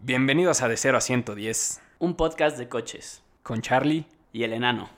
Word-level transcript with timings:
Bienvenidos 0.00 0.62
a 0.62 0.68
De 0.68 0.76
0 0.76 0.98
a 0.98 1.00
110 1.00 1.80
Un 1.98 2.14
podcast 2.14 2.56
de 2.56 2.68
coches. 2.68 3.22
con 3.42 3.62
Charlie. 3.62 4.06
Y 4.32 4.44
el 4.44 4.52
enano. 4.52 4.88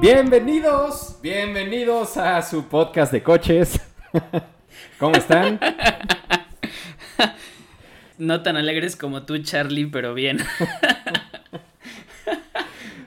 Bienvenidos, 0.00 1.18
bienvenidos 1.22 2.16
a 2.16 2.42
su 2.42 2.64
podcast 2.64 3.12
de 3.12 3.22
coches. 3.22 3.80
¿Cómo 4.98 5.14
están? 5.14 5.60
No 8.22 8.40
tan 8.42 8.56
alegres 8.56 8.94
como 8.94 9.24
tú, 9.24 9.36
Charlie, 9.38 9.86
pero 9.86 10.14
bien. 10.14 10.38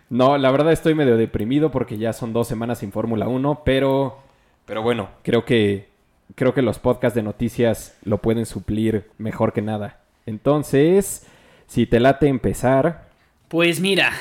No, 0.07 0.37
la 0.37 0.51
verdad 0.51 0.71
estoy 0.71 0.93
medio 0.93 1.17
deprimido 1.17 1.71
porque 1.71 1.97
ya 1.97 2.13
son 2.13 2.31
dos 2.31 2.47
semanas 2.47 2.79
sin 2.79 2.91
Fórmula 2.91 3.27
1, 3.27 3.63
pero, 3.65 4.19
pero 4.65 4.83
bueno, 4.83 5.09
creo 5.23 5.45
que, 5.45 5.89
creo 6.35 6.53
que 6.53 6.61
los 6.61 6.77
podcasts 6.77 7.15
de 7.15 7.23
noticias 7.23 7.97
lo 8.03 8.21
pueden 8.21 8.45
suplir 8.45 9.09
mejor 9.17 9.51
que 9.51 9.63
nada. 9.63 10.01
Entonces, 10.27 11.25
si 11.65 11.87
te 11.87 11.99
late 11.99 12.27
empezar, 12.27 13.09
Pues 13.47 13.79
mira, 13.79 14.11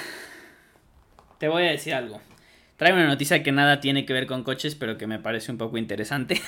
te 1.39 1.49
voy 1.49 1.65
a 1.65 1.73
decir 1.73 1.93
algo. 1.95 2.19
Trae 2.77 2.93
una 2.93 3.07
noticia 3.07 3.43
que 3.43 3.53
nada 3.53 3.81
tiene 3.81 4.05
que 4.05 4.13
ver 4.13 4.27
con 4.27 4.43
coches, 4.43 4.75
pero 4.75 4.99
que 4.99 5.07
me 5.07 5.19
parece 5.21 5.53
un 5.53 5.59
poco 5.59 5.79
interesante. 5.79 6.41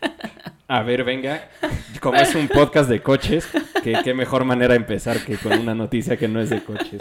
a 0.68 0.82
ver, 0.82 1.04
venga, 1.04 1.48
como 2.00 2.18
es 2.18 2.34
un 2.34 2.48
podcast 2.48 2.88
de 2.88 3.02
coches, 3.02 3.46
qué 3.82 4.14
mejor 4.14 4.44
manera 4.46 4.74
empezar 4.74 5.20
que 5.20 5.36
con 5.36 5.52
una 5.58 5.74
noticia 5.74 6.16
que 6.16 6.26
no 6.26 6.40
es 6.40 6.48
de 6.48 6.62
coches. 6.62 7.00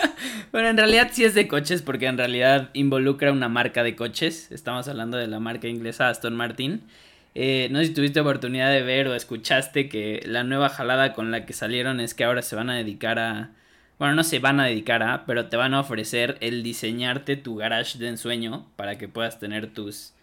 Bueno, 0.51 0.67
en 0.67 0.77
realidad 0.77 1.09
sí 1.11 1.23
es 1.23 1.33
de 1.33 1.47
coches, 1.47 1.81
porque 1.81 2.07
en 2.07 2.17
realidad 2.17 2.69
involucra 2.73 3.31
una 3.31 3.47
marca 3.47 3.83
de 3.83 3.95
coches. 3.95 4.51
Estamos 4.51 4.87
hablando 4.87 5.17
de 5.17 5.27
la 5.27 5.39
marca 5.39 5.67
inglesa 5.67 6.09
Aston 6.09 6.35
Martin. 6.35 6.83
Eh, 7.35 7.69
no 7.71 7.79
sé 7.79 7.87
si 7.87 7.93
tuviste 7.93 8.19
oportunidad 8.19 8.69
de 8.69 8.83
ver 8.83 9.07
o 9.07 9.15
escuchaste 9.15 9.89
que 9.89 10.21
la 10.25 10.43
nueva 10.43 10.69
jalada 10.69 11.13
con 11.13 11.31
la 11.31 11.45
que 11.45 11.53
salieron 11.53 11.99
es 11.99 12.13
que 12.13 12.23
ahora 12.23 12.41
se 12.41 12.55
van 12.55 12.69
a 12.69 12.75
dedicar 12.75 13.17
a... 13.17 13.51
Bueno, 13.99 14.15
no 14.15 14.23
se 14.23 14.39
van 14.39 14.59
a 14.59 14.65
dedicar 14.65 15.03
a, 15.03 15.25
pero 15.25 15.45
te 15.47 15.55
van 15.57 15.73
a 15.73 15.79
ofrecer 15.79 16.37
el 16.41 16.63
diseñarte 16.63 17.35
tu 17.37 17.55
garage 17.55 17.97
de 17.99 18.09
ensueño 18.09 18.65
para 18.75 18.97
que 18.97 19.07
puedas 19.07 19.39
tener 19.39 19.67
tus, 19.67 20.13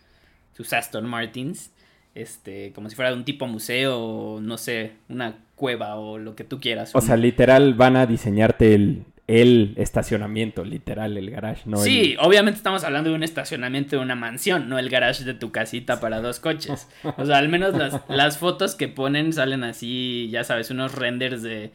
tus 0.56 0.72
Aston 0.72 1.06
Martins. 1.06 1.70
Este, 2.14 2.72
como 2.74 2.90
si 2.90 2.96
fuera 2.96 3.14
un 3.14 3.24
tipo 3.24 3.46
museo 3.46 4.40
no 4.42 4.58
sé, 4.58 4.92
una 5.08 5.36
cueva 5.54 5.94
o 5.96 6.18
lo 6.18 6.34
que 6.34 6.42
tú 6.44 6.58
quieras. 6.60 6.94
O 6.94 6.98
un- 6.98 7.04
sea, 7.06 7.16
literal 7.16 7.74
van 7.74 7.96
a 7.96 8.04
diseñarte 8.06 8.74
el, 8.74 9.04
el 9.28 9.74
estacionamiento, 9.76 10.64
literal, 10.64 11.16
el 11.16 11.30
garage, 11.30 11.62
no 11.66 11.76
sí, 11.76 12.12
el- 12.14 12.18
obviamente 12.26 12.56
estamos 12.58 12.82
hablando 12.82 13.10
de 13.10 13.16
un 13.16 13.22
estacionamiento 13.22 13.94
de 13.96 14.02
una 14.02 14.16
mansión, 14.16 14.68
no 14.68 14.78
el 14.80 14.90
garage 14.90 15.22
de 15.22 15.34
tu 15.34 15.52
casita 15.52 16.00
para 16.00 16.20
dos 16.20 16.40
coches. 16.40 16.88
O 17.16 17.24
sea, 17.24 17.38
al 17.38 17.48
menos 17.48 17.74
las, 17.76 18.00
las 18.08 18.38
fotos 18.38 18.74
que 18.74 18.88
ponen 18.88 19.32
salen 19.32 19.62
así, 19.62 20.28
ya 20.32 20.42
sabes, 20.42 20.70
unos 20.70 20.94
renders 20.96 21.42
de... 21.42 21.70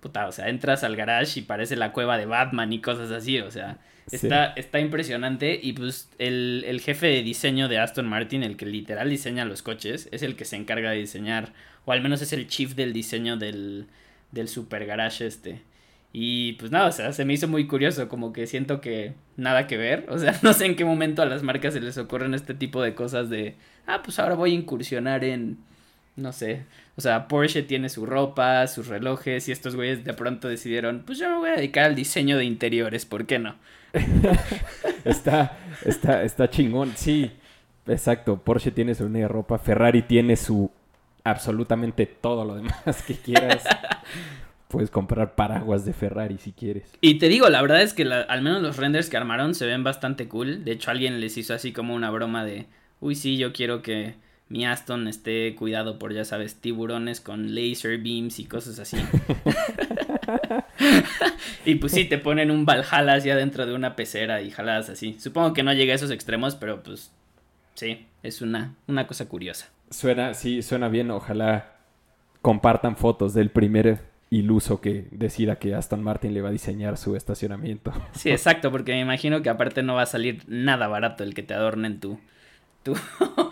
Puta, 0.00 0.26
o 0.26 0.32
sea, 0.32 0.48
entras 0.48 0.82
al 0.84 0.96
garage 0.96 1.40
y 1.40 1.42
parece 1.42 1.76
la 1.76 1.92
cueva 1.92 2.16
de 2.18 2.26
Batman 2.26 2.72
y 2.72 2.80
cosas 2.80 3.10
así, 3.10 3.38
o 3.40 3.50
sea, 3.50 3.78
Sí. 4.06 4.16
está, 4.16 4.46
está 4.56 4.80
impresionante 4.80 5.60
y 5.62 5.72
pues 5.72 6.10
el, 6.18 6.64
el 6.66 6.80
jefe 6.80 7.06
de 7.06 7.22
diseño 7.22 7.68
de 7.68 7.78
Aston 7.78 8.08
Martin, 8.08 8.42
el 8.42 8.56
que 8.56 8.66
literal 8.66 9.08
diseña 9.08 9.44
los 9.44 9.62
coches, 9.62 10.08
es 10.10 10.22
el 10.24 10.34
que 10.34 10.44
se 10.44 10.56
encarga 10.56 10.90
de 10.90 10.96
diseñar, 10.96 11.52
o 11.84 11.92
al 11.92 12.00
menos 12.02 12.20
es 12.20 12.32
el 12.32 12.48
chief 12.48 12.74
del 12.74 12.92
diseño 12.92 13.36
del, 13.36 13.86
del 14.32 14.48
super 14.48 14.84
garage 14.84 15.26
este. 15.26 15.62
Y 16.12 16.54
pues 16.54 16.72
nada, 16.72 16.88
o 16.88 16.92
sea, 16.92 17.12
se 17.12 17.24
me 17.24 17.34
hizo 17.34 17.46
muy 17.46 17.68
curioso, 17.68 18.08
como 18.08 18.32
que 18.32 18.48
siento 18.48 18.80
que 18.80 19.12
nada 19.36 19.68
que 19.68 19.76
ver, 19.76 20.06
o 20.08 20.18
sea, 20.18 20.36
no 20.42 20.54
sé 20.54 20.66
en 20.66 20.74
qué 20.74 20.84
momento 20.84 21.22
a 21.22 21.26
las 21.26 21.44
marcas 21.44 21.74
se 21.74 21.80
les 21.80 21.96
ocurren 21.96 22.34
este 22.34 22.54
tipo 22.54 22.82
de 22.82 22.96
cosas 22.96 23.30
de, 23.30 23.54
ah, 23.86 24.02
pues 24.02 24.18
ahora 24.18 24.34
voy 24.34 24.50
a 24.52 24.54
incursionar 24.54 25.22
en, 25.22 25.58
no 26.16 26.32
sé, 26.32 26.64
o 27.00 27.02
sea, 27.02 27.28
Porsche 27.28 27.62
tiene 27.62 27.88
su 27.88 28.04
ropa, 28.04 28.66
sus 28.66 28.88
relojes 28.88 29.48
y 29.48 29.52
estos 29.52 29.74
güeyes 29.74 30.04
de 30.04 30.12
pronto 30.12 30.48
decidieron, 30.48 31.02
pues 31.06 31.18
yo 31.18 31.30
me 31.30 31.36
voy 31.38 31.48
a 31.48 31.56
dedicar 31.56 31.84
al 31.86 31.94
diseño 31.94 32.36
de 32.36 32.44
interiores, 32.44 33.06
¿por 33.06 33.24
qué 33.24 33.38
no? 33.38 33.54
Está, 35.04 35.56
está, 35.84 36.22
está 36.22 36.50
chingón. 36.50 36.92
Sí, 36.94 37.30
exacto. 37.86 38.36
Porsche 38.38 38.70
tiene 38.70 38.94
su 38.94 39.04
línea 39.06 39.22
de 39.22 39.28
ropa. 39.28 39.58
Ferrari 39.58 40.02
tiene 40.02 40.36
su 40.36 40.70
absolutamente 41.24 42.06
todo 42.06 42.44
lo 42.44 42.54
demás 42.56 43.02
que 43.06 43.14
quieras. 43.14 43.64
Puedes 44.68 44.90
comprar 44.90 45.34
paraguas 45.34 45.84
de 45.84 45.92
Ferrari 45.92 46.38
si 46.38 46.52
quieres. 46.52 46.92
Y 47.00 47.14
te 47.18 47.28
digo, 47.28 47.48
la 47.48 47.60
verdad 47.62 47.82
es 47.82 47.92
que 47.94 48.04
la- 48.04 48.20
al 48.20 48.42
menos 48.42 48.62
los 48.62 48.76
renders 48.76 49.08
que 49.10 49.16
armaron 49.16 49.54
se 49.54 49.66
ven 49.66 49.82
bastante 49.82 50.28
cool. 50.28 50.64
De 50.64 50.72
hecho, 50.72 50.90
alguien 50.90 51.18
les 51.20 51.36
hizo 51.36 51.54
así 51.54 51.72
como 51.72 51.94
una 51.94 52.10
broma 52.10 52.44
de, 52.44 52.66
uy, 53.00 53.14
sí, 53.16 53.36
yo 53.36 53.52
quiero 53.52 53.82
que 53.82 54.14
mi 54.50 54.66
Aston 54.66 55.06
esté 55.06 55.54
cuidado 55.54 55.98
por, 55.98 56.12
ya 56.12 56.24
sabes, 56.24 56.56
tiburones 56.56 57.20
con 57.20 57.54
laser 57.54 57.98
beams 57.98 58.40
y 58.40 58.44
cosas 58.44 58.80
así. 58.80 58.96
y 61.64 61.76
pues 61.76 61.92
sí, 61.92 62.04
te 62.04 62.18
ponen 62.18 62.50
un 62.50 62.66
Valhalla 62.66 63.14
hacia 63.14 63.36
dentro 63.36 63.64
de 63.64 63.74
una 63.74 63.94
pecera 63.94 64.42
y 64.42 64.50
jaladas 64.50 64.90
así. 64.90 65.16
Supongo 65.20 65.54
que 65.54 65.62
no 65.62 65.72
llega 65.72 65.92
a 65.92 65.96
esos 65.96 66.10
extremos, 66.10 66.56
pero 66.56 66.82
pues 66.82 67.12
sí, 67.74 68.06
es 68.24 68.42
una, 68.42 68.74
una 68.88 69.06
cosa 69.06 69.28
curiosa. 69.28 69.70
Suena, 69.88 70.34
sí, 70.34 70.62
suena 70.62 70.88
bien. 70.88 71.12
Ojalá 71.12 71.76
compartan 72.42 72.96
fotos 72.96 73.34
del 73.34 73.50
primer 73.50 74.00
iluso 74.30 74.80
que 74.80 75.06
decida 75.12 75.60
que 75.60 75.76
Aston 75.76 76.02
Martin 76.02 76.34
le 76.34 76.42
va 76.42 76.48
a 76.48 76.52
diseñar 76.52 76.96
su 76.96 77.14
estacionamiento. 77.14 77.92
Sí, 78.12 78.30
exacto, 78.30 78.72
porque 78.72 78.92
me 78.92 79.00
imagino 79.00 79.42
que 79.42 79.48
aparte 79.48 79.84
no 79.84 79.94
va 79.94 80.02
a 80.02 80.06
salir 80.06 80.42
nada 80.48 80.88
barato 80.88 81.22
el 81.22 81.34
que 81.34 81.44
te 81.44 81.54
adornen 81.54 82.00
tu, 82.00 82.18
tu, 82.82 82.96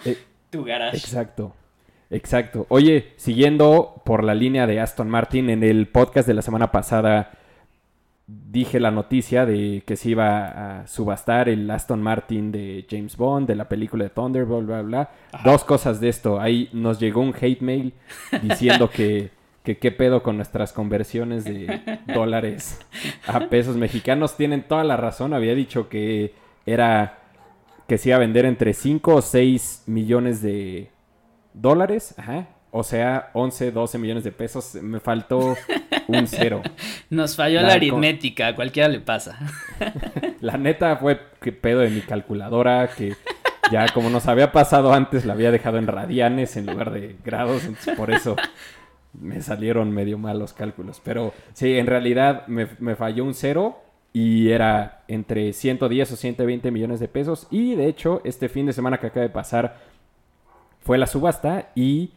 Eh, 0.04 0.19
tu 0.50 0.64
garage. 0.64 0.97
Exacto. 0.97 1.54
Exacto. 2.10 2.66
Oye, 2.70 3.12
siguiendo 3.16 4.03
por 4.04 4.25
la 4.25 4.34
línea 4.34 4.66
de 4.66 4.81
Aston 4.81 5.10
Martin, 5.10 5.50
en 5.50 5.62
el 5.62 5.88
podcast 5.88 6.26
de 6.26 6.34
la 6.34 6.42
semana 6.42 6.72
pasada 6.72 7.32
dije 8.28 8.78
la 8.78 8.91
noticia 8.91 9.47
de 9.47 9.82
que 9.87 9.97
se 9.97 10.10
iba 10.10 10.81
a 10.81 10.87
subastar 10.87 11.48
el 11.48 11.70
Aston 11.70 12.03
Martin 12.03 12.53
de 12.53 12.87
James 12.88 13.16
Bond, 13.16 13.48
de 13.48 13.56
la 13.56 13.69
película 13.69 14.04
de 14.04 14.10
Thunderbolt, 14.10 14.66
bla, 14.66 14.82
bla. 14.82 15.10
Ajá. 15.32 15.50
Dos 15.50 15.64
cosas 15.64 16.00
de 16.00 16.08
esto. 16.10 16.41
Ahí 16.41 16.69
nos 16.72 17.00
llegó 17.00 17.20
un 17.20 17.34
hate 17.38 17.62
mail 17.62 17.94
diciendo 18.42 18.91
que, 18.91 19.31
que 19.62 19.78
qué 19.78 19.91
pedo 19.92 20.22
con 20.22 20.37
nuestras 20.37 20.72
conversiones 20.72 21.44
de 21.44 21.81
dólares 22.14 22.81
a 23.26 23.41
pesos 23.48 23.76
mexicanos. 23.76 24.37
Tienen 24.37 24.62
toda 24.62 24.84
la 24.84 24.97
razón. 24.98 25.32
Había 25.32 25.54
dicho 25.54 25.88
que 25.88 26.34
era 26.66 27.19
que 27.88 27.97
se 27.97 28.10
iba 28.10 28.16
a 28.16 28.21
vender 28.21 28.44
entre 28.44 28.75
5 28.75 29.15
o 29.15 29.22
6 29.22 29.84
millones 29.87 30.43
de 30.43 30.91
dólares. 31.54 32.15
Ajá. 32.19 32.49
O 32.71 32.82
sea, 32.84 33.31
11, 33.32 33.72
12 33.72 33.99
millones 33.99 34.25
de 34.25 34.31
pesos. 34.31 34.75
Me 34.75 35.00
faltó 35.00 35.56
un 36.06 36.26
cero. 36.26 36.62
Nos 37.10 37.34
falló 37.34 37.62
La 37.62 37.72
aritmética, 37.72 38.49
a 38.49 38.54
cualquiera 38.54 38.91
le 38.91 39.00
pasa. 39.00 39.38
La 40.41 40.59
neta 40.59 40.99
fue 40.99 41.19
que 41.41 41.50
pedo 41.50 41.81
de 41.81 41.88
mi 41.88 42.03
calculadora 42.03 42.88
que 42.88 43.16
ya 43.72 43.88
como 43.88 44.09
nos 44.09 44.26
había 44.26 44.53
pasado 44.53 44.94
antes 44.94 45.26
la 45.26 45.34
había 45.34 45.50
dejado 45.50 45.76
en 45.76 45.87
radianes 45.87 46.56
en 46.56 46.65
lugar 46.65 46.91
de 46.91 47.16
grados, 47.22 47.65
entonces 47.65 47.94
por 47.97 48.10
eso 48.10 48.34
me 49.12 49.43
salieron 49.43 49.91
medio 49.91 50.16
mal 50.16 50.38
los 50.38 50.55
cálculos. 50.55 51.03
Pero 51.05 51.34
sí, 51.53 51.76
en 51.76 51.87
realidad 51.87 52.47
me, 52.47 52.69
me 52.78 52.97
falló 52.97 53.25
un 53.25 53.34
cero 53.34 53.82
y 54.12 54.50
era 54.50 55.02
entre 55.08 55.52
110 55.52 56.12
o 56.12 56.16
120 56.16 56.70
millones 56.70 57.00
de 57.00 57.08
pesos. 57.08 57.46
Y 57.50 57.74
de 57.74 57.86
hecho, 57.86 58.20
este 58.24 58.48
fin 58.48 58.66
de 58.66 58.72
semana 58.72 58.98
que 58.98 59.08
acaba 59.08 59.22
de 59.22 59.30
pasar 59.30 59.78
fue 60.80 60.98
la 60.98 61.06
subasta 61.06 61.70
y 61.74 62.12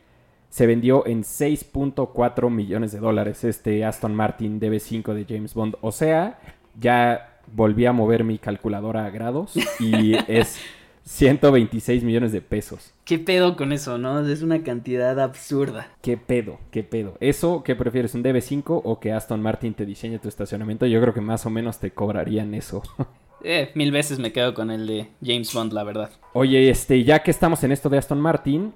se 0.50 0.68
vendió 0.68 1.06
en 1.07 1.24
6.4 1.24 2.50
millones 2.50 2.91
de 2.91 3.00
dólares 3.00 3.43
este 3.43 3.85
Aston 3.85 4.14
Martin 4.16 4.59
DB5 4.59 5.14
de 5.14 5.26
James 5.28 5.53
Bond. 5.53 5.76
O 5.82 5.91
sea, 5.91 6.40
ya 6.79 7.40
volví 7.53 7.85
a 7.85 7.93
mover 7.93 8.23
mi 8.23 8.38
calculadora 8.38 9.05
a 9.05 9.09
grados 9.09 9.53
y 9.79 10.16
es 10.28 10.59
126 11.03 12.03
millones 12.03 12.32
de 12.32 12.42
pesos. 12.42 12.94
¿Qué 13.06 13.18
pedo 13.20 13.56
con 13.56 13.72
eso, 13.74 13.98
no? 13.98 14.26
Es 14.26 14.42
una 14.42 14.64
cantidad 14.64 15.20
absurda. 15.20 15.88
¿Qué 16.02 16.16
pedo? 16.18 16.59
¿Qué 16.72 16.84
pedo? 16.84 17.18
¿Eso 17.20 17.64
qué 17.64 17.76
prefieres? 17.76 18.14
¿Un 18.16 18.24
DB5 18.24 18.82
o 18.84 19.00
que 19.00 19.12
Aston 19.12 19.42
Martin 19.42 19.74
te 19.74 19.86
diseñe 19.86 20.20
tu 20.20 20.28
estacionamiento? 20.30 20.86
Yo 20.86 21.02
creo 21.02 21.14
que 21.14 21.22
más 21.22 21.46
o 21.46 21.50
menos 21.50 21.80
te 21.80 21.92
cobrarían 21.92 22.53
eso. 22.53 22.82
Eh, 23.44 23.72
mil 23.74 23.92
veces 23.92 24.20
me 24.20 24.32
quedo 24.32 24.53
con 24.53 24.70
el 24.70 24.86
de 24.86 25.08
James 25.26 25.52
Bond, 25.52 25.74
la 25.74 25.84
verdad. 25.84 26.12
Oye, 26.34 26.70
este, 26.70 27.03
ya 27.03 27.24
que 27.24 27.32
estamos 27.32 27.64
en 27.64 27.72
esto 27.72 27.90
de 27.90 27.98
Aston 27.98 28.22
Martin, 28.22 28.72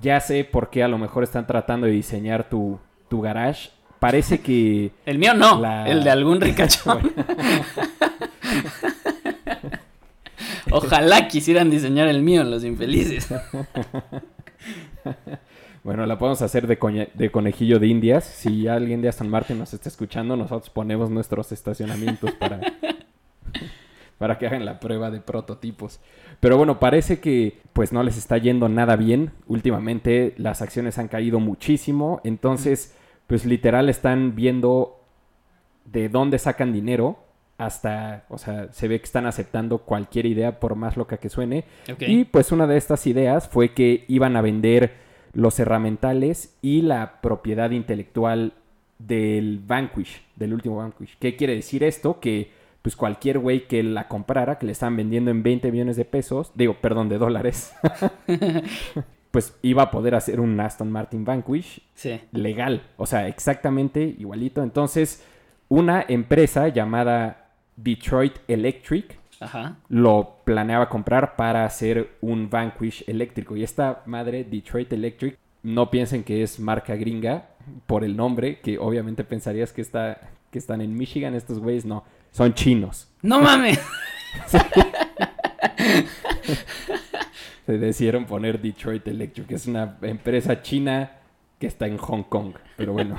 ya 0.00 0.20
sé 0.20 0.42
por 0.44 0.70
qué 0.70 0.82
a 0.82 0.88
lo 0.88 0.96
mejor 0.96 1.22
están 1.22 1.46
tratando 1.46 1.86
de 1.86 1.92
diseñar 1.92 2.48
tu, 2.48 2.78
tu 3.10 3.20
garage. 3.20 3.68
Parece 3.98 4.40
que 4.40 4.90
El 5.04 5.18
mío 5.18 5.34
no, 5.34 5.60
La- 5.60 5.86
el 5.86 6.02
de 6.02 6.08
algún 6.08 6.40
ricachón. 6.40 7.12
Ojalá 10.70 11.28
quisieran 11.28 11.70
diseñar 11.70 12.08
el 12.08 12.22
mío, 12.22 12.44
los 12.44 12.64
infelices. 12.64 13.28
Bueno, 15.86 16.04
la 16.04 16.18
podemos 16.18 16.42
hacer 16.42 16.66
de, 16.66 17.30
conejillo 17.30 17.78
de 17.78 17.86
indias. 17.86 18.24
Si 18.24 18.66
alguien 18.66 19.02
de 19.02 19.08
Aston 19.08 19.28
Martin 19.28 19.56
nos 19.56 19.72
está 19.72 19.88
escuchando, 19.88 20.36
nosotros 20.36 20.68
ponemos 20.68 21.10
nuestros 21.10 21.52
estacionamientos 21.52 22.32
para, 22.32 22.58
para 24.18 24.36
que 24.36 24.48
hagan 24.48 24.64
la 24.64 24.80
prueba 24.80 25.12
de 25.12 25.20
prototipos. 25.20 26.00
Pero 26.40 26.56
bueno, 26.56 26.80
parece 26.80 27.20
que 27.20 27.60
pues 27.72 27.92
no 27.92 28.02
les 28.02 28.18
está 28.18 28.36
yendo 28.36 28.68
nada 28.68 28.96
bien. 28.96 29.30
Últimamente 29.46 30.34
las 30.38 30.60
acciones 30.60 30.98
han 30.98 31.06
caído 31.06 31.38
muchísimo. 31.38 32.20
Entonces, 32.24 32.96
pues 33.28 33.46
literal 33.46 33.88
están 33.88 34.34
viendo 34.34 35.04
de 35.84 36.08
dónde 36.08 36.40
sacan 36.40 36.72
dinero 36.72 37.25
hasta, 37.58 38.24
o 38.28 38.38
sea, 38.38 38.72
se 38.72 38.88
ve 38.88 38.98
que 38.98 39.04
están 39.04 39.26
aceptando 39.26 39.78
cualquier 39.78 40.26
idea 40.26 40.60
por 40.60 40.74
más 40.74 40.96
loca 40.96 41.16
que 41.16 41.28
suene. 41.28 41.64
Y 42.00 42.24
pues 42.24 42.52
una 42.52 42.66
de 42.66 42.76
estas 42.76 43.06
ideas 43.06 43.48
fue 43.48 43.72
que 43.72 44.04
iban 44.08 44.36
a 44.36 44.42
vender 44.42 44.94
los 45.32 45.58
herramientales 45.58 46.56
y 46.62 46.82
la 46.82 47.20
propiedad 47.20 47.70
intelectual 47.70 48.52
del 48.98 49.60
Vanquish, 49.66 50.22
del 50.36 50.54
último 50.54 50.76
Vanquish. 50.76 51.16
¿Qué 51.18 51.36
quiere 51.36 51.54
decir 51.54 51.82
esto? 51.84 52.20
Que 52.20 52.50
pues 52.82 52.94
cualquier 52.94 53.38
güey 53.40 53.66
que 53.66 53.82
la 53.82 54.06
comprara, 54.06 54.58
que 54.58 54.66
le 54.66 54.72
están 54.72 54.96
vendiendo 54.96 55.30
en 55.30 55.42
20 55.42 55.72
millones 55.72 55.96
de 55.96 56.04
pesos, 56.04 56.52
digo, 56.54 56.74
perdón, 56.80 57.08
de 57.08 57.18
dólares, 57.18 57.74
pues 59.30 59.56
iba 59.62 59.82
a 59.84 59.90
poder 59.90 60.14
hacer 60.14 60.40
un 60.40 60.58
Aston 60.60 60.90
Martin 60.90 61.24
Vanquish 61.24 61.82
Sí. 61.94 62.20
legal, 62.32 62.82
o 62.96 63.06
sea, 63.06 63.28
exactamente 63.28 64.14
igualito. 64.18 64.62
Entonces, 64.62 65.24
una 65.68 66.04
empresa 66.06 66.68
llamada 66.68 67.45
Detroit 67.76 68.34
Electric 68.48 69.18
Ajá. 69.40 69.76
lo 69.88 70.38
planeaba 70.44 70.88
comprar 70.88 71.36
para 71.36 71.64
hacer 71.64 72.16
un 72.20 72.48
Vanquish 72.48 73.04
eléctrico. 73.06 73.56
Y 73.56 73.62
esta 73.62 74.02
madre, 74.06 74.44
Detroit 74.44 74.92
Electric, 74.92 75.38
no 75.62 75.90
piensen 75.90 76.24
que 76.24 76.42
es 76.42 76.58
marca 76.58 76.96
gringa 76.96 77.48
por 77.86 78.04
el 78.04 78.16
nombre, 78.16 78.60
que 78.60 78.78
obviamente 78.78 79.24
pensarías 79.24 79.72
que, 79.72 79.82
está, 79.82 80.20
que 80.50 80.58
están 80.58 80.80
en 80.80 80.96
Michigan. 80.96 81.34
Estos 81.34 81.58
güeyes 81.58 81.84
no, 81.84 82.04
son 82.30 82.54
chinos. 82.54 83.08
No 83.22 83.40
mames. 83.40 83.80
Se 87.66 87.78
decidieron 87.78 88.26
poner 88.26 88.60
Detroit 88.60 89.06
Electric, 89.08 89.50
es 89.50 89.66
una 89.66 89.96
empresa 90.02 90.62
china 90.62 91.10
que 91.58 91.66
está 91.66 91.86
en 91.86 91.98
Hong 91.98 92.22
Kong. 92.22 92.54
Pero 92.76 92.92
bueno, 92.92 93.16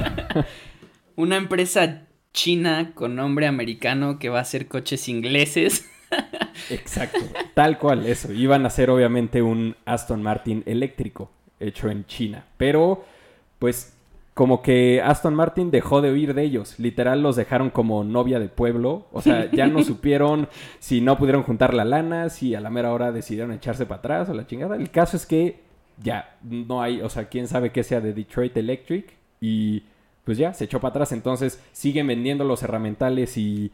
Una 1.18 1.36
empresa 1.36 2.04
china 2.34 2.92
con 2.94 3.16
nombre 3.16 3.48
americano 3.48 4.20
que 4.20 4.30
va 4.30 4.40
a 4.40 4.42
hacer 4.42 4.68
coches 4.68 5.10
ingleses. 5.10 5.86
exacto, 6.70 7.20
tal 7.54 7.78
cual 7.78 8.06
eso. 8.06 8.32
Iban 8.32 8.64
a 8.64 8.68
hacer 8.68 8.90
obviamente 8.90 9.42
un 9.42 9.76
Aston 9.86 10.22
Martin 10.22 10.64
eléctrico 10.66 11.32
hecho 11.60 11.90
en 11.90 12.06
China. 12.06 12.46
Pero, 12.58 13.06
pues, 13.60 13.98
como 14.34 14.62
que 14.62 15.02
Aston 15.02 15.34
Martin 15.34 15.72
dejó 15.72 16.02
de 16.02 16.12
oír 16.12 16.36
de 16.36 16.44
ellos. 16.44 16.78
Literal 16.80 17.24
los 17.24 17.36
dejaron 17.36 17.72
como 17.72 18.04
novia 18.04 18.40
de 18.40 18.50
pueblo. 18.50 19.08
O 19.12 19.22
sea, 19.22 19.50
ya 19.52 19.66
no 19.68 19.84
supieron 19.84 20.48
si 20.80 21.02
no 21.02 21.18
pudieron 21.18 21.42
juntar 21.42 21.74
la 21.74 21.86
lana, 21.86 22.30
si 22.30 22.54
a 22.54 22.62
la 22.62 22.70
mera 22.70 22.94
hora 22.94 23.12
decidieron 23.12 23.52
echarse 23.52 23.88
para 23.88 24.00
atrás 24.00 24.30
o 24.30 24.36
la 24.36 24.46
chingada. 24.46 24.76
El 24.76 24.92
caso 24.92 25.18
es 25.18 25.26
que 25.26 25.62
ya 26.04 26.38
no 26.44 26.84
hay, 26.84 27.02
o 27.02 27.10
sea, 27.10 27.30
quién 27.30 27.48
sabe 27.48 27.72
qué 27.72 27.84
sea 27.84 28.00
de 28.00 28.14
Detroit 28.14 28.56
Electric. 28.56 29.12
Y 29.42 29.84
pues 30.28 30.38
ya, 30.38 30.54
se 30.54 30.66
echó 30.66 30.80
para 30.82 30.90
atrás. 30.90 31.14
Entonces 31.14 31.64
siguen 31.72 32.06
vendiendo 32.06 32.44
los 32.44 32.62
herramientales 32.62 33.38
y 33.38 33.72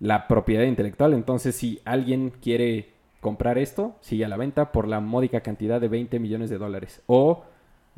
la 0.00 0.26
propiedad 0.26 0.64
intelectual. 0.64 1.14
Entonces, 1.14 1.54
si 1.54 1.80
alguien 1.84 2.30
quiere 2.42 2.90
comprar 3.20 3.56
esto, 3.56 3.94
sigue 4.00 4.24
a 4.24 4.28
la 4.28 4.36
venta 4.36 4.72
por 4.72 4.88
la 4.88 4.98
módica 4.98 5.42
cantidad 5.42 5.80
de 5.80 5.86
20 5.86 6.18
millones 6.18 6.50
de 6.50 6.58
dólares 6.58 7.02
o 7.06 7.44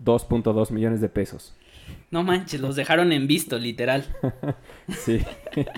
2.2 0.04 0.70
millones 0.70 1.00
de 1.00 1.08
pesos. 1.08 1.56
No 2.10 2.22
manches, 2.22 2.60
los 2.60 2.76
dejaron 2.76 3.10
en 3.12 3.26
visto, 3.26 3.58
literal. 3.58 4.04
Sí. 4.88 5.20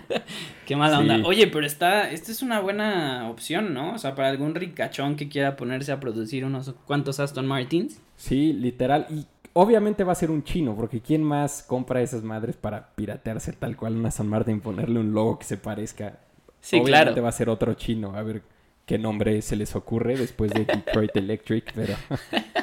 Qué 0.66 0.74
mala 0.74 0.96
Sí. 0.96 1.02
onda. 1.02 1.28
Oye, 1.28 1.46
pero 1.46 1.64
está, 1.64 2.10
esta 2.10 2.32
es 2.32 2.42
una 2.42 2.58
buena 2.60 3.30
opción, 3.30 3.72
¿no? 3.72 3.92
O 3.94 3.98
sea, 3.98 4.16
para 4.16 4.28
algún 4.30 4.54
ricachón 4.56 5.14
que 5.14 5.28
quiera 5.28 5.56
ponerse 5.56 5.92
a 5.92 6.00
producir 6.00 6.44
unos 6.44 6.74
cuantos 6.86 7.20
Aston 7.20 7.46
Martins. 7.46 8.00
Sí, 8.16 8.52
literal. 8.52 9.06
Y 9.10 9.26
obviamente 9.56 10.04
va 10.04 10.12
a 10.12 10.16
ser 10.16 10.30
un 10.30 10.44
chino, 10.44 10.76
porque 10.76 11.00
¿quién 11.00 11.22
más 11.22 11.62
compra 11.62 12.02
esas 12.02 12.22
madres 12.22 12.56
para 12.56 12.94
piratearse 12.94 13.52
tal 13.52 13.74
cual 13.74 13.96
una 13.96 14.10
San 14.10 14.28
Martín, 14.28 14.60
ponerle 14.60 15.00
un 15.00 15.12
logo 15.12 15.38
que 15.38 15.46
se 15.46 15.56
parezca? 15.56 16.18
Sí, 16.60 16.76
obviamente 16.76 17.12
claro. 17.12 17.22
va 17.22 17.28
a 17.30 17.32
ser 17.32 17.48
otro 17.48 17.72
chino. 17.74 18.14
A 18.14 18.22
ver 18.22 18.42
qué 18.84 18.98
nombre 18.98 19.40
se 19.40 19.56
les 19.56 19.74
ocurre 19.74 20.16
después 20.16 20.52
de 20.52 20.66
Detroit 20.66 21.10
Electric, 21.16 21.72
pero... 21.74 21.94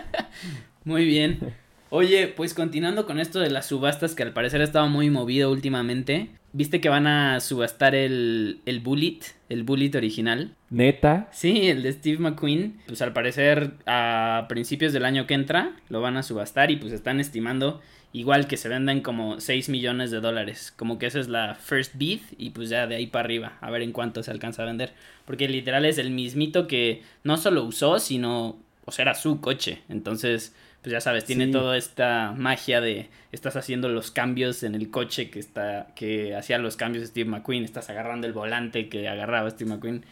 Muy 0.86 1.06
bien. 1.06 1.40
Oye, 1.90 2.28
pues 2.28 2.54
continuando 2.54 3.08
con 3.08 3.20
esto 3.20 3.40
de 3.40 3.50
las 3.50 3.68
subastas 3.68 4.14
que 4.14 4.24
al 4.24 4.34
parecer 4.34 4.62
ha 4.62 4.66
estado 4.66 4.88
muy 4.88 5.10
movido 5.10 5.52
últimamente. 5.52 6.30
¿Viste 6.52 6.82
que 6.82 6.90
van 6.90 7.08
a 7.08 7.40
subastar 7.40 7.96
el, 7.96 8.62
el 8.66 8.82
Bullet? 8.82 9.20
El 9.54 9.64
Bullet 9.64 9.96
original. 9.96 10.56
Neta, 10.70 11.30
Sí, 11.32 11.70
el 11.70 11.84
de 11.84 11.92
Steve 11.92 12.18
McQueen. 12.18 12.82
Pues 12.88 13.02
al 13.02 13.14
parecer 13.14 13.74
a 13.86 14.46
principios 14.50 14.94
del 14.94 15.06
año 15.06 15.28
que 15.28 15.34
entra 15.34 15.76
lo 15.90 16.02
van 16.02 16.18
a 16.18 16.24
subastar 16.24 16.72
y 16.72 16.78
pues 16.78 16.92
están 16.92 17.20
estimando 17.20 17.82
igual 18.14 18.48
que 18.48 18.58
se 18.58 18.70
vendan 18.70 19.02
como 19.02 19.40
6 19.40 19.70
millones 19.70 20.12
de 20.12 20.22
dólares. 20.22 20.74
Como 20.76 21.00
que 21.00 21.08
esa 21.08 21.20
es 21.20 21.28
la 21.28 21.56
first 21.56 21.96
bid 21.96 22.22
y 22.38 22.52
pues 22.52 22.70
ya 22.70 22.88
de 22.88 22.96
ahí 22.96 23.08
para 23.08 23.26
arriba. 23.26 23.58
A 23.60 23.72
ver 23.72 23.82
en 23.82 23.92
cuánto 23.92 24.24
se 24.24 24.32
alcanza 24.32 24.64
a 24.64 24.68
vender. 24.68 24.94
Porque 25.26 25.48
literal 25.48 25.86
es 25.86 25.98
el 25.98 26.12
mismito 26.12 26.68
que 26.68 27.02
no 27.24 27.38
solo 27.38 27.64
usó, 27.64 28.00
sino... 28.00 28.58
O 28.86 28.92
sea, 28.92 29.04
era 29.04 29.14
su 29.14 29.40
coche. 29.40 29.82
Entonces, 29.88 30.54
pues 30.84 30.92
ya 30.92 31.02
sabes, 31.02 31.26
tiene 31.26 31.46
Sí. 31.46 31.52
toda 31.52 31.76
esta 31.78 32.34
magia 32.38 32.82
de 32.82 33.10
estás 33.32 33.56
haciendo 33.56 33.90
los 33.90 34.12
cambios 34.12 34.62
en 34.64 34.76
el 34.76 34.92
coche 34.92 35.30
que 35.32 35.40
está 35.40 35.88
que 35.96 36.36
hacía 36.36 36.60
los 36.60 36.76
cambios 36.78 37.08
Steve 37.08 37.28
McQueen, 37.30 37.64
estás 37.64 37.90
agarrando 37.90 38.28
el 38.28 38.34
volante 38.34 38.90
que 38.90 39.08
agarraba 39.10 39.50
Steve 39.50 39.72
McQueen. 39.72 40.06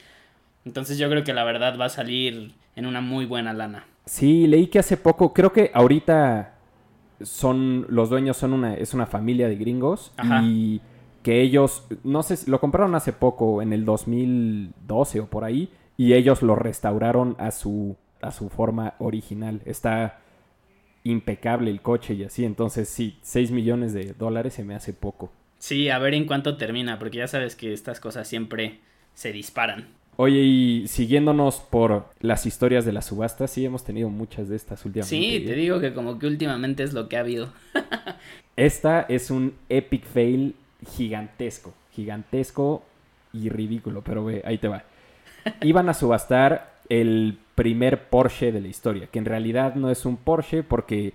Entonces 0.66 0.98
yo 0.98 1.10
creo 1.10 1.24
que 1.24 1.34
la 1.34 1.44
verdad 1.44 1.78
va 1.80 1.86
a 1.86 1.90
salir 1.90 2.54
en 2.76 2.86
una 2.86 3.02
muy 3.02 3.26
buena 3.26 3.54
lana. 3.54 3.86
Sí, 4.06 4.48
leí 4.48 4.68
que 4.68 4.80
hace 4.80 4.98
poco, 4.98 5.34
creo 5.34 5.52
que 5.54 5.70
ahorita 5.74 6.56
son, 7.22 7.86
los 7.90 8.10
dueños 8.10 8.38
son 8.38 8.54
una, 8.54 8.74
es 8.76 8.94
una 8.94 9.06
familia 9.06 9.48
de 9.48 9.56
gringos 9.56 10.12
Ajá. 10.18 10.42
y 10.44 10.82
que 11.22 11.42
ellos, 11.42 11.86
no 12.04 12.24
sé, 12.24 12.50
lo 12.50 12.60
compraron 12.60 12.96
hace 12.96 13.14
poco, 13.14 13.62
en 13.62 13.74
el 13.74 13.86
2012 13.86 15.20
o 15.20 15.26
por 15.28 15.44
ahí, 15.44 15.70
y 15.98 16.14
ellos 16.14 16.42
lo 16.42 16.56
restauraron 16.56 17.36
a 17.38 17.52
su, 17.52 17.96
a 18.22 18.32
su 18.32 18.50
forma 18.50 18.96
original. 18.98 19.62
Está 19.66 20.21
impecable 21.04 21.72
el 21.72 21.82
coche 21.82 22.14
y 22.14 22.24
así, 22.24 22.46
entonces 22.46 22.90
sí, 22.90 23.18
6 23.22 23.52
millones 23.52 23.94
de 23.94 24.14
dólares 24.14 24.54
se 24.54 24.64
me 24.64 24.76
hace 24.76 24.94
poco. 24.94 25.32
Sí, 25.58 25.90
a 25.90 26.00
ver 26.00 26.14
en 26.14 26.26
cuánto 26.26 26.58
termina, 26.58 26.98
porque 27.00 27.20
ya 27.20 27.28
sabes 27.28 27.56
que 27.56 27.74
estas 27.74 28.00
cosas 28.00 28.28
siempre 28.28 28.80
se 29.14 29.32
disparan. 29.32 29.88
Oye, 30.18 30.40
y 30.40 30.88
siguiéndonos 30.88 31.62
por 31.62 32.06
las 32.20 32.46
historias 32.46 32.86
de 32.86 32.92
las 32.92 33.06
subastas, 33.06 33.52
sí 33.52 33.66
hemos 33.66 33.84
tenido 33.84 34.10
muchas 34.10 34.50
de 34.50 34.56
estas 34.56 34.86
últimamente. 34.86 35.16
Sí, 35.16 35.36
¿eh? 35.38 35.40
te 35.42 35.54
digo 35.54 35.80
que 35.80 35.94
como 35.94 36.20
que 36.20 36.28
últimamente 36.28 36.84
es 36.84 36.94
lo 36.94 37.08
que 37.08 37.18
ha 37.18 37.22
habido. 37.22 37.52
Esta 38.56 39.02
es 39.08 39.32
un 39.32 39.56
epic 39.70 40.06
fail 40.06 40.56
gigantesco, 40.96 41.74
gigantesco 41.94 42.84
y 43.34 43.50
ridículo, 43.50 44.04
pero 44.04 44.26
ve, 44.26 44.42
ahí 44.46 44.58
te 44.58 44.68
va. 44.68 44.84
Iban 45.62 45.90
a 45.90 45.94
subastar 45.94 46.74
el 46.90 47.38
primer 47.56 48.10
Porsche 48.10 48.52
de 48.52 48.62
la 48.62 48.68
historia, 48.68 49.08
que 49.08 49.20
en 49.20 49.26
realidad 49.26 49.76
no 49.76 49.90
es 49.90 50.06
un 50.06 50.18
Porsche 50.18 50.64
porque 50.64 51.14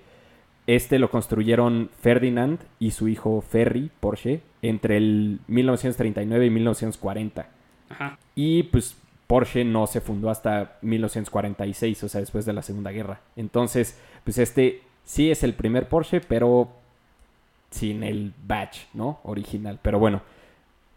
este 0.67 0.99
lo 0.99 1.11
construyeron 1.11 1.91
Ferdinand 2.01 2.59
y 2.79 2.91
su 2.91 3.09
hijo 3.09 3.41
Ferry 3.41 3.91
Porsche 4.01 4.41
entre 4.63 4.97
el 4.97 5.41
1939 5.47 6.47
y 6.47 6.51
1940. 6.51 7.49
Ajá. 7.89 8.19
Y 8.35 8.65
pues 8.65 8.97
Porsche 9.27 9.65
no 9.65 9.87
se 9.87 10.01
fundó 10.01 10.31
hasta 10.31 10.79
1946, 10.83 12.05
o 12.05 12.09
sea, 12.09 12.21
después 12.21 12.45
de 12.45 12.53
la 12.53 12.63
Segunda 12.63 12.91
Guerra. 12.91 13.21
Entonces, 13.37 13.99
pues 14.25 14.39
este 14.39 14.83
sí 15.05 15.31
es 15.31 15.43
el 15.43 15.55
primer 15.55 15.89
Porsche, 15.89 16.21
pero 16.21 16.69
sin 17.71 18.03
el 18.03 18.33
badge, 18.47 18.87
¿no? 18.95 19.21
Original. 19.25 19.79
Pero 19.83 19.99
bueno, 19.99 20.23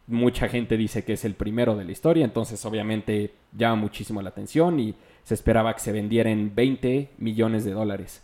mucha 0.08 0.48
gente 0.48 0.78
dice 0.78 1.04
que 1.04 1.14
es 1.14 1.26
el 1.26 1.36
primero 1.36 1.76
de 1.76 1.86
la 1.86 1.92
historia, 1.92 2.26
entonces 2.26 2.64
obviamente 2.66 3.34
llama 3.56 3.76
muchísimo 3.76 4.22
la 4.22 4.30
atención 4.30 4.80
y 4.80 4.96
se 5.30 5.36
esperaba 5.36 5.76
que 5.76 5.80
se 5.80 5.92
vendiera 5.92 6.32
en 6.32 6.56
20 6.56 7.10
millones 7.20 7.64
de 7.64 7.72
dólares 7.72 8.24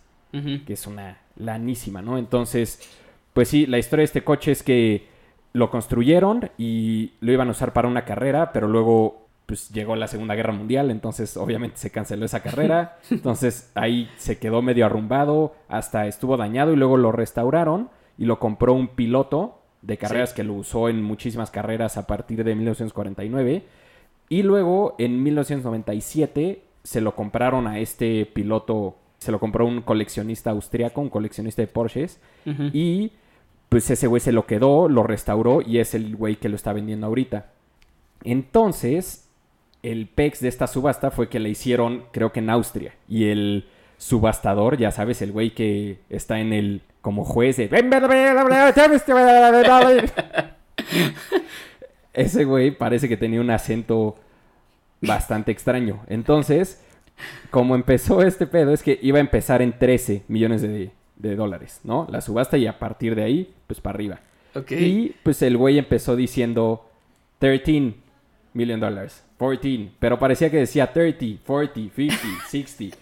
que 0.66 0.74
es 0.74 0.86
una 0.88 1.20
lanísima, 1.38 2.02
¿no? 2.02 2.18
Entonces, 2.18 2.82
pues 3.32 3.48
sí, 3.48 3.66
la 3.68 3.78
historia 3.78 4.02
de 4.02 4.06
este 4.06 4.24
coche 4.24 4.52
es 4.52 4.64
que 4.64 5.08
lo 5.54 5.70
construyeron 5.70 6.50
y 6.58 7.12
lo 7.22 7.32
iban 7.32 7.48
a 7.48 7.52
usar 7.52 7.72
para 7.72 7.88
una 7.88 8.04
carrera, 8.04 8.52
pero 8.52 8.68
luego 8.68 9.28
pues 9.46 9.70
llegó 9.70 9.96
la 9.96 10.08
Segunda 10.08 10.36
Guerra 10.36 10.52
Mundial, 10.52 10.92
entonces 10.92 11.38
obviamente 11.38 11.78
se 11.78 11.90
canceló 11.92 12.26
esa 12.26 12.42
carrera, 12.42 12.98
entonces 13.12 13.72
ahí 13.76 14.10
se 14.18 14.38
quedó 14.40 14.62
medio 14.62 14.86
arrumbado, 14.88 15.56
hasta 15.70 16.08
estuvo 16.08 16.36
dañado 16.36 16.74
y 16.74 16.76
luego 16.76 16.98
lo 16.98 17.12
restauraron 17.14 17.90
y 18.18 18.26
lo 18.26 18.40
compró 18.40 18.74
un 18.74 18.88
piloto 18.90 19.62
de 19.84 19.98
carreras 19.98 20.32
Sí. 20.32 20.36
que 20.38 20.44
lo 20.44 20.56
usó 20.56 20.90
en 20.90 21.02
muchísimas 21.04 21.52
carreras 21.52 21.96
a 21.96 22.08
partir 22.08 22.44
de 22.44 22.56
1949 22.56 23.64
y 24.28 24.44
luego 24.44 24.96
en 24.98 25.24
1997 25.24 26.64
se 26.86 27.02
lo 27.02 27.16
compraron 27.16 27.68
a 27.68 27.80
este 27.80 28.26
piloto 28.26 28.96
se 29.26 29.32
lo 29.32 29.40
compró 29.40 29.66
un 29.66 29.82
coleccionista 29.82 30.52
austriaco, 30.52 31.02
un 31.02 31.10
coleccionista 31.10 31.62
de 31.62 31.68
Porsches. 31.68 32.20
Y 32.74 33.12
pues 33.70 33.90
ese 33.90 34.06
güey 34.06 34.20
se 34.20 34.32
lo 34.32 34.46
quedó, 34.46 34.88
lo 34.88 35.02
restauró 35.02 35.62
y 35.62 35.80
es 35.80 35.96
el 35.96 36.16
güey 36.16 36.36
que 36.36 36.48
lo 36.48 36.56
está 36.56 36.74
vendiendo 36.74 37.08
ahorita. 37.08 37.48
Entonces, 38.24 39.28
el 39.82 40.08
pex 40.08 40.42
de 40.42 40.50
esta 40.50 40.68
subasta 40.68 41.10
fue 41.10 41.28
que 41.28 41.40
la 41.40 41.50
hicieron, 41.50 42.04
creo 42.12 42.32
que 42.32 42.40
en 42.40 42.52
Austria. 42.52 42.94
Y 43.10 43.30
el 43.30 43.68
subastador, 43.98 44.78
ya 44.78 44.92
sabes, 44.92 45.24
el 45.24 45.32
güey 45.32 45.56
que 45.56 45.98
está 46.10 46.40
en 46.40 46.54
el 46.54 46.82
como 47.02 47.24
juez 47.24 47.58
de... 47.58 47.68
Ese 52.14 52.46
güey 52.46 52.72
parece 52.72 53.10
que 53.10 53.18
tenía 53.18 53.42
un 53.42 53.50
acento 53.50 54.18
bastante 55.06 55.52
extraño. 55.52 56.02
Entonces, 56.08 56.82
como 57.52 57.76
empezó 57.76 58.22
este 58.22 58.48
pedo, 58.48 58.74
es 58.74 58.84
que 58.84 59.00
iba 59.02 59.18
a 59.18 59.22
empezar 59.22 59.62
en 59.62 59.78
13 59.78 60.24
millones 60.28 60.62
de, 60.62 60.92
de 61.16 61.36
dólares, 61.36 61.80
¿no? 61.84 62.08
La 62.10 62.22
subasta 62.22 62.58
y 62.58 62.68
a 62.68 62.78
partir 62.80 63.16
de 63.16 63.24
ahí, 63.24 63.54
pues 63.68 63.80
para 63.82 63.96
arriba. 63.96 64.20
Ok. 64.56 64.72
Y 64.72 65.16
pues 65.24 65.42
el 65.42 65.58
güey 65.58 65.78
empezó 65.78 66.16
diciendo 66.16 66.90
13 67.40 67.94
million 68.54 68.80
dollars, 68.80 69.24
14, 69.38 69.92
pero 70.00 70.18
parecía 70.18 70.50
que 70.50 70.58
decía 70.58 70.92
30, 70.92 71.44
40, 71.46 71.74
50, 71.74 72.16
60. 72.50 72.98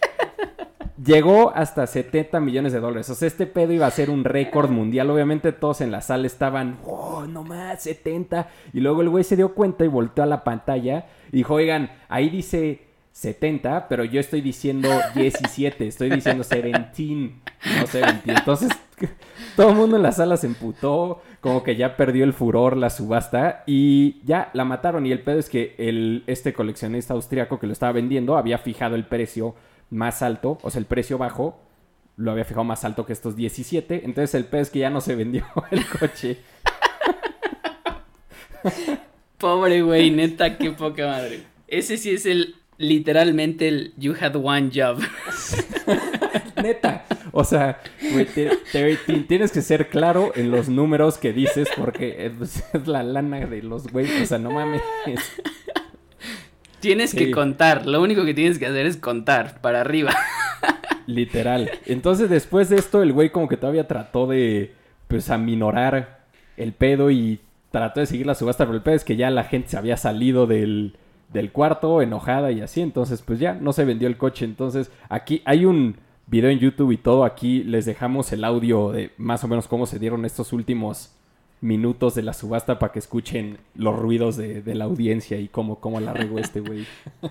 Llegó 1.02 1.52
hasta 1.54 1.86
70 1.86 2.38
millones 2.38 2.72
de 2.72 2.78
dólares. 2.78 3.10
O 3.10 3.14
sea, 3.14 3.26
este 3.26 3.46
pedo 3.46 3.72
iba 3.72 3.86
a 3.86 3.90
ser 3.90 4.10
un 4.10 4.22
récord 4.22 4.70
mundial. 4.70 5.10
Obviamente 5.10 5.50
todos 5.52 5.80
en 5.80 5.90
la 5.90 6.00
sala 6.00 6.26
estaban, 6.26 6.78
oh, 6.84 7.26
no 7.26 7.42
más, 7.42 7.82
70. 7.82 8.48
Y 8.72 8.80
luego 8.80 9.02
el 9.02 9.08
güey 9.08 9.24
se 9.24 9.34
dio 9.34 9.54
cuenta 9.54 9.84
y 9.84 9.88
volteó 9.88 10.22
a 10.22 10.28
la 10.28 10.44
pantalla 10.44 11.06
dijo, 11.34 11.54
oigan, 11.54 11.90
ahí 12.08 12.30
dice 12.30 12.80
70, 13.12 13.88
pero 13.88 14.04
yo 14.04 14.20
estoy 14.20 14.40
diciendo 14.40 14.88
17, 15.14 15.86
estoy 15.86 16.10
diciendo 16.10 16.44
17, 16.44 16.70
no 16.72 17.86
17. 17.86 18.22
Entonces, 18.26 18.70
todo 19.56 19.70
el 19.70 19.76
mundo 19.76 19.96
en 19.96 20.02
la 20.02 20.12
sala 20.12 20.36
se 20.36 20.46
emputó, 20.46 21.22
como 21.40 21.62
que 21.62 21.76
ya 21.76 21.96
perdió 21.96 22.24
el 22.24 22.32
furor 22.32 22.76
la 22.76 22.90
subasta 22.90 23.62
y 23.66 24.20
ya 24.24 24.50
la 24.52 24.64
mataron. 24.64 25.06
Y 25.06 25.12
el 25.12 25.20
pedo 25.20 25.38
es 25.38 25.48
que 25.48 25.74
el, 25.78 26.24
este 26.26 26.52
coleccionista 26.52 27.14
austriaco 27.14 27.58
que 27.58 27.66
lo 27.66 27.72
estaba 27.72 27.92
vendiendo 27.92 28.36
había 28.36 28.58
fijado 28.58 28.96
el 28.96 29.04
precio 29.04 29.54
más 29.90 30.22
alto, 30.22 30.58
o 30.62 30.70
sea, 30.70 30.80
el 30.80 30.86
precio 30.86 31.18
bajo 31.18 31.60
lo 32.16 32.30
había 32.30 32.44
fijado 32.44 32.64
más 32.64 32.84
alto 32.84 33.06
que 33.06 33.12
estos 33.12 33.36
17. 33.36 34.02
Entonces 34.04 34.34
el 34.34 34.46
pedo 34.46 34.62
es 34.62 34.70
que 34.70 34.80
ya 34.80 34.90
no 34.90 35.00
se 35.00 35.14
vendió 35.14 35.44
el 35.70 35.86
coche. 35.86 36.38
Pobre 39.44 39.82
güey, 39.82 40.10
neta, 40.10 40.56
qué 40.56 40.70
poca 40.70 41.06
madre. 41.06 41.42
Ese 41.68 41.98
sí 41.98 42.12
es 42.12 42.24
el, 42.24 42.54
literalmente 42.78 43.68
el 43.68 43.92
you 43.98 44.14
had 44.18 44.34
one 44.36 44.70
job. 44.74 44.98
Neta. 46.62 47.04
O 47.30 47.44
sea, 47.44 47.78
güey, 48.12 48.24
te- 48.24 48.56
te- 48.72 48.96
ti- 48.96 49.20
tienes 49.28 49.52
que 49.52 49.60
ser 49.60 49.90
claro 49.90 50.32
en 50.34 50.50
los 50.50 50.70
números 50.70 51.18
que 51.18 51.34
dices 51.34 51.68
porque 51.76 52.24
es, 52.24 52.64
es 52.72 52.86
la 52.86 53.02
lana 53.02 53.44
de 53.44 53.62
los 53.62 53.86
güeyes. 53.88 54.22
O 54.22 54.24
sea, 54.26 54.38
no 54.38 54.50
mames. 54.50 54.80
Tienes 56.80 57.10
Sí. 57.10 57.18
que 57.18 57.30
contar, 57.30 57.84
lo 57.86 58.00
único 58.00 58.24
que 58.24 58.32
tienes 58.32 58.58
que 58.58 58.64
hacer 58.64 58.86
es 58.86 58.96
contar 58.96 59.60
para 59.60 59.82
arriba. 59.82 60.14
Literal. 61.06 61.70
Entonces, 61.84 62.30
después 62.30 62.70
de 62.70 62.76
esto, 62.76 63.02
el 63.02 63.12
güey 63.12 63.28
como 63.28 63.46
que 63.46 63.58
todavía 63.58 63.86
trató 63.86 64.26
de, 64.26 64.72
pues, 65.06 65.28
aminorar 65.28 66.24
el 66.56 66.72
pedo 66.72 67.10
y 67.10 67.40
trató 67.80 67.98
de 67.98 68.06
seguir 68.06 68.26
la 68.26 68.36
subasta, 68.36 68.64
pero 68.64 68.76
el 68.76 68.82
pedo 68.82 68.94
es 68.94 69.04
que 69.04 69.16
ya 69.16 69.30
la 69.30 69.42
gente 69.42 69.70
se 69.70 69.76
había 69.76 69.96
salido 69.96 70.46
del, 70.46 70.96
del 71.32 71.50
cuarto 71.50 72.02
enojada 72.02 72.52
y 72.52 72.60
así, 72.60 72.80
entonces, 72.80 73.20
pues 73.22 73.40
ya 73.40 73.54
no 73.54 73.72
se 73.72 73.84
vendió 73.84 74.06
el 74.06 74.16
coche. 74.16 74.44
Entonces, 74.44 74.92
aquí 75.08 75.42
hay 75.44 75.64
un 75.64 75.96
video 76.28 76.50
en 76.50 76.60
YouTube 76.60 76.92
y 76.92 76.98
todo, 76.98 77.24
aquí 77.24 77.64
les 77.64 77.84
dejamos 77.84 78.32
el 78.32 78.44
audio 78.44 78.92
de 78.92 79.10
más 79.16 79.42
o 79.42 79.48
menos 79.48 79.66
cómo 79.66 79.86
se 79.86 79.98
dieron 79.98 80.24
estos 80.24 80.52
últimos 80.52 81.16
minutos 81.60 82.14
de 82.14 82.22
la 82.22 82.32
subasta 82.32 82.78
para 82.78 82.92
que 82.92 83.00
escuchen 83.00 83.58
los 83.74 83.98
ruidos 83.98 84.36
de, 84.36 84.62
de 84.62 84.74
la 84.76 84.84
audiencia 84.84 85.38
y 85.38 85.48
cómo, 85.48 85.80
cómo 85.80 85.98
la 85.98 86.12
regó 86.12 86.38
este 86.38 86.60
güey. 86.60 86.86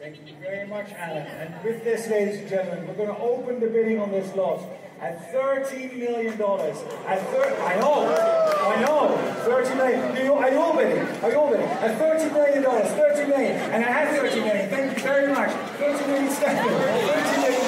Thank 0.00 0.16
you 0.26 0.34
very 0.40 0.68
much, 0.68 0.92
Alan. 0.98 1.24
And 1.24 1.64
with 1.64 1.84
this, 1.84 2.10
ladies 2.10 2.40
and 2.40 2.48
gentlemen, 2.50 2.88
we're 2.88 2.96
going 2.96 3.16
to 3.16 3.22
open 3.22 3.60
the 3.60 3.68
bidding 3.68 4.00
on 4.00 4.10
this 4.10 4.34
lot 4.34 4.60
at 5.00 5.32
$13 5.32 5.98
million. 5.98 6.32
At 6.32 6.38
thir- 6.38 7.56
I 7.62 7.76
know, 7.80 8.06
I 8.08 8.80
know, 8.80 9.16
30 9.44 9.74
million. 9.74 10.14
Do 10.14 10.22
you, 10.22 10.32
you 10.50 10.58
all 10.60 10.76
bidding? 10.76 11.02
Are 11.22 11.30
you 11.30 11.38
all? 11.38 11.54
At 11.54 11.98
$30 11.98 12.32
million, 12.32 12.62
30 12.62 13.28
million. 13.28 13.52
And 13.72 13.84
I 13.84 13.90
have 13.90 14.16
30 14.16 14.40
million. 14.40 14.68
Thank 14.70 14.96
you 14.96 15.02
very 15.02 15.28
much. 15.32 15.50
$30 15.78 16.06
million 16.06 16.30
second. 16.30 16.64
$30 16.64 17.36
million. 17.42 17.60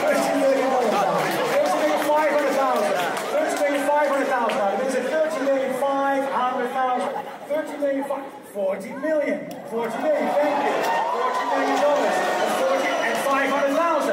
$30 0.00 0.40
million 0.40 0.70
now. 0.90 1.18
$30 1.50 1.80
million 1.80 2.00
500,000. 2.06 2.92
$30 3.34 3.60
million 3.60 3.86
500,000. 3.88 4.78
There's 4.80 4.94
a 4.94 5.04
$30 5.10 5.44
million 5.44 5.74
500,000. 5.80 7.24
30 7.48 7.78
million 7.78 8.04
fi- 8.04 8.28
40 8.54 8.88
million. 9.00 9.38
40 9.70 10.02
million, 10.02 10.26
thank 10.34 10.54
you. 10.66 10.74
40 10.82 11.44
million 11.50 11.76
dollars. 11.82 12.14
And 12.14 12.52
40 12.62 12.86
and 12.86 13.18
500,000. 13.26 14.09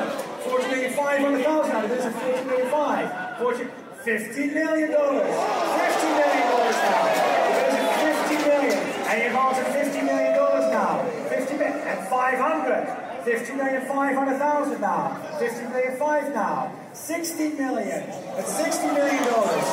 40 1.08 1.24
million 1.24 1.44
500,000 1.44 1.72
now. 1.72 1.88
There's 1.88 2.06
a 2.06 2.12
40 2.12 2.44
million 2.46 2.70
5. 2.70 3.38
40 3.40 3.68
50 4.04 4.48
million 4.48 4.92
dollars. 4.92 5.28
50 5.28 6.08
million 6.20 6.48
dollars 6.52 6.76
now. 6.76 7.08
A 7.08 7.96
50 8.28 8.36
million. 8.44 8.78
And 9.08 9.16
you've 9.24 9.56
to 9.56 9.64
50 9.72 10.02
million 10.02 10.34
dollars 10.36 10.68
now. 10.72 11.04
50 11.30 11.54
million 11.58 11.80
and 11.88 12.08
500. 12.08 13.24
50 13.24 13.54
million 13.56 13.86
500,000 13.88 14.82
now. 14.82 15.16
50 15.40 15.68
million 15.68 15.98
5 15.98 16.34
now. 16.34 16.76
60 16.94 17.50
million. 17.56 18.04
That's 18.36 18.52
60 18.52 18.88
million 18.88 19.24
dollars. 19.24 19.64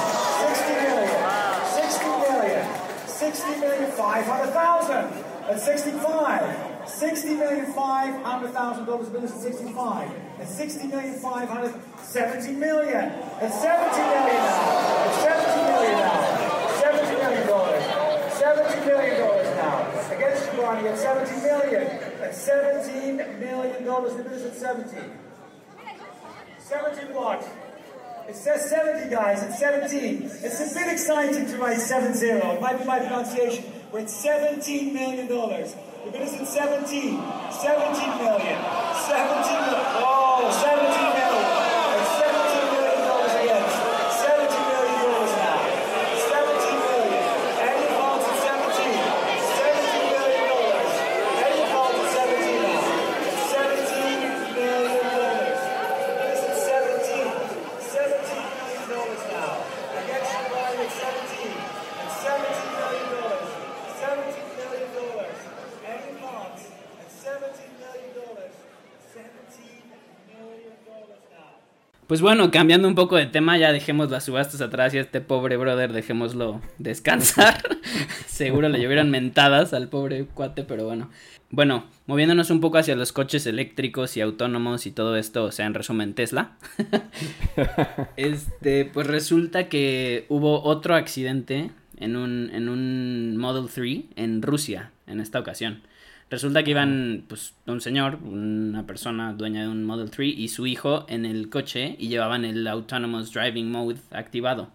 60 0.55 0.73
million. 0.87 1.11
60 1.75 2.07
million. 2.31 2.65
60 3.07 3.61
million 3.61 3.91
500,000. 3.91 5.25
At 5.51 5.61
65. 5.61 6.74
60 6.89 7.35
million 7.35 7.67
500,000 7.73 8.85
dollars 8.85 9.09
business 9.09 9.33
at 9.33 9.41
65. 9.41 10.11
At 10.39 10.49
60 10.49 10.87
million 10.89 11.19
500. 11.19 11.75
70 12.03 12.53
million. 12.53 12.95
At 12.95 13.53
70 13.53 13.99
million 13.99 14.37
now. 14.37 15.05
At 15.05 15.15
70 15.23 15.63
million 15.73 15.99
now. 15.99 16.81
70 16.81 17.17
million 17.23 17.47
dollars. 17.47 17.85
70 18.35 18.87
million 18.87 19.21
dollars 19.21 19.49
now. 19.57 20.17
Against 20.17 20.51
Giovanni 20.51 20.89
at 20.89 20.99
70 20.99 21.41
million. 21.43 21.83
At 22.23 22.35
17 22.35 23.17
million 23.41 23.85
dollars. 23.85 24.15
The 24.17 24.23
business 24.23 24.63
at 24.63 24.77
70. 24.77 25.25
70 26.59 27.13
what? 27.13 27.49
It 28.29 28.37
says 28.37 28.71
70, 28.71 29.11
guys. 29.11 29.43
It's 29.43 29.59
17. 29.59 30.23
It's 30.23 30.73
a 30.73 30.75
bit 30.75 30.91
exciting 30.91 31.47
to 31.47 31.59
write 31.59 31.79
70. 31.79 32.25
It 32.27 32.61
might 32.61 32.79
be 32.79 32.85
my 32.87 32.99
pronunciation. 32.99 33.65
We're 33.93 34.01
at 34.01 34.11
17 34.11 34.95
million 34.95 35.29
dollars. 36.05 36.13
The 36.13 36.19
bid 36.19 36.23
is 36.29 36.35
at 36.35 36.47
17. 36.47 37.21
17 37.51 38.19
million. 38.21 38.59
17 39.09 39.57
million. 39.65 39.89
Oh, 40.05 40.45
17 40.53 40.93
million. 41.17 41.45
It's 41.97 42.13
17 42.21 42.77
million 42.77 43.01
dollars 43.09 43.35
against. 43.41 43.77
17 44.21 44.53
million 44.69 44.97
dollars 45.01 45.35
now. 45.41 45.61
17 46.29 46.77
million. 46.85 47.25
Any 47.65 47.87
calls 47.97 48.25
at 48.25 48.37
17. 48.45 48.85
17 48.85 50.13
million 50.13 50.45
dollars. 50.45 50.93
Any 51.41 51.63
calls 51.73 51.97
at 51.97 52.09
17 52.13 52.61
now. 52.65 52.85
17 53.55 54.61
million 54.61 55.05
dollars. 55.09 55.61
It 56.05 56.29
is 56.33 56.45
at 56.45 56.57
17. 56.69 57.33
17 57.81 58.45
million 58.61 58.85
dollars 58.93 59.23
now. 59.33 59.53
Against 60.05 60.33
the 60.37 60.53
line 60.53 60.79
at 60.85 60.93
17. 60.93 61.49
At 61.97 62.13
17 62.13 62.77
million 62.77 63.07
dollars. 63.17 63.49
17 64.05 64.37
million 64.61 64.89
dollars. 64.93 65.39
Any 65.85 66.17
calls 66.21 66.61
at 67.01 67.11
17 67.13 67.55
million 67.81 68.11
dollars. 68.17 68.55
17 69.13 69.85
million 70.33 70.75
dollars 70.89 71.25
now. 71.31 71.61
Pues 72.15 72.23
bueno, 72.23 72.53
cambiando 72.53 72.87
un 72.87 72.95
poco 72.95 73.17
de 73.17 73.27
tema, 73.27 73.59
ya 73.59 73.73
dejemos 73.73 74.09
las 74.09 74.23
subastas 74.23 74.61
atrás 74.61 74.95
y 74.95 74.99
a 74.99 75.01
este 75.01 75.21
pobre 75.21 75.57
brother 75.57 75.93
dejémoslo 75.93 76.63
descansar. 76.79 77.61
Seguro 78.29 78.69
le 78.69 78.81
llovieron 78.81 79.11
mentadas 79.11 79.75
al 79.75 79.89
pobre 79.89 80.25
cuate, 80.27 80.63
pero 80.63 80.85
bueno. 80.85 81.11
Bueno, 81.51 81.87
moviéndonos 82.07 82.51
un 82.51 82.61
poco 82.61 82.79
hacia 82.79 82.95
los 82.95 83.11
coches 83.11 83.47
eléctricos 83.47 84.17
y 84.17 84.21
autónomos 84.21 84.87
y 84.87 84.93
todo 84.93 85.17
esto, 85.17 85.43
o 85.43 85.51
sea, 85.51 85.67
en 85.67 85.75
resumen, 85.75 86.15
Tesla. 86.15 86.53
este, 88.17 88.85
pues 88.85 89.09
resulta 89.09 89.69
que 89.69 90.27
hubo 90.29 90.63
otro 90.63 90.95
accidente 90.95 91.73
en 91.97 92.15
un, 92.15 92.49
en 92.55 92.69
un 92.69 93.37
Model 93.39 93.69
3 93.69 94.05
en 94.15 94.41
Rusia 94.41 94.93
en 95.09 95.19
esta 95.19 95.41
ocasión. 95.41 95.83
Resulta 96.35 96.65
que 96.65 96.73
iban, 96.73 97.27
pues, 97.29 97.55
un 97.65 97.81
señor, 97.81 98.17
una 98.25 98.89
persona 98.89 99.35
dueña 99.35 99.63
de 99.63 99.69
un 99.69 99.85
Model 99.85 100.11
3 100.11 100.35
y 100.37 100.49
su 100.49 100.67
hijo 100.67 101.07
en 101.09 101.25
el 101.27 101.49
coche 101.49 101.95
y 101.97 102.09
llevaban 102.09 102.45
el 102.45 102.67
Autonomous 102.67 103.33
Driving 103.33 103.71
Mode 103.71 104.01
activado. 104.11 104.73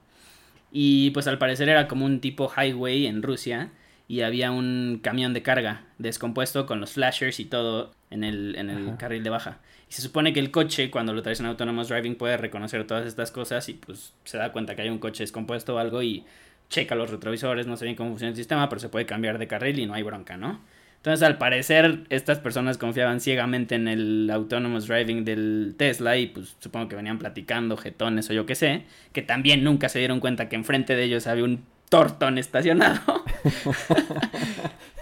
Y 0.72 1.10
pues 1.10 1.28
al 1.28 1.38
parecer 1.38 1.68
era 1.68 1.90
como 1.90 2.06
un 2.06 2.22
tipo 2.22 2.50
highway 2.50 3.08
en 3.08 3.22
Rusia 3.22 3.72
y 4.08 4.22
había 4.22 4.52
un 4.52 5.02
camión 5.04 5.34
de 5.34 5.42
carga 5.42 5.84
descompuesto 5.98 6.66
con 6.66 6.80
los 6.80 6.94
flashers 6.94 7.42
y 7.42 7.46
todo 7.46 7.92
en 8.10 8.24
el, 8.24 8.56
en 8.56 8.70
el 8.70 8.96
carril 8.96 9.26
de 9.26 9.30
baja. 9.30 9.60
Y 9.90 9.94
se 9.94 10.02
supone 10.02 10.32
que 10.32 10.40
el 10.40 10.52
coche, 10.52 10.90
cuando 10.90 11.14
lo 11.14 11.22
traes 11.24 11.42
en 11.42 11.48
Autonomous 11.48 11.90
Driving, 11.90 12.16
puede 12.16 12.38
reconocer 12.38 12.88
todas 12.88 13.06
estas 13.06 13.32
cosas 13.32 13.68
y 13.68 13.74
pues 13.74 14.14
se 14.24 14.38
da 14.38 14.54
cuenta 14.54 14.78
que 14.78 14.84
hay 14.84 14.90
un 14.90 15.00
coche 15.00 15.24
descompuesto 15.24 15.76
o 15.76 15.78
algo 15.78 16.02
y 16.02 16.24
checa 16.70 16.96
los 16.96 17.10
retrovisores, 17.10 17.68
no 17.68 17.76
sé 17.76 17.84
bien 17.84 17.98
cómo 17.98 18.12
funciona 18.12 18.30
el 18.30 18.38
sistema, 18.38 18.70
pero 18.70 18.80
se 18.80 18.88
puede 18.88 19.06
cambiar 19.06 19.40
de 19.40 19.48
carril 19.48 19.78
y 19.78 19.86
no 19.86 19.94
hay 19.94 20.04
bronca, 20.04 20.38
¿no? 20.38 20.62
Entonces, 21.00 21.26
al 21.26 21.38
parecer, 21.38 22.04
estas 22.10 22.40
personas 22.40 22.78
confiaban 22.78 23.22
ciegamente 23.22 23.76
en 23.76 23.88
el 23.88 24.30
autonomous 24.30 24.86
driving 24.86 25.24
del 25.24 25.76
Tesla 25.78 26.18
y 26.18 26.28
pues 26.28 26.58
supongo 26.60 26.90
que 26.90 26.98
venían 26.98 27.18
platicando 27.18 27.78
jetones 27.78 28.30
o 28.30 28.34
yo 28.34 28.46
qué 28.46 28.56
sé, 28.56 28.84
que 29.14 29.22
también 29.22 29.64
nunca 29.64 29.88
se 29.88 30.00
dieron 30.00 30.20
cuenta 30.20 30.50
que 30.50 30.58
enfrente 30.58 30.98
de 30.98 31.04
ellos 31.04 31.26
había 31.28 31.46
un 31.46 31.64
tortón 31.88 32.38
estacionado. 32.38 33.00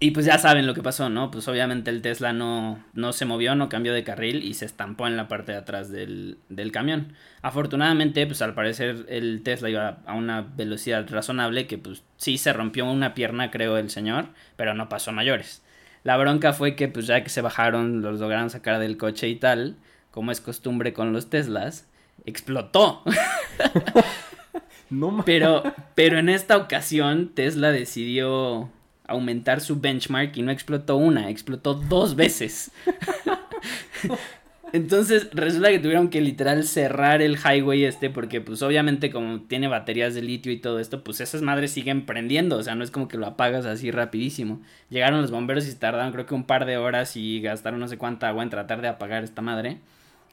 y 0.00 0.12
pues 0.12 0.26
ya 0.26 0.38
saben 0.38 0.66
lo 0.66 0.74
que 0.74 0.82
pasó, 0.82 1.08
¿no? 1.10 1.30
Pues 1.32 1.48
obviamente 1.48 1.90
el 1.90 2.02
Tesla 2.02 2.32
no, 2.32 2.84
no 2.92 3.12
se 3.12 3.24
movió, 3.24 3.56
no 3.56 3.68
cambió 3.68 3.92
de 3.92 4.04
carril 4.04 4.44
y 4.44 4.54
se 4.54 4.64
estampó 4.64 5.08
en 5.08 5.16
la 5.16 5.26
parte 5.26 5.52
de 5.52 5.58
atrás 5.58 5.90
del, 5.90 6.38
del 6.48 6.70
camión. 6.70 7.14
Afortunadamente, 7.42 8.24
pues 8.26 8.40
al 8.40 8.54
parecer 8.54 9.06
el 9.08 9.42
Tesla 9.42 9.70
iba 9.70 9.98
a 10.06 10.14
una 10.14 10.42
velocidad 10.42 11.04
razonable 11.10 11.66
que 11.66 11.78
pues 11.78 12.04
sí 12.16 12.38
se 12.38 12.52
rompió 12.52 12.84
una 12.84 13.12
pierna, 13.14 13.50
creo, 13.50 13.76
el 13.76 13.90
señor, 13.90 14.28
pero 14.54 14.72
no 14.72 14.88
pasó 14.88 15.10
a 15.10 15.14
mayores. 15.14 15.64
La 16.04 16.16
bronca 16.16 16.52
fue 16.52 16.76
que 16.76 16.86
pues 16.86 17.08
ya 17.08 17.24
que 17.24 17.28
se 17.28 17.40
bajaron, 17.40 18.00
los 18.00 18.20
lograron 18.20 18.50
sacar 18.50 18.78
del 18.78 18.98
coche 18.98 19.28
y 19.28 19.34
tal, 19.34 19.76
como 20.12 20.30
es 20.30 20.40
costumbre 20.40 20.92
con 20.92 21.12
los 21.12 21.28
Teslas, 21.28 21.88
explotó. 22.24 23.02
no 24.90 25.24
pero, 25.24 25.64
pero 25.96 26.18
en 26.18 26.28
esta 26.28 26.56
ocasión 26.56 27.30
Tesla 27.34 27.72
decidió 27.72 28.70
aumentar 29.08 29.60
su 29.60 29.80
benchmark 29.80 30.36
y 30.36 30.42
no 30.42 30.52
explotó 30.52 30.96
una, 30.96 31.30
explotó 31.30 31.74
dos 31.74 32.14
veces. 32.14 32.70
Entonces 34.72 35.30
resulta 35.32 35.70
que 35.70 35.78
tuvieron 35.78 36.10
que 36.10 36.20
literal 36.20 36.62
cerrar 36.62 37.22
el 37.22 37.38
highway 37.38 37.84
este 37.84 38.10
porque 38.10 38.42
pues 38.42 38.60
obviamente 38.60 39.10
como 39.10 39.40
tiene 39.40 39.66
baterías 39.66 40.14
de 40.14 40.20
litio 40.20 40.52
y 40.52 40.58
todo 40.58 40.78
esto, 40.78 41.02
pues 41.02 41.22
esas 41.22 41.40
madres 41.40 41.70
siguen 41.70 42.04
prendiendo, 42.04 42.58
o 42.58 42.62
sea, 42.62 42.74
no 42.74 42.84
es 42.84 42.90
como 42.90 43.08
que 43.08 43.16
lo 43.16 43.26
apagas 43.26 43.64
así 43.64 43.90
rapidísimo. 43.90 44.60
Llegaron 44.90 45.22
los 45.22 45.30
bomberos 45.30 45.66
y 45.66 45.74
tardaron 45.74 46.12
creo 46.12 46.26
que 46.26 46.34
un 46.34 46.44
par 46.44 46.66
de 46.66 46.76
horas 46.76 47.16
y 47.16 47.40
gastaron 47.40 47.80
no 47.80 47.88
sé 47.88 47.96
cuánta 47.96 48.28
agua 48.28 48.42
en 48.42 48.50
tratar 48.50 48.82
de 48.82 48.88
apagar 48.88 49.24
esta 49.24 49.40
madre. 49.40 49.78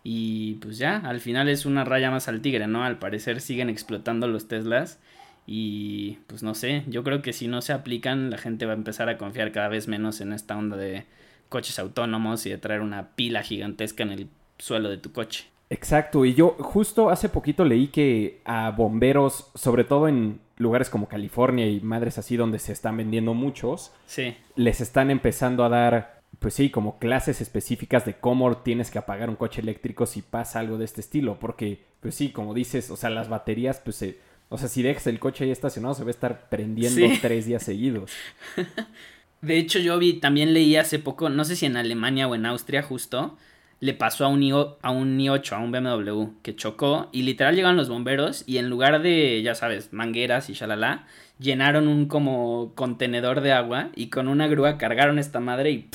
Y 0.03 0.55
pues 0.55 0.77
ya, 0.77 0.98
al 0.98 1.20
final 1.22 1.50
es 1.50 1.65
una 1.65 1.84
raya 1.84 2.12
más 2.12 2.27
al 2.27 2.41
tigre, 2.41 2.67
¿no? 2.67 2.84
Al 2.84 3.00
parecer 3.00 3.41
siguen 3.41 3.70
explotando 3.70 4.27
los 4.27 4.48
Teslas 4.48 5.00
y 5.47 6.19
pues 6.27 6.43
no 6.43 6.55
sé, 6.55 6.83
yo 6.87 7.03
creo 7.03 7.21
que 7.21 7.33
si 7.33 7.47
no 7.47 7.61
se 7.61 7.73
aplican 7.73 8.29
la 8.29 8.37
gente 8.37 8.65
va 8.65 8.73
a 8.73 8.77
empezar 8.77 9.09
a 9.09 9.17
confiar 9.17 9.51
cada 9.51 9.67
vez 9.67 9.87
menos 9.87 10.21
en 10.21 10.33
esta 10.33 10.57
onda 10.57 10.77
de 10.77 11.05
coches 11.49 11.77
autónomos 11.79 12.45
y 12.45 12.49
de 12.49 12.57
traer 12.57 12.81
una 12.81 13.09
pila 13.15 13.43
gigantesca 13.43 14.03
en 14.03 14.11
el 14.11 14.27
suelo 14.57 14.89
de 14.89 14.97
tu 14.97 15.11
coche. 15.11 15.45
Exacto, 15.69 16.25
y 16.25 16.33
yo 16.35 16.55
justo 16.59 17.09
hace 17.09 17.29
poquito 17.29 17.65
leí 17.65 17.87
que 17.87 18.41
a 18.45 18.71
bomberos, 18.71 19.51
sobre 19.55 19.83
todo 19.83 20.07
en 20.07 20.39
lugares 20.57 20.89
como 20.89 21.07
California 21.07 21.67
y 21.67 21.79
madres 21.81 22.17
así 22.17 22.37
donde 22.37 22.59
se 22.59 22.71
están 22.71 22.97
vendiendo 22.97 23.33
muchos, 23.33 23.91
sí. 24.05 24.35
les 24.55 24.79
están 24.79 25.09
empezando 25.09 25.65
a 25.65 25.69
dar, 25.69 26.21
pues 26.39 26.53
sí, 26.53 26.69
como 26.69 26.99
clases 26.99 27.41
específicas 27.41 28.05
de 28.05 28.13
cómo 28.13 28.57
tienes 28.57 28.91
que 28.91 28.99
apagar 28.99 29.29
un 29.29 29.35
coche 29.35 29.61
eléctrico 29.61 30.05
si 30.05 30.21
pasa 30.21 30.59
algo 30.59 30.77
de 30.77 30.85
este 30.85 31.01
estilo, 31.01 31.39
porque, 31.39 31.83
pues 31.99 32.15
sí, 32.15 32.31
como 32.31 32.53
dices, 32.53 32.89
o 32.91 32.95
sea, 32.95 33.09
las 33.09 33.29
baterías, 33.29 33.79
pues 33.83 33.95
se... 33.95 34.34
O 34.55 34.57
sea, 34.57 34.69
si 34.69 34.81
dejas 34.81 35.05
el 35.07 35.19
coche 35.19 35.43
ahí 35.43 35.51
estacionado, 35.51 35.95
se 35.95 36.03
va 36.03 36.07
a 36.07 36.12
estar 36.12 36.47
prendiendo 36.47 37.05
tres 37.21 37.45
días 37.45 37.62
seguidos. 37.62 38.09
De 39.41 39.57
hecho, 39.57 39.79
yo 39.79 40.00
vi, 40.00 40.13
también 40.13 40.53
leí 40.53 40.77
hace 40.77 40.97
poco, 40.97 41.29
no 41.29 41.43
sé 41.43 41.57
si 41.57 41.65
en 41.65 41.75
Alemania 41.75 42.25
o 42.25 42.35
en 42.35 42.45
Austria 42.45 42.81
justo, 42.81 43.38
le 43.81 43.93
pasó 43.93 44.24
a 44.24 44.29
un, 44.29 44.41
a 44.81 44.91
un 44.91 45.19
i8, 45.19 45.51
a 45.51 45.59
un 45.59 45.74
BMW, 45.74 46.41
que 46.41 46.55
chocó 46.55 47.09
y 47.12 47.24
literal 47.24 47.53
llegaron 47.53 47.75
los 47.75 47.89
bomberos 47.89 48.45
y 48.47 48.57
en 48.57 48.69
lugar 48.69 49.01
de, 49.01 49.41
ya 49.43 49.55
sabes, 49.55 49.91
mangueras 49.91 50.50
y 50.50 50.53
shalala, 50.53 51.05
llenaron 51.38 51.89
un 51.89 52.05
como 52.05 52.71
contenedor 52.75 53.41
de 53.41 53.51
agua 53.51 53.89
y 53.93 54.07
con 54.07 54.29
una 54.29 54.48
grúa 54.48 54.77
cargaron 54.77 55.20
esta 55.20 55.41
madre 55.41 55.72
y 55.72 55.89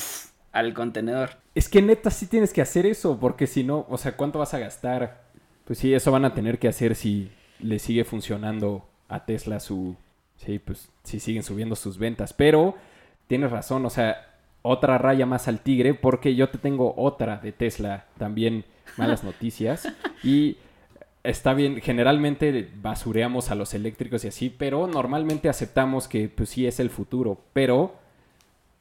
al 0.51 0.75
contenedor. 0.75 1.31
Es 1.55 1.67
que 1.67 1.81
neta 1.81 2.11
sí 2.11 2.27
tienes 2.27 2.53
que 2.53 2.61
hacer 2.61 2.85
eso, 2.85 3.19
porque 3.19 3.47
si 3.47 3.63
no, 3.63 3.87
o 3.89 3.97
sea, 3.97 4.15
¿cuánto 4.15 4.37
vas 4.37 4.53
a 4.53 4.59
gastar? 4.59 5.23
Pues 5.65 5.79
sí, 5.79 5.91
eso 5.95 6.11
van 6.11 6.25
a 6.25 6.35
tener 6.35 6.59
que 6.59 6.67
hacer 6.67 6.93
si 6.93 7.31
le 7.63 7.79
sigue 7.79 8.03
funcionando 8.03 8.87
a 9.07 9.25
Tesla 9.25 9.59
su... 9.59 9.95
Sí, 10.37 10.59
pues 10.59 10.89
si 11.03 11.19
siguen 11.19 11.43
subiendo 11.43 11.75
sus 11.75 11.99
ventas, 11.99 12.33
pero 12.33 12.75
tienes 13.27 13.51
razón, 13.51 13.85
o 13.85 13.89
sea, 13.89 14.31
otra 14.63 14.97
raya 14.97 15.25
más 15.25 15.47
al 15.47 15.59
tigre 15.59 15.93
porque 15.93 16.35
yo 16.35 16.49
te 16.49 16.57
tengo 16.57 16.93
otra 16.97 17.37
de 17.37 17.51
Tesla 17.51 18.05
también 18.17 18.65
malas 18.97 19.23
noticias 19.25 19.87
y 20.23 20.57
está 21.23 21.53
bien, 21.53 21.81
generalmente 21.81 22.69
basureamos 22.81 23.51
a 23.51 23.55
los 23.55 23.73
eléctricos 23.73 24.25
y 24.25 24.29
así, 24.29 24.49
pero 24.49 24.87
normalmente 24.87 25.49
aceptamos 25.49 26.07
que 26.07 26.29
pues 26.29 26.49
sí 26.49 26.65
es 26.65 26.79
el 26.79 26.89
futuro, 26.89 27.39
pero 27.53 27.95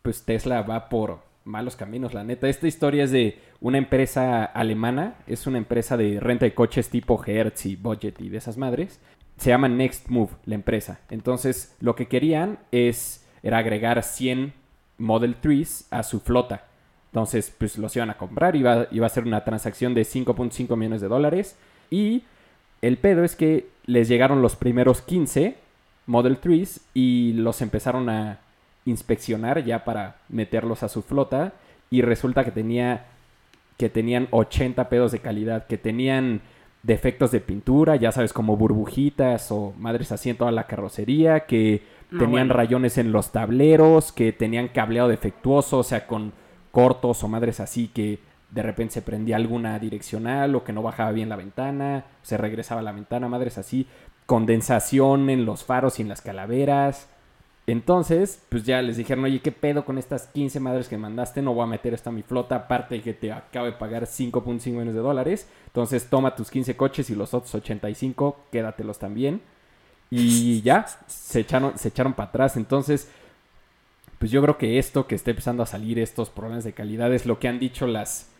pues 0.02 0.22
Tesla 0.22 0.62
va 0.62 0.88
por 0.88 1.20
malos 1.44 1.76
caminos, 1.76 2.14
la 2.14 2.24
neta. 2.24 2.48
Esta 2.48 2.68
historia 2.68 3.04
es 3.04 3.10
de 3.10 3.38
una 3.60 3.78
empresa 3.78 4.44
alemana, 4.44 5.16
es 5.26 5.46
una 5.46 5.58
empresa 5.58 5.96
de 5.96 6.20
renta 6.20 6.44
de 6.44 6.54
coches 6.54 6.88
tipo 6.88 7.22
Hertz 7.24 7.66
y 7.66 7.76
Budget 7.76 8.20
y 8.20 8.28
de 8.28 8.38
esas 8.38 8.56
madres. 8.56 9.00
Se 9.36 9.50
llama 9.50 9.68
Next 9.68 10.08
Move, 10.08 10.30
la 10.44 10.54
empresa. 10.54 11.00
Entonces, 11.10 11.76
lo 11.80 11.94
que 11.94 12.08
querían 12.08 12.58
es 12.72 13.26
era 13.42 13.58
agregar 13.58 14.02
100 14.02 14.52
Model 14.98 15.36
3 15.40 15.88
a 15.90 16.02
su 16.02 16.20
flota. 16.20 16.66
Entonces, 17.06 17.52
pues 17.56 17.78
los 17.78 17.96
iban 17.96 18.10
a 18.10 18.18
comprar, 18.18 18.54
iba, 18.54 18.86
iba 18.90 19.06
a 19.06 19.10
ser 19.10 19.24
una 19.24 19.42
transacción 19.44 19.94
de 19.94 20.02
5.5 20.02 20.76
millones 20.76 21.00
de 21.00 21.08
dólares. 21.08 21.56
Y 21.90 22.22
el 22.82 22.98
pedo 22.98 23.24
es 23.24 23.34
que 23.34 23.68
les 23.86 24.08
llegaron 24.08 24.42
los 24.42 24.56
primeros 24.56 25.00
15 25.02 25.56
Model 26.06 26.38
3 26.38 26.80
y 26.94 27.32
los 27.34 27.62
empezaron 27.62 28.08
a 28.08 28.40
inspeccionar 28.90 29.64
ya 29.64 29.84
para 29.84 30.16
meterlos 30.28 30.82
a 30.82 30.88
su 30.88 31.02
flota. 31.02 31.52
Y 31.90 32.02
resulta 32.02 32.44
que 32.44 32.50
tenía 32.50 33.06
que 33.76 33.88
tenían 33.88 34.28
80 34.30 34.90
pedos 34.90 35.10
de 35.10 35.20
calidad, 35.20 35.66
que 35.66 35.78
tenían 35.78 36.42
defectos 36.82 37.30
de 37.30 37.40
pintura, 37.40 37.96
ya 37.96 38.12
sabes, 38.12 38.34
como 38.34 38.58
burbujitas 38.58 39.50
o 39.50 39.72
madres 39.78 40.12
así 40.12 40.28
en 40.28 40.36
toda 40.36 40.52
la 40.52 40.66
carrocería, 40.66 41.40
que 41.46 41.82
tenían 42.18 42.50
rayones 42.50 42.98
en 42.98 43.10
los 43.10 43.32
tableros, 43.32 44.12
que 44.12 44.32
tenían 44.32 44.68
cableado 44.68 45.08
defectuoso, 45.08 45.78
o 45.78 45.82
sea, 45.82 46.06
con 46.06 46.32
cortos 46.72 47.24
o 47.24 47.28
madres 47.28 47.58
así 47.58 47.88
que 47.88 48.18
de 48.50 48.62
repente 48.62 48.94
se 48.94 49.02
prendía 49.02 49.36
alguna 49.36 49.78
direccional 49.78 50.54
o 50.54 50.64
que 50.64 50.72
no 50.72 50.82
bajaba 50.82 51.12
bien 51.12 51.28
la 51.28 51.36
ventana, 51.36 52.04
se 52.22 52.36
regresaba 52.36 52.80
a 52.80 52.84
la 52.84 52.92
ventana, 52.92 53.28
madres 53.28 53.58
así, 53.58 53.86
condensación 54.26 55.30
en 55.30 55.44
los 55.44 55.64
faros 55.64 55.98
y 55.98 56.02
en 56.02 56.08
las 56.08 56.20
calaveras. 56.20 57.08
Entonces, 57.70 58.42
pues 58.48 58.64
ya 58.64 58.82
les 58.82 58.96
dijeron, 58.96 59.22
oye, 59.24 59.40
¿qué 59.40 59.52
pedo 59.52 59.84
con 59.84 59.96
estas 59.96 60.26
15 60.26 60.58
madres 60.58 60.88
que 60.88 60.98
mandaste? 60.98 61.40
No 61.40 61.54
voy 61.54 61.62
a 61.62 61.66
meter 61.66 61.94
esto 61.94 62.10
a 62.10 62.12
mi 62.12 62.22
flota, 62.22 62.56
aparte 62.56 62.96
de 62.96 63.02
que 63.02 63.14
te 63.14 63.30
acabo 63.30 63.66
de 63.66 63.72
pagar 63.72 64.06
5.5 64.06 64.70
millones 64.70 64.94
de 64.94 65.00
dólares. 65.00 65.48
Entonces, 65.66 66.08
toma 66.10 66.34
tus 66.34 66.50
15 66.50 66.76
coches 66.76 67.10
y 67.10 67.14
los 67.14 67.32
otros 67.32 67.54
85, 67.54 68.46
quédatelos 68.50 68.98
también. 68.98 69.40
Y 70.10 70.62
ya, 70.62 70.84
se 71.06 71.40
echaron, 71.40 71.78
se 71.78 71.88
echaron 71.88 72.14
para 72.14 72.30
atrás. 72.30 72.56
Entonces, 72.56 73.08
pues 74.18 74.32
yo 74.32 74.42
creo 74.42 74.58
que 74.58 74.80
esto 74.80 75.06
que 75.06 75.14
está 75.14 75.30
empezando 75.30 75.62
a 75.62 75.66
salir, 75.66 76.00
estos 76.00 76.28
problemas 76.28 76.64
de 76.64 76.72
calidad, 76.72 77.14
es 77.14 77.24
lo 77.24 77.38
que 77.38 77.46
han 77.46 77.60
dicho 77.60 77.86
las 77.86 78.30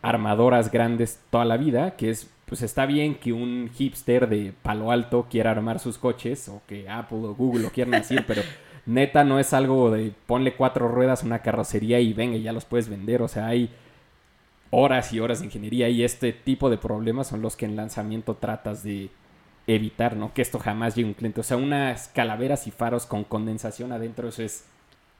armadoras 0.00 0.70
grandes 0.70 1.18
toda 1.30 1.44
la 1.44 1.56
vida, 1.56 1.96
que 1.96 2.10
es, 2.10 2.30
pues 2.50 2.62
está 2.62 2.84
bien 2.84 3.14
que 3.14 3.32
un 3.32 3.70
hipster 3.72 4.28
de 4.28 4.52
Palo 4.60 4.90
Alto 4.90 5.28
quiera 5.30 5.52
armar 5.52 5.78
sus 5.78 5.98
coches, 5.98 6.48
o 6.48 6.62
que 6.66 6.90
Apple 6.90 7.18
o 7.18 7.34
Google 7.36 7.62
lo 7.62 7.70
quieran 7.70 7.92
decir, 7.92 8.24
pero 8.26 8.42
neta 8.86 9.22
no 9.22 9.38
es 9.38 9.52
algo 9.52 9.92
de 9.92 10.12
ponle 10.26 10.54
cuatro 10.54 10.88
ruedas 10.88 11.22
a 11.22 11.26
una 11.26 11.42
carrocería 11.42 12.00
y 12.00 12.12
venga, 12.12 12.36
ya 12.38 12.52
los 12.52 12.64
puedes 12.64 12.88
vender. 12.88 13.22
O 13.22 13.28
sea, 13.28 13.46
hay 13.46 13.70
horas 14.70 15.12
y 15.12 15.20
horas 15.20 15.38
de 15.38 15.46
ingeniería 15.46 15.90
y 15.90 16.02
este 16.02 16.32
tipo 16.32 16.70
de 16.70 16.76
problemas 16.76 17.28
son 17.28 17.40
los 17.40 17.54
que 17.54 17.66
en 17.66 17.76
lanzamiento 17.76 18.34
tratas 18.34 18.82
de 18.82 19.10
evitar, 19.68 20.16
¿no? 20.16 20.34
Que 20.34 20.42
esto 20.42 20.58
jamás 20.58 20.96
llegue 20.96 21.06
a 21.06 21.10
un 21.10 21.14
cliente. 21.14 21.42
O 21.42 21.44
sea, 21.44 21.56
unas 21.56 22.08
calaveras 22.08 22.66
y 22.66 22.72
faros 22.72 23.06
con 23.06 23.22
condensación 23.22 23.92
adentro, 23.92 24.28
eso 24.28 24.42
es. 24.42 24.64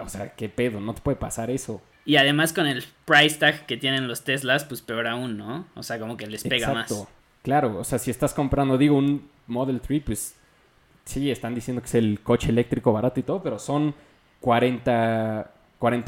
O 0.01 0.09
sea, 0.09 0.35
qué 0.35 0.49
pedo, 0.49 0.81
no 0.81 0.95
te 0.95 1.01
puede 1.01 1.17
pasar 1.17 1.49
eso. 1.49 1.81
Y 2.05 2.17
además 2.17 2.53
con 2.53 2.67
el 2.67 2.83
price 3.05 3.39
tag 3.39 3.67
que 3.67 3.77
tienen 3.77 4.09
los 4.09 4.25
Teslas, 4.25 4.65
pues 4.65 4.83
peor 4.83 5.07
aún, 5.07 5.39
¿no? 5.39 5.69
O 5.77 5.85
sea, 5.85 6.01
como 6.01 6.17
que 6.17 6.27
les 6.27 6.43
pega 6.43 6.67
Exacto. 6.67 6.95
más. 6.97 7.20
Claro, 7.43 7.79
o 7.79 7.85
sea, 7.85 7.99
si 7.99 8.11
estás 8.11 8.35
comprando, 8.35 8.77
digo, 8.77 8.97
un 8.97 9.29
Model 9.47 9.81
3, 9.81 10.03
pues 10.05 10.35
sí, 11.05 11.31
están 11.31 11.55
diciendo 11.55 11.81
que 11.81 11.89
es 11.89 11.95
el 11.95 12.21
coche 12.21 12.51
eléctrico 12.51 12.93
barato 12.93 13.21
y 13.21 13.23
todo, 13.23 13.43
pero 13.43 13.59
son 13.59 13.95
40 14.41 15.47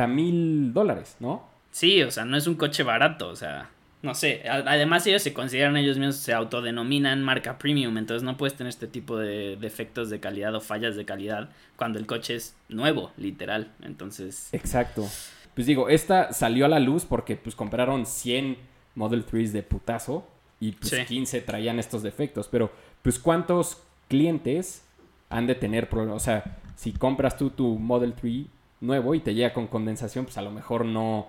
mil 0.08 0.72
dólares, 0.72 1.16
¿no? 1.20 1.48
Sí, 1.70 2.02
o 2.02 2.10
sea, 2.10 2.24
no 2.24 2.36
es 2.36 2.46
un 2.46 2.56
coche 2.56 2.82
barato, 2.82 3.28
o 3.28 3.36
sea. 3.36 3.70
no 4.02 4.14
sé, 4.14 4.42
además 4.48 5.06
ellos 5.06 5.22
se 5.22 5.32
consideran 5.32 5.76
ellos 5.76 5.96
mismos, 5.96 6.16
se 6.16 6.32
autodenominan 6.32 7.22
marca 7.22 7.56
premium, 7.56 7.96
entonces 7.96 8.24
no 8.24 8.36
puedes 8.36 8.56
tener 8.56 8.68
este 8.68 8.88
tipo 8.88 9.16
de 9.16 9.56
defectos 9.56 10.10
de 10.10 10.18
calidad 10.18 10.54
o 10.54 10.60
fallas 10.60 10.96
de 10.96 11.04
calidad 11.04 11.50
cuando 11.76 11.98
el 11.98 12.06
coche 12.06 12.34
es 12.34 12.56
nuevo, 12.68 13.12
literal. 13.16 13.70
Entonces... 13.82 14.48
Exacto. 14.52 15.08
Pues 15.54 15.66
digo, 15.66 15.88
esta 15.88 16.32
salió 16.32 16.66
a 16.66 16.68
la 16.68 16.80
luz 16.80 17.04
porque 17.04 17.36
pues 17.36 17.54
compraron 17.54 18.04
100 18.04 18.56
Model 18.96 19.24
3 19.24 19.52
de 19.52 19.62
putazo 19.62 20.26
y 20.62 20.72
pues 20.72 20.94
15 21.06 21.40
traían 21.42 21.78
estos 21.78 22.02
defectos, 22.02 22.48
pero 22.48 22.70
pues 23.02 23.18
cuántos 23.18 23.82
clientes 24.08 24.84
han 25.28 25.46
de 25.46 25.54
tener 25.54 25.88
problemas, 25.88 26.22
o 26.22 26.24
sea, 26.24 26.58
si 26.76 26.92
compras 26.92 27.36
tú 27.36 27.50
tu 27.50 27.78
Model 27.78 28.14
3 28.14 28.46
nuevo 28.80 29.14
y 29.14 29.20
te 29.20 29.34
llega 29.34 29.52
con 29.52 29.66
condensación, 29.66 30.24
pues 30.24 30.38
a 30.38 30.42
lo 30.42 30.50
mejor 30.50 30.84
no 30.84 31.28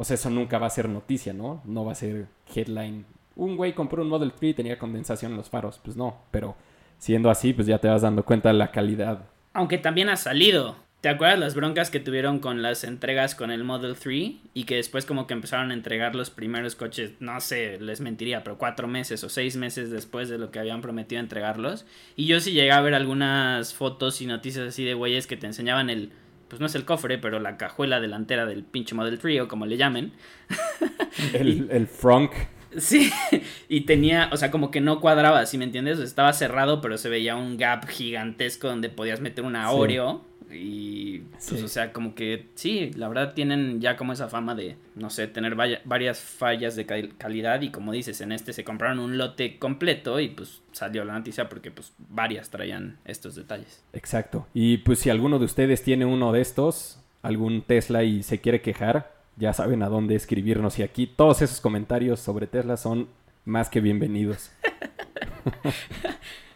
o 0.00 0.04
sea, 0.04 0.14
eso 0.14 0.30
nunca 0.30 0.56
va 0.56 0.66
a 0.66 0.70
ser 0.70 0.88
noticia, 0.88 1.34
¿no? 1.34 1.60
No 1.66 1.84
va 1.84 1.92
a 1.92 1.94
ser 1.94 2.26
headline. 2.54 3.04
Un 3.36 3.58
güey 3.58 3.74
compró 3.74 4.00
un 4.00 4.08
Model 4.08 4.32
3 4.32 4.52
y 4.52 4.54
tenía 4.54 4.78
condensación 4.78 5.32
en 5.32 5.36
los 5.36 5.50
faros. 5.50 5.78
Pues 5.84 5.94
no, 5.94 6.16
pero 6.30 6.56
siendo 6.96 7.28
así, 7.28 7.52
pues 7.52 7.66
ya 7.66 7.78
te 7.80 7.88
vas 7.88 8.00
dando 8.00 8.24
cuenta 8.24 8.48
de 8.48 8.54
la 8.54 8.70
calidad. 8.70 9.26
Aunque 9.52 9.76
también 9.76 10.08
ha 10.08 10.16
salido. 10.16 10.76
¿Te 11.00 11.08
acuerdas 11.08 11.38
las 11.38 11.54
broncas 11.54 11.88
que 11.88 11.98
tuvieron 11.98 12.40
con 12.40 12.60
las 12.60 12.84
entregas 12.84 13.34
con 13.34 13.50
el 13.50 13.64
Model 13.64 13.96
3? 13.96 14.32
Y 14.52 14.64
que 14.64 14.76
después 14.76 15.06
como 15.06 15.26
que 15.26 15.32
empezaron 15.32 15.70
a 15.70 15.74
entregar 15.74 16.14
los 16.14 16.28
primeros 16.28 16.74
coches, 16.74 17.12
no 17.20 17.40
sé, 17.40 17.78
les 17.80 18.02
mentiría, 18.02 18.44
pero 18.44 18.58
cuatro 18.58 18.86
meses 18.86 19.24
o 19.24 19.30
seis 19.30 19.56
meses 19.56 19.90
después 19.90 20.28
de 20.28 20.36
lo 20.36 20.50
que 20.50 20.58
habían 20.58 20.82
prometido 20.82 21.20
entregarlos. 21.20 21.86
Y 22.16 22.26
yo 22.26 22.38
sí 22.40 22.52
llegué 22.52 22.72
a 22.72 22.82
ver 22.82 22.92
algunas 22.92 23.72
fotos 23.72 24.20
y 24.20 24.26
noticias 24.26 24.68
así 24.68 24.84
de 24.84 24.92
güeyes 24.92 25.26
que 25.26 25.38
te 25.38 25.46
enseñaban 25.46 25.88
el 25.88 26.12
pues 26.48 26.60
no 26.60 26.66
es 26.66 26.74
el 26.74 26.84
cofre, 26.84 27.16
pero 27.16 27.38
la 27.38 27.56
cajuela 27.56 28.00
delantera 28.00 28.44
del 28.44 28.64
pinche 28.64 28.94
Model 28.94 29.20
3 29.20 29.42
o 29.42 29.48
como 29.48 29.66
le 29.66 29.76
llamen. 29.76 30.12
El, 31.32 31.68
el 31.70 31.86
frunk. 31.86 32.32
Sí, 32.76 33.10
y 33.68 33.82
tenía, 33.82 34.28
o 34.32 34.36
sea, 34.36 34.50
como 34.50 34.70
que 34.70 34.80
no 34.80 35.00
cuadraba, 35.00 35.46
¿sí 35.46 35.58
me 35.58 35.64
entiendes? 35.64 35.98
estaba 36.00 36.32
cerrado, 36.32 36.80
pero 36.80 36.98
se 36.98 37.08
veía 37.08 37.36
un 37.36 37.56
gap 37.56 37.86
gigantesco 37.86 38.68
donde 38.68 38.88
podías 38.90 39.20
meter 39.20 39.44
una 39.44 39.70
Oreo. 39.70 40.24
Y 40.52 41.20
pues, 41.32 41.62
o 41.62 41.68
sea, 41.68 41.92
como 41.92 42.14
que 42.14 42.46
sí, 42.54 42.90
la 42.96 43.08
verdad 43.08 43.34
tienen 43.34 43.80
ya 43.80 43.96
como 43.96 44.12
esa 44.12 44.28
fama 44.28 44.54
de, 44.54 44.76
no 44.94 45.10
sé, 45.10 45.26
tener 45.26 45.54
varias 45.54 46.20
fallas 46.20 46.76
de 46.76 46.86
calidad. 47.16 47.60
Y 47.62 47.70
como 47.70 47.92
dices, 47.92 48.20
en 48.20 48.32
este 48.32 48.52
se 48.52 48.64
compraron 48.64 48.98
un 48.98 49.18
lote 49.18 49.58
completo 49.58 50.20
y 50.20 50.28
pues 50.28 50.62
salió 50.72 51.04
la 51.04 51.14
noticia 51.14 51.48
porque 51.48 51.70
pues 51.70 51.92
varias 51.98 52.50
traían 52.50 52.98
estos 53.04 53.34
detalles. 53.34 53.82
Exacto. 53.92 54.46
Y 54.54 54.78
pues 54.78 54.98
si 54.98 55.10
alguno 55.10 55.38
de 55.38 55.44
ustedes 55.44 55.82
tiene 55.82 56.04
uno 56.04 56.32
de 56.32 56.40
estos, 56.40 57.00
algún 57.22 57.62
Tesla 57.62 58.02
y 58.02 58.22
se 58.22 58.40
quiere 58.40 58.60
quejar, 58.60 59.14
ya 59.36 59.52
saben 59.52 59.82
a 59.82 59.88
dónde 59.88 60.14
escribirnos. 60.14 60.78
Y 60.78 60.82
aquí 60.82 61.06
todos 61.06 61.42
esos 61.42 61.60
comentarios 61.60 62.20
sobre 62.20 62.46
Tesla 62.46 62.76
son 62.76 63.08
más 63.44 63.68
que 63.68 63.80
bienvenidos. 63.80 64.50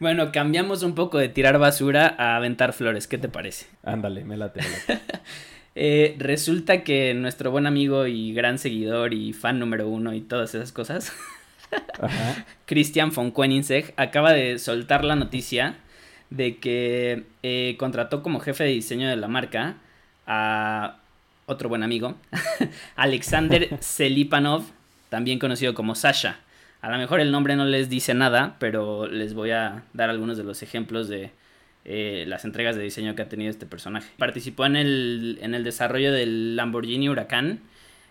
Bueno, 0.00 0.32
cambiamos 0.32 0.82
un 0.82 0.94
poco 0.94 1.18
de 1.18 1.28
tirar 1.28 1.58
basura 1.58 2.14
a 2.18 2.36
aventar 2.36 2.72
flores. 2.72 3.06
¿Qué 3.06 3.18
te 3.18 3.28
parece? 3.28 3.66
Ándale, 3.82 4.24
me 4.24 4.38
late, 4.38 4.62
me 4.62 4.94
late. 4.94 5.04
eh, 5.74 6.16
resulta 6.18 6.82
que 6.82 7.12
nuestro 7.12 7.50
buen 7.50 7.66
amigo 7.66 8.06
y 8.06 8.32
gran 8.32 8.58
seguidor 8.58 9.12
y 9.12 9.34
fan 9.34 9.58
número 9.58 9.88
uno 9.88 10.14
y 10.14 10.22
todas 10.22 10.54
esas 10.54 10.72
cosas, 10.72 11.12
Christian 12.66 13.10
von 13.10 13.30
Koenigsegg, 13.30 13.92
acaba 13.98 14.32
de 14.32 14.58
soltar 14.58 15.04
la 15.04 15.16
noticia 15.16 15.76
de 16.30 16.56
que 16.56 17.24
eh, 17.42 17.76
contrató 17.78 18.22
como 18.22 18.40
jefe 18.40 18.64
de 18.64 18.70
diseño 18.70 19.06
de 19.06 19.16
la 19.16 19.28
marca 19.28 19.76
a 20.26 20.96
otro 21.44 21.68
buen 21.68 21.82
amigo, 21.82 22.14
Alexander 22.96 23.76
Selipanov, 23.80 24.62
también 25.10 25.38
conocido 25.38 25.74
como 25.74 25.94
Sasha. 25.94 26.38
A 26.82 26.90
lo 26.90 26.98
mejor 26.98 27.20
el 27.20 27.30
nombre 27.30 27.56
no 27.56 27.64
les 27.64 27.90
dice 27.90 28.14
nada, 28.14 28.56
pero 28.58 29.06
les 29.06 29.34
voy 29.34 29.50
a 29.50 29.84
dar 29.92 30.10
algunos 30.10 30.36
de 30.36 30.44
los 30.44 30.62
ejemplos 30.62 31.08
de 31.08 31.30
eh, 31.84 32.24
las 32.26 32.44
entregas 32.44 32.76
de 32.76 32.82
diseño 32.82 33.14
que 33.14 33.22
ha 33.22 33.28
tenido 33.28 33.50
este 33.50 33.66
personaje. 33.66 34.10
Participó 34.16 34.66
en 34.66 34.76
el, 34.76 35.38
en 35.42 35.54
el 35.54 35.64
desarrollo 35.64 36.12
del 36.12 36.56
Lamborghini 36.56 37.08
Huracán, 37.08 37.60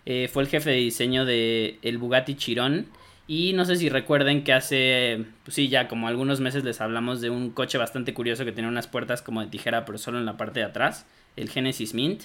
eh, 0.06 0.28
fue 0.32 0.42
el 0.42 0.48
jefe 0.48 0.70
de 0.70 0.76
diseño 0.76 1.24
de 1.24 1.78
el 1.82 1.98
Bugatti 1.98 2.34
Chiron 2.34 2.86
y 3.26 3.52
no 3.52 3.64
sé 3.64 3.76
si 3.76 3.88
recuerden 3.88 4.44
que 4.44 4.52
hace, 4.52 5.24
pues 5.44 5.54
sí, 5.54 5.68
ya 5.68 5.88
como 5.88 6.08
algunos 6.08 6.40
meses 6.40 6.64
les 6.64 6.80
hablamos 6.80 7.20
de 7.20 7.30
un 7.30 7.50
coche 7.50 7.78
bastante 7.78 8.14
curioso 8.14 8.44
que 8.44 8.52
tenía 8.52 8.68
unas 8.68 8.86
puertas 8.86 9.22
como 9.22 9.40
de 9.40 9.48
tijera 9.48 9.84
pero 9.84 9.98
solo 9.98 10.18
en 10.18 10.26
la 10.26 10.36
parte 10.36 10.60
de 10.60 10.66
atrás, 10.66 11.06
el 11.36 11.48
Genesis 11.48 11.94
Mint, 11.94 12.22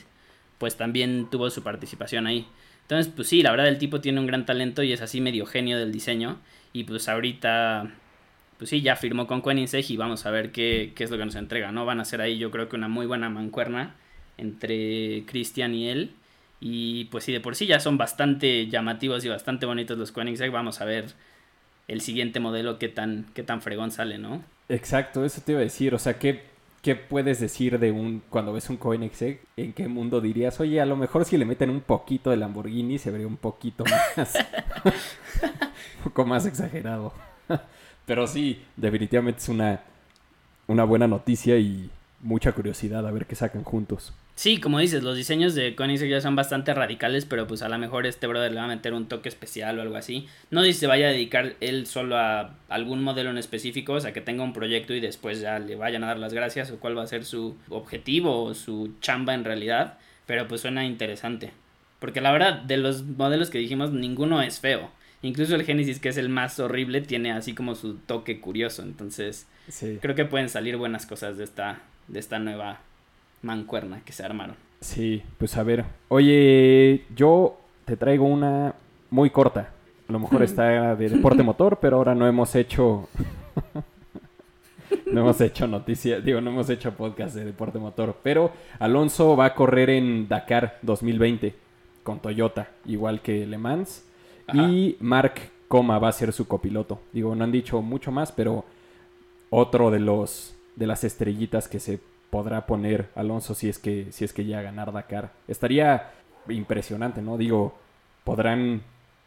pues 0.58 0.78
también 0.78 1.30
tuvo 1.30 1.50
su 1.50 1.64
participación 1.64 2.28
ahí. 2.28 2.48
Entonces, 2.86 3.12
pues 3.16 3.28
sí, 3.28 3.42
la 3.42 3.50
verdad 3.50 3.68
el 3.68 3.80
tipo 3.80 4.00
tiene 4.00 4.20
un 4.20 4.28
gran 4.28 4.46
talento 4.46 4.84
y 4.84 4.94
es 4.94 5.02
así 5.02 5.20
medio 5.20 5.48
genio 5.48 5.78
del 5.80 5.92
diseño. 5.92 6.38
Y 6.72 6.84
pues 6.84 7.10
ahorita, 7.10 7.92
pues 8.60 8.70
sí, 8.70 8.82
ya 8.82 8.96
firmó 8.96 9.26
con 9.26 9.42
Koenigsegg 9.42 9.90
y 9.90 9.98
vamos 9.98 10.28
a 10.28 10.32
ver 10.32 10.52
qué, 10.52 10.94
qué 10.96 11.04
es 11.04 11.10
lo 11.10 11.18
que 11.18 11.26
nos 11.26 11.36
entrega, 11.36 11.72
¿no? 11.72 11.86
Van 11.86 12.00
a 12.00 12.06
ser 12.06 12.22
ahí 12.22 12.38
yo 12.38 12.52
creo 12.52 12.70
que 12.70 12.76
una 12.76 12.88
muy 12.88 13.08
buena 13.08 13.30
mancuerna 13.30 13.96
entre 14.38 15.24
Christian 15.26 15.74
y 15.74 15.90
él. 15.90 16.12
Y 16.60 17.06
pues 17.06 17.24
sí, 17.24 17.32
de 17.32 17.40
por 17.40 17.56
sí 17.56 17.66
ya 17.66 17.80
son 17.80 17.98
bastante 17.98 18.68
llamativos 18.68 19.26
y 19.26 19.30
bastante 19.30 19.66
bonitos 19.66 19.98
los 19.98 20.12
Koenigsegg. 20.12 20.52
Vamos 20.52 20.80
a 20.80 20.86
ver 20.86 21.06
el 21.88 22.02
siguiente 22.02 22.40
modelo 22.40 22.78
qué 22.78 22.88
tan, 22.88 23.26
qué 23.34 23.42
tan 23.42 23.62
fregón 23.62 23.92
sale, 23.92 24.20
¿no? 24.20 24.44
Exacto, 24.70 25.26
eso 25.26 25.42
te 25.42 25.54
iba 25.54 25.62
a 25.62 25.64
decir. 25.64 25.96
O 25.96 26.00
sea, 26.00 26.20
que 26.20 26.44
¿qué 26.86 26.96
puedes 26.96 27.40
decir 27.40 27.80
de 27.80 27.92
un 27.92 28.22
cuando 28.30 28.54
ves 28.54 28.70
un 28.70 28.78
Koenigsegg? 28.78 29.40
¿En 29.58 29.74
qué 29.74 29.88
mundo 29.88 30.22
dirías, 30.22 30.60
oye, 30.60 30.80
a 30.80 30.86
lo 30.86 30.96
mejor 30.96 31.26
si 31.26 31.36
le 31.36 31.44
meten 31.44 31.72
un 31.72 31.82
poquito 31.82 32.30
de 32.30 32.38
Lamborghini 32.38 33.00
se 33.00 33.10
vería 33.10 33.26
un 33.26 33.38
poquito 33.38 33.84
más, 34.16 34.36
un 34.86 36.04
poco 36.04 36.26
más 36.28 36.46
exagerado? 36.46 37.12
Pero 38.06 38.28
sí, 38.28 38.64
definitivamente 38.76 39.40
es 39.40 39.50
una, 39.50 39.82
una 40.68 40.84
buena 40.84 41.08
noticia 41.08 41.58
y 41.58 41.90
mucha 42.22 42.52
curiosidad 42.52 43.08
a 43.08 43.12
ver 43.12 43.26
qué 43.26 43.34
sacan 43.34 43.64
juntos. 43.64 44.14
Sí, 44.36 44.60
como 44.60 44.80
dices, 44.80 45.02
los 45.02 45.16
diseños 45.16 45.56
de 45.56 45.76
Koenigsegg 45.76 46.10
ya 46.10 46.20
son 46.20 46.36
bastante 46.36 46.74
radicales, 46.74 47.26
pero 47.26 47.48
pues 47.48 47.62
a 47.62 47.70
lo 47.70 47.78
mejor 47.78 48.06
este 48.06 48.28
brother 48.28 48.52
le 48.52 48.60
va 48.60 48.66
a 48.66 48.68
meter 48.68 48.94
un 48.94 49.08
toque 49.08 49.30
especial 49.30 49.80
o 49.80 49.82
algo 49.82 49.96
así. 49.96 50.28
No 50.52 50.62
dice 50.62 50.82
se 50.82 50.88
vaya 50.88 51.08
a 51.08 51.12
dedicar 51.12 51.54
él 51.62 51.88
solo 51.88 52.18
a 52.18 52.54
algún 52.68 53.02
modelo 53.02 53.30
en 53.30 53.38
específico, 53.38 53.94
o 53.94 54.00
sea, 54.02 54.12
que 54.12 54.20
tenga 54.20 54.44
un 54.44 54.52
proyecto 54.52 54.94
y 54.94 55.00
después 55.00 55.40
ya 55.40 55.58
le 55.60 55.78
vayan 55.78 56.04
a 56.04 56.08
dar 56.08 56.20
las 56.20 56.34
gracias 56.34 56.70
o 56.70 56.80
cuál 56.80 56.98
va 56.98 57.04
a 57.04 57.08
ser 57.08 57.24
su 57.24 57.56
objetivo 57.70 58.44
o 58.44 58.54
su 58.54 58.94
chamba 59.00 59.34
en 59.34 59.46
realidad, 59.46 60.00
pero 60.26 60.50
pues 60.50 60.60
suena 60.60 60.86
interesante. 60.86 61.52
Porque 62.00 62.20
la 62.20 62.34
verdad, 62.34 62.56
de 62.56 62.76
los 62.76 63.04
modelos 63.04 63.50
que 63.50 63.58
dijimos, 63.58 63.92
ninguno 63.92 64.42
es 64.42 64.60
feo. 64.60 64.92
Incluso 65.22 65.56
el 65.56 65.64
Genesis, 65.64 66.00
que 66.00 66.10
es 66.10 66.18
el 66.18 66.28
más 66.28 66.60
horrible, 66.60 67.00
tiene 67.00 67.32
así 67.32 67.54
como 67.56 67.74
su 67.74 67.96
toque 67.96 68.42
curioso. 68.42 68.84
Entonces, 68.84 69.48
creo 70.02 70.14
que 70.14 70.26
pueden 70.26 70.50
salir 70.50 70.76
buenas 70.76 71.06
cosas 71.06 71.38
de 71.38 71.46
esta, 71.46 71.80
de 72.10 72.20
esta 72.20 72.38
nueva 72.38 72.82
mancuerna 73.46 74.02
que 74.04 74.12
se 74.12 74.24
armaron. 74.24 74.56
Sí, 74.82 75.24
pues 75.38 75.56
a 75.58 75.64
ver. 75.64 75.86
Oye, 76.10 77.06
yo 77.16 77.58
te 77.86 77.96
traigo 77.96 78.26
una 78.26 78.76
muy 79.10 79.30
corta. 79.30 79.70
A 80.08 80.12
lo 80.12 80.20
mejor 80.20 80.44
está 80.44 80.96
de 80.96 81.10
deporte 81.10 81.44
motor, 81.44 81.78
pero 81.80 81.98
ahora 81.98 82.14
no 82.14 82.28
hemos 82.28 82.56
hecho. 82.56 83.08
no 85.12 85.22
hemos 85.22 85.40
hecho 85.42 85.68
noticias, 85.68 86.24
digo, 86.24 86.42
no 86.42 86.52
hemos 86.52 86.70
hecho 86.70 86.92
podcast 86.92 87.36
de 87.36 87.46
deporte 87.46 87.80
motor. 87.80 88.18
Pero 88.22 88.52
Alonso 88.80 89.38
va 89.38 89.46
a 89.46 89.56
correr 89.56 89.90
en 89.92 90.28
Dakar 90.28 90.80
2020 90.82 91.56
con 92.04 92.20
Toyota, 92.20 92.70
igual 92.86 93.22
que 93.22 93.46
Le 93.46 93.58
Mans. 93.58 94.06
Y 94.54 94.96
Mark 95.00 95.34
Coma 95.68 95.98
va 95.98 96.10
a 96.10 96.12
ser 96.12 96.32
su 96.32 96.48
copiloto. 96.48 97.00
Digo, 97.12 97.34
no 97.34 97.44
han 97.44 97.52
dicho 97.52 97.82
mucho 97.82 98.12
más, 98.12 98.32
pero 98.32 98.66
otro 99.50 99.90
de 99.90 100.00
los 100.00 100.56
de 100.76 100.88
las 100.88 101.04
estrellitas 101.04 101.68
que 101.68 101.80
se 101.80 102.00
podrá 102.36 102.66
poner 102.66 103.08
Alonso 103.16 103.56
si 103.56 103.70
es 103.70 103.80
que, 103.80 104.08
si 104.12 104.26
es 104.26 104.34
que 104.34 104.44
llega 104.44 104.60
a 104.60 104.64
ganar 104.64 104.92
Dakar. 104.92 105.32
Estaría 105.48 106.12
impresionante, 106.50 107.22
¿no? 107.22 107.38
Digo, 107.38 107.80
podrán 108.26 108.82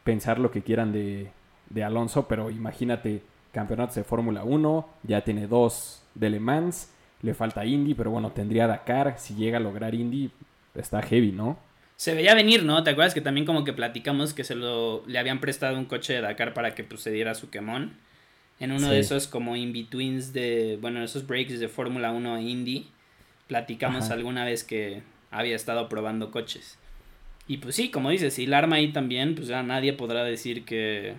pensar 0.05 0.39
lo 0.39 0.51
que 0.51 0.61
quieran 0.61 0.93
de, 0.93 1.31
de 1.71 1.85
Alonso, 1.85 2.29
pero 2.29 2.51
imagínate, 2.51 3.23
campeonatos 3.51 3.95
de 3.95 4.05
Fórmula 4.05 4.45
1, 4.45 4.87
ya 5.05 5.23
tiene 5.23 5.47
dos 5.47 6.03
de 6.15 6.29
Le 6.29 6.39
Mans, 6.39 6.93
le 7.23 7.33
falta 7.33 7.65
Indy, 7.65 7.95
pero 7.95 8.11
bueno, 8.11 8.33
tendría 8.33 8.67
Dakar, 8.67 9.15
si 9.17 9.35
llega 9.35 9.57
a 9.57 9.63
lograr 9.63 9.95
Indy, 9.95 10.31
está 10.75 11.01
heavy, 11.01 11.33
¿no? 11.33 11.59
Se 11.97 12.13
veía 12.13 12.35
venir, 12.35 12.63
¿no? 12.63 12.85
¿Te 12.85 12.91
acuerdas 12.91 13.15
que 13.15 13.23
también 13.23 13.47
como 13.47 13.65
que 13.65 13.73
platicamos 13.73 14.35
que 14.35 14.45
se 14.45 14.55
lo 14.55 15.03
le 15.07 15.19
habían 15.19 15.41
prestado 15.41 15.79
un 15.79 15.87
coche 15.87 16.13
de 16.13 16.21
Dakar 16.21 16.53
para 16.53 16.75
que 16.75 16.85
procediera 16.85 17.31
pues, 17.31 17.39
su 17.39 17.49
quemón? 17.49 17.95
En 18.61 18.71
uno 18.71 18.91
de 18.91 18.99
esos 18.99 19.29
como 19.29 19.57
in-betweens 19.57 20.35
de, 20.35 20.77
bueno, 20.79 21.03
esos 21.03 21.27
breaks 21.27 21.59
de 21.59 21.69
Fórmula 21.69 22.11
1 22.11 22.35
a 22.35 22.41
Indy 22.43 22.89
platicamos 23.49 24.11
alguna 24.11 24.45
vez 24.45 24.63
que 24.63 25.03
había 25.31 25.57
estado 25.57 25.89
probando 25.89 26.31
coches. 26.31 26.79
Y 27.49 27.57
pues 27.57 27.75
sí, 27.75 27.91
como 27.91 28.11
dices, 28.11 28.35
si 28.35 28.47
la 28.47 28.59
arma 28.59 28.77
ahí 28.77 28.93
también, 28.93 29.35
pues 29.35 29.49
ya 29.49 29.63
nadie 29.63 29.95
podrá 29.95 30.23
decir 30.23 30.65
que... 30.65 31.15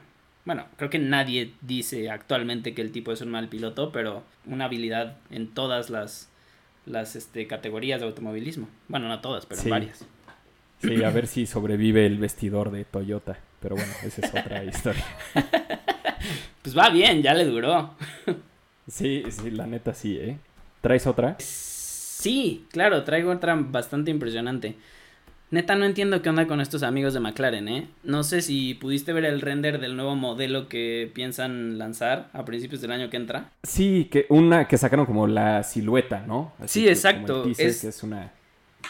Bueno, 0.46 0.65
creo 0.78 0.89
que 0.89 1.00
nadie 1.00 1.54
dice 1.62 2.10
actualmente 2.10 2.74
que 2.74 2.82
el 2.82 2.92
tipo 2.92 3.12
es 3.12 3.22
un 3.22 3.30
mal 3.30 3.50
piloto, 3.50 3.92
pero 3.92 4.24
una 4.46 4.65
habilidad 4.65 5.18
en 5.32 5.48
todas 5.48 5.89
las, 5.89 6.30
las 6.86 7.15
este, 7.15 7.46
categorías 7.48 8.00
de 8.00 8.08
automovilismo. 8.08 8.70
Bueno, 8.88 9.08
no 9.08 9.20
todas, 9.20 9.46
pero 9.46 9.62
en 9.62 9.70
varias. 9.70 10.06
Sí, 10.82 11.04
a 11.04 11.10
ver 11.10 11.28
si 11.28 11.46
sobrevive 11.46 12.06
el 12.06 12.20
vestidor 12.20 12.72
de 12.72 12.86
Toyota. 12.86 13.38
Pero 13.60 13.76
bueno, 13.76 13.92
esa 14.04 14.26
es 14.26 14.30
otra 14.34 14.63
historia. 14.63 15.06
Pues 16.62 16.78
va 16.78 16.89
bien, 16.89 17.24
ya 17.24 17.34
le 17.34 17.46
duró. 17.46 17.96
Sí, 18.86 19.24
sí, 19.30 19.50
la 19.52 19.65
neta 19.65 19.94
sí, 19.94 20.18
¿eh? 20.18 20.38
¿Traes 20.82 21.08
otra? 21.08 21.38
Sí, 21.39 21.68
claro, 22.71 23.03
traigo 23.03 23.32
otra 23.32 23.55
bastante 23.55 24.12
impresionante. 24.12 24.75
Neta, 25.51 25.75
no 25.75 25.86
entiendo 25.86 26.21
qué 26.21 26.29
onda 26.29 26.45
con 26.45 26.62
estos 26.62 26.84
amigos 26.84 27.13
de 27.15 27.21
McLaren, 27.21 27.67
¿eh? 27.69 27.88
No 28.03 28.23
sé 28.23 28.41
si 28.41 28.75
pudiste 28.75 29.13
ver 29.13 29.25
el 29.25 29.41
render 29.41 29.79
del 29.79 29.95
nuevo 29.95 30.15
modelo 30.15 30.67
que 30.67 31.10
piensan 31.15 31.79
lanzar 31.79 32.29
a 32.34 32.45
principios 32.45 32.82
del 32.82 32.91
año 32.91 33.10
que 33.10 33.17
entra. 33.17 33.49
Sí, 33.63 34.10
que 34.12 34.27
una 34.29 34.67
que 34.67 34.77
sacaron 34.77 35.08
como 35.08 35.25
la 35.25 35.63
silueta, 35.63 36.23
¿no? 36.27 36.53
Sí, 36.67 36.82
que- 36.82 36.86
como 36.88 36.93
exacto, 36.95 37.38
el 37.38 37.43
teaser, 37.55 37.67
es- 37.67 37.82
que 37.82 37.88
es 37.88 38.03
una... 38.03 38.32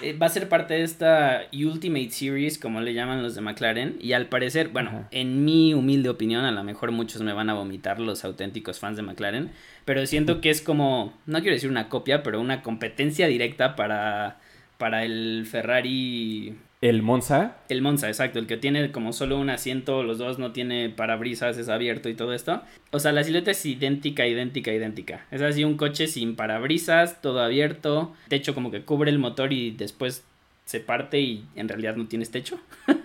Eh, 0.01 0.13
va 0.17 0.27
a 0.27 0.29
ser 0.29 0.47
parte 0.47 0.75
de 0.75 0.83
esta 0.83 1.47
Ultimate 1.51 2.11
Series, 2.11 2.57
como 2.57 2.79
le 2.79 2.93
llaman 2.93 3.21
los 3.21 3.35
de 3.35 3.41
McLaren. 3.41 3.97
Y 3.99 4.13
al 4.13 4.27
parecer, 4.27 4.69
bueno, 4.69 4.89
Ajá. 4.89 5.07
en 5.11 5.43
mi 5.43 5.73
humilde 5.73 6.09
opinión, 6.09 6.45
a 6.45 6.51
lo 6.51 6.63
mejor 6.63 6.91
muchos 6.91 7.21
me 7.21 7.33
van 7.33 7.49
a 7.49 7.53
vomitar 7.53 7.99
los 7.99 8.23
auténticos 8.23 8.79
fans 8.79 8.95
de 8.97 9.03
McLaren. 9.03 9.51
Pero 9.85 10.05
siento 10.05 10.39
que 10.41 10.49
es 10.51 10.61
como, 10.61 11.13
no 11.25 11.39
quiero 11.39 11.55
decir 11.55 11.69
una 11.69 11.89
copia, 11.89 12.23
pero 12.23 12.39
una 12.39 12.61
competencia 12.61 13.27
directa 13.27 13.75
para, 13.75 14.39
para 14.77 15.03
el 15.03 15.45
Ferrari 15.49 16.55
El 16.81 17.01
Monza, 17.01 17.57
El 17.67 17.81
Monza, 17.81 18.07
exacto, 18.07 18.39
el 18.39 18.47
que 18.47 18.55
tiene 18.55 18.93
como 18.93 19.11
solo 19.11 19.37
un 19.37 19.49
asiento, 19.49 20.01
los 20.01 20.17
dos 20.17 20.39
no 20.39 20.53
tiene 20.53 20.89
parabrisas, 20.89 21.57
es 21.57 21.67
abierto 21.67 22.07
y 22.07 22.13
todo 22.13 22.33
esto. 22.33 22.61
O 22.91 22.99
sea, 22.99 23.11
la 23.11 23.25
silueta 23.25 23.51
es 23.51 23.65
idéntica, 23.65 24.25
idéntica, 24.25 24.71
idéntica. 24.71 25.25
Es 25.29 25.41
así 25.41 25.65
un 25.65 25.75
coche 25.75 26.07
sin 26.07 26.37
parabrisas, 26.37 27.21
todo 27.21 27.41
abierto, 27.41 28.13
techo 28.29 28.55
como 28.55 28.71
que 28.71 28.83
cubre 28.83 29.11
el 29.11 29.19
motor 29.19 29.51
y 29.51 29.71
después 29.71 30.23
se 30.63 30.79
parte 30.79 31.19
y 31.19 31.45
en 31.55 31.67
realidad 31.67 31.97
no 31.97 32.07
tienes 32.07 32.31
techo. 32.31 32.59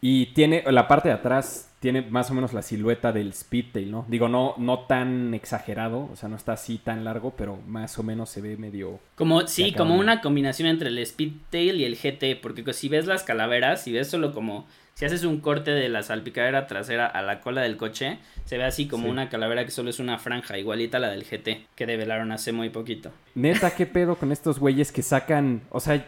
Y 0.00 0.26
tiene, 0.26 0.62
la 0.70 0.86
parte 0.86 1.08
de 1.08 1.14
atrás 1.14 1.73
tiene 1.84 2.00
más 2.00 2.30
o 2.30 2.34
menos 2.34 2.54
la 2.54 2.62
silueta 2.62 3.12
del 3.12 3.34
Speedtail, 3.34 3.90
¿no? 3.90 4.06
Digo, 4.08 4.26
no, 4.26 4.54
no 4.56 4.78
tan 4.86 5.34
exagerado, 5.34 6.08
o 6.10 6.16
sea, 6.16 6.30
no 6.30 6.36
está 6.36 6.54
así 6.54 6.78
tan 6.78 7.04
largo, 7.04 7.34
pero 7.36 7.58
más 7.66 7.98
o 7.98 8.02
menos 8.02 8.30
se 8.30 8.40
ve 8.40 8.56
medio... 8.56 9.00
Como, 9.16 9.46
sí, 9.46 9.74
como 9.74 9.94
una 9.96 10.22
combinación 10.22 10.66
entre 10.66 10.88
el 10.88 11.04
Speedtail 11.06 11.78
y 11.78 11.84
el 11.84 11.96
GT, 11.96 12.40
porque 12.40 12.62
pues, 12.62 12.76
si 12.76 12.88
ves 12.88 13.04
las 13.04 13.22
calaveras, 13.22 13.82
si 13.84 13.92
ves 13.92 14.08
solo 14.08 14.32
como, 14.32 14.66
si 14.94 15.04
haces 15.04 15.24
un 15.24 15.40
corte 15.42 15.72
de 15.72 15.90
la 15.90 16.02
salpicadera 16.02 16.66
trasera 16.66 17.04
a 17.04 17.20
la 17.20 17.42
cola 17.42 17.60
del 17.60 17.76
coche, 17.76 18.16
se 18.46 18.56
ve 18.56 18.64
así 18.64 18.88
como 18.88 19.04
Sí. 19.04 19.10
una 19.10 19.28
calavera 19.28 19.66
que 19.66 19.70
solo 19.70 19.90
es 19.90 19.98
una 19.98 20.16
franja, 20.18 20.56
igualita 20.56 20.96
a 20.96 21.00
la 21.00 21.10
del 21.10 21.24
GT, 21.24 21.66
que 21.76 21.84
develaron 21.84 22.32
hace 22.32 22.52
muy 22.52 22.70
poquito. 22.70 23.10
Neta, 23.34 23.74
¿qué 23.74 23.84
pedo 23.84 24.16
con 24.16 24.32
estos 24.32 24.58
güeyes 24.58 24.90
que 24.90 25.02
sacan? 25.02 25.60
O 25.68 25.80
sea, 25.80 26.02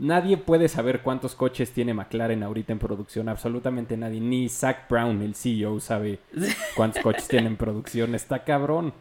nadie 0.00 0.38
puede 0.38 0.68
saber 0.68 1.02
cuántos 1.02 1.34
coches 1.34 1.70
tiene 1.72 1.94
McLaren 1.94 2.42
ahorita 2.42 2.72
en 2.72 2.78
producción, 2.78 3.28
absolutamente 3.28 3.96
nadie. 3.96 4.20
Ni 4.20 4.48
Zach 4.48 4.88
Brown, 4.88 5.22
el 5.22 5.34
CEO, 5.34 5.78
sabe 5.78 6.18
cuántos 6.74 7.02
coches 7.02 7.28
tiene 7.28 7.48
en 7.48 7.56
producción. 7.56 8.14
Está 8.14 8.42
cabrón. 8.42 8.92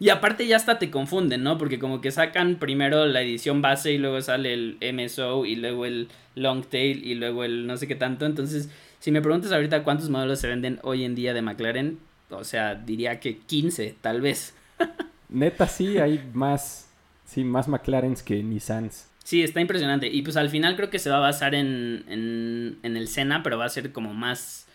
Y 0.00 0.10
aparte 0.10 0.46
ya 0.46 0.56
hasta 0.56 0.78
te 0.78 0.90
confunden, 0.90 1.42
¿no? 1.42 1.58
Porque 1.58 1.80
como 1.80 2.00
que 2.00 2.12
sacan 2.12 2.56
primero 2.56 3.04
la 3.06 3.20
edición 3.20 3.60
base 3.60 3.92
y 3.92 3.98
luego 3.98 4.20
sale 4.20 4.54
el 4.54 4.78
MSO 4.80 5.44
y 5.44 5.56
luego 5.56 5.84
el 5.86 6.08
long 6.36 6.64
tail 6.64 7.04
y 7.04 7.16
luego 7.16 7.42
el 7.42 7.66
no 7.66 7.76
sé 7.76 7.88
qué 7.88 7.96
tanto. 7.96 8.24
Entonces, 8.24 8.70
si 9.00 9.10
me 9.10 9.20
preguntas 9.20 9.50
ahorita 9.50 9.82
cuántos 9.82 10.08
modelos 10.08 10.38
se 10.38 10.46
venden 10.46 10.78
hoy 10.84 11.04
en 11.04 11.16
día 11.16 11.34
de 11.34 11.42
McLaren, 11.42 11.98
o 12.30 12.44
sea, 12.44 12.76
diría 12.76 13.18
que 13.18 13.38
15, 13.38 13.96
tal 14.00 14.20
vez. 14.20 14.54
Neta, 15.28 15.66
sí, 15.66 15.98
hay 15.98 16.30
más, 16.32 16.88
sí, 17.24 17.42
más 17.42 17.66
McLarens 17.66 18.22
que 18.22 18.40
Nissans. 18.40 19.07
Sí, 19.28 19.42
está 19.42 19.60
impresionante. 19.60 20.06
Y 20.08 20.22
pues 20.22 20.38
al 20.38 20.48
final 20.48 20.74
creo 20.74 20.88
que 20.88 20.98
se 20.98 21.10
va 21.10 21.18
a 21.18 21.20
basar 21.20 21.54
en, 21.54 22.02
en, 22.08 22.78
en 22.82 22.96
el 22.96 23.08
Senna, 23.08 23.42
pero 23.42 23.58
va 23.58 23.66
a 23.66 23.68
ser 23.68 23.92
como 23.92 24.14
más 24.14 24.66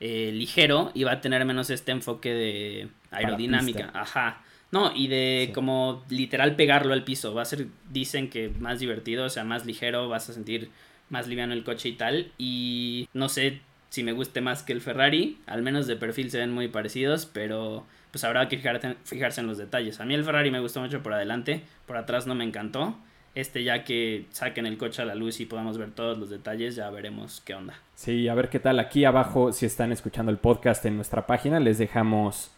eh, 0.00 0.32
ligero 0.34 0.90
y 0.92 1.04
va 1.04 1.12
a 1.12 1.20
tener 1.22 1.42
menos 1.46 1.70
este 1.70 1.92
enfoque 1.92 2.34
de 2.34 2.88
aerodinámica. 3.10 3.90
Ajá. 3.94 4.42
No, 4.70 4.94
y 4.94 5.08
de 5.08 5.44
Sí. 5.46 5.52
como 5.54 6.04
literal 6.10 6.56
pegarlo 6.56 6.92
al 6.92 7.04
piso. 7.04 7.32
Va 7.32 7.40
a 7.40 7.46
ser, 7.46 7.68
dicen 7.90 8.28
que 8.28 8.50
más 8.58 8.80
divertido, 8.80 9.24
o 9.24 9.30
sea, 9.30 9.44
más 9.44 9.64
ligero, 9.64 10.10
vas 10.10 10.28
a 10.28 10.34
sentir 10.34 10.68
más 11.08 11.26
liviano 11.26 11.54
el 11.54 11.64
coche 11.64 11.88
y 11.88 11.92
tal. 11.94 12.32
Y 12.36 13.08
no 13.14 13.30
sé 13.30 13.60
si 13.88 14.02
me 14.02 14.12
guste 14.12 14.42
más 14.42 14.62
que 14.62 14.74
el 14.74 14.82
Ferrari, 14.82 15.38
al 15.46 15.62
menos 15.62 15.86
de 15.86 15.96
perfil 15.96 16.30
se 16.30 16.36
ven 16.38 16.52
muy 16.52 16.68
parecidos, 16.68 17.24
pero 17.24 17.86
pues 18.10 18.24
habrá 18.24 18.46
que 18.50 18.60
fijarte- 18.62 18.96
fijarse 19.04 19.40
en 19.40 19.46
los 19.46 19.56
detalles. 19.56 20.00
A 20.00 20.04
mí 20.04 20.12
el 20.12 20.22
Ferrari 20.24 20.50
me 20.50 20.60
gustó 20.60 20.80
mucho 20.82 21.02
por 21.02 21.14
adelante, 21.14 21.62
por 21.86 21.96
atrás 21.96 22.26
no 22.26 22.34
me 22.34 22.44
encantó. 22.44 22.98
Este 23.34 23.64
ya 23.64 23.84
que 23.84 24.26
saquen 24.30 24.66
el 24.66 24.76
coche 24.76 25.00
a 25.00 25.06
la 25.06 25.14
luz 25.14 25.40
y 25.40 25.46
podamos 25.46 25.78
ver 25.78 25.90
todos 25.92 26.18
los 26.18 26.28
detalles, 26.28 26.76
ya 26.76 26.90
veremos 26.90 27.42
qué 27.46 27.54
onda. 27.54 27.74
Sí, 27.94 28.28
a 28.28 28.34
ver 28.34 28.50
qué 28.50 28.60
tal. 28.60 28.78
Aquí 28.78 29.04
abajo, 29.06 29.52
si 29.52 29.64
están 29.64 29.90
escuchando 29.90 30.30
el 30.30 30.38
podcast 30.38 30.84
en 30.84 30.96
nuestra 30.96 31.26
página, 31.26 31.58
les 31.58 31.78
dejamos 31.78 32.50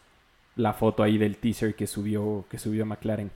la 0.56 0.72
foto 0.72 1.02
ahí 1.02 1.16
del 1.16 1.36
teaser 1.36 1.74
que 1.74 1.86
subió, 1.86 2.44
que 2.50 2.58
subió 2.58 2.86
McLaren. 2.86 3.30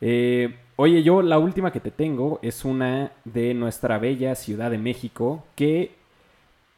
Eh, 0.00 0.56
oye, 0.76 1.02
yo 1.02 1.22
la 1.22 1.38
última 1.38 1.72
que 1.72 1.80
te 1.80 1.90
tengo 1.90 2.38
es 2.42 2.64
una 2.64 3.12
de 3.24 3.54
nuestra 3.54 3.98
bella 3.98 4.34
Ciudad 4.34 4.70
de 4.70 4.78
México 4.78 5.44
que 5.56 5.92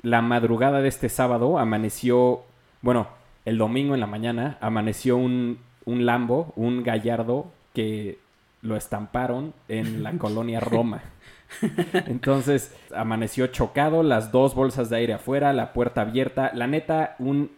la 0.03 0.21
madrugada 0.21 0.83
de 0.83 0.89
este 0.89 1.09
sábado 1.09 1.59
amaneció, 1.59 2.43
bueno, 2.83 3.09
el 3.45 3.59
domingo 3.59 3.95
en 3.95 4.01
la 4.01 4.07
mañana 4.07 4.59
amaneció 4.61 5.17
un, 5.17 5.59
un 5.85 6.05
Lambo, 6.07 6.53
un 6.57 6.83
Gallardo 6.83 7.51
que 7.73 8.19
lo 8.65 8.77
estamparon 8.77 9.55
en 9.69 10.03
la 10.03 10.13
colonia 10.19 10.59
Roma. 10.59 11.03
Entonces 12.07 12.75
amaneció 12.93 13.47
chocado, 13.47 14.03
las 14.03 14.33
dos 14.33 14.57
bolsas 14.57 14.91
de 14.91 14.97
aire 14.97 15.13
afuera, 15.13 15.53
la 15.53 15.73
puerta 15.73 16.01
abierta. 16.01 16.51
La 16.55 16.67
neta, 16.67 17.15
un 17.21 17.53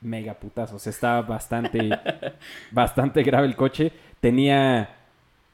mega 0.00 0.34
putazo. 0.34 0.76
O 0.76 0.78
sea, 0.78 0.90
estaba 0.90 1.22
bastante, 1.22 1.90
bastante 2.70 3.22
grave 3.22 3.46
el 3.46 3.56
coche. 3.56 3.92
Tenía 4.20 4.90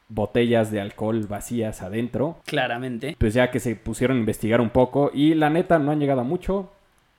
botellas 0.09 0.71
de 0.71 0.81
alcohol 0.81 1.27
vacías 1.29 1.83
adentro. 1.83 2.38
Claramente. 2.47 3.17
Pues 3.19 3.35
ya 3.35 3.51
que 3.51 3.61
se 3.61 3.77
pusieron 3.77 4.17
a 4.17 4.21
investigar 4.21 4.61
un 4.61 4.71
poco. 4.71 5.11
Y 5.14 5.35
la 5.35 5.51
neta, 5.51 5.79
no 5.79 5.93
han 5.93 6.01
llegado 6.01 6.23
a 6.23 6.25
mucho. 6.25 6.73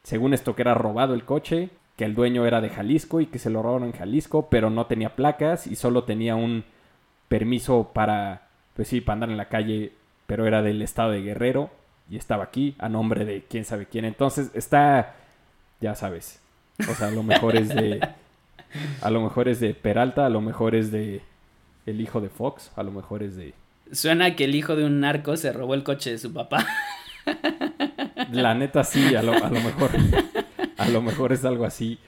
Según 0.04 0.34
esto 0.34 0.56
que 0.56 0.64
era 0.64 0.74
robado 0.74 1.14
el 1.14 1.24
coche. 1.24 1.70
Que 1.96 2.04
el 2.04 2.16
dueño 2.16 2.46
era 2.46 2.60
de 2.60 2.70
Jalisco 2.70 3.22
y 3.22 3.28
que 3.28 3.40
se 3.40 3.50
lo 3.50 3.62
robaron 3.62 3.88
en 3.88 3.94
Jalisco. 3.94 4.50
Pero 4.50 4.70
no 4.70 4.88
tenía 4.88 5.16
placas 5.16 5.68
y 5.68 5.76
solo 5.76 6.04
tenía 6.04 6.36
un 6.36 6.66
permiso 7.38 7.92
para, 7.94 8.48
pues 8.76 8.88
sí, 8.88 9.02
para 9.02 9.16
andar 9.16 9.30
en 9.30 9.38
la 9.38 9.50
calle. 9.50 9.92
Pero 10.26 10.48
era 10.48 10.62
del 10.62 10.82
estado 10.82 11.12
de 11.12 11.22
Guerrero. 11.22 11.70
Y 12.10 12.18
estaba 12.18 12.46
aquí 12.46 12.76
a 12.78 12.88
nombre 12.88 13.26
de 13.26 13.44
quién 13.50 13.66
sabe 13.66 13.88
quién. 13.88 14.06
Entonces 14.06 14.52
está, 14.54 15.16
ya 15.82 15.96
sabes. 15.96 16.40
O 16.90 16.94
sea, 16.94 17.08
a 17.10 17.12
lo 17.12 17.24
mejor 17.24 17.56
es 17.56 17.70
de... 17.70 18.00
A 19.02 19.10
lo 19.10 19.22
mejor 19.22 19.48
es 19.48 19.60
de 19.60 19.74
Peralta, 19.74 20.26
a 20.26 20.30
lo 20.30 20.42
mejor 20.42 20.76
es 20.76 20.92
de 20.92 21.22
el 21.86 22.02
hijo 22.02 22.20
de 22.20 22.30
Fox, 22.30 22.72
a 22.76 22.84
lo 22.84 22.92
mejor 22.92 23.24
es 23.24 23.36
de... 23.38 23.54
Suena 23.92 24.36
que 24.36 24.44
el 24.44 24.56
hijo 24.56 24.76
de 24.76 24.84
un 24.84 25.00
narco 25.00 25.38
se 25.38 25.54
robó 25.54 25.76
el 25.76 25.84
coche 25.84 26.12
de 26.12 26.18
su 26.18 26.34
papá. 26.34 26.66
La 28.32 28.54
neta 28.54 28.84
sí, 28.84 29.16
a 29.16 29.22
lo, 29.22 29.32
a 29.32 29.50
lo 29.50 29.62
mejor. 29.62 29.92
A 30.78 30.90
lo 30.90 31.02
mejor 31.02 31.32
es 31.32 31.46
algo 31.46 31.64
así. 31.64 32.00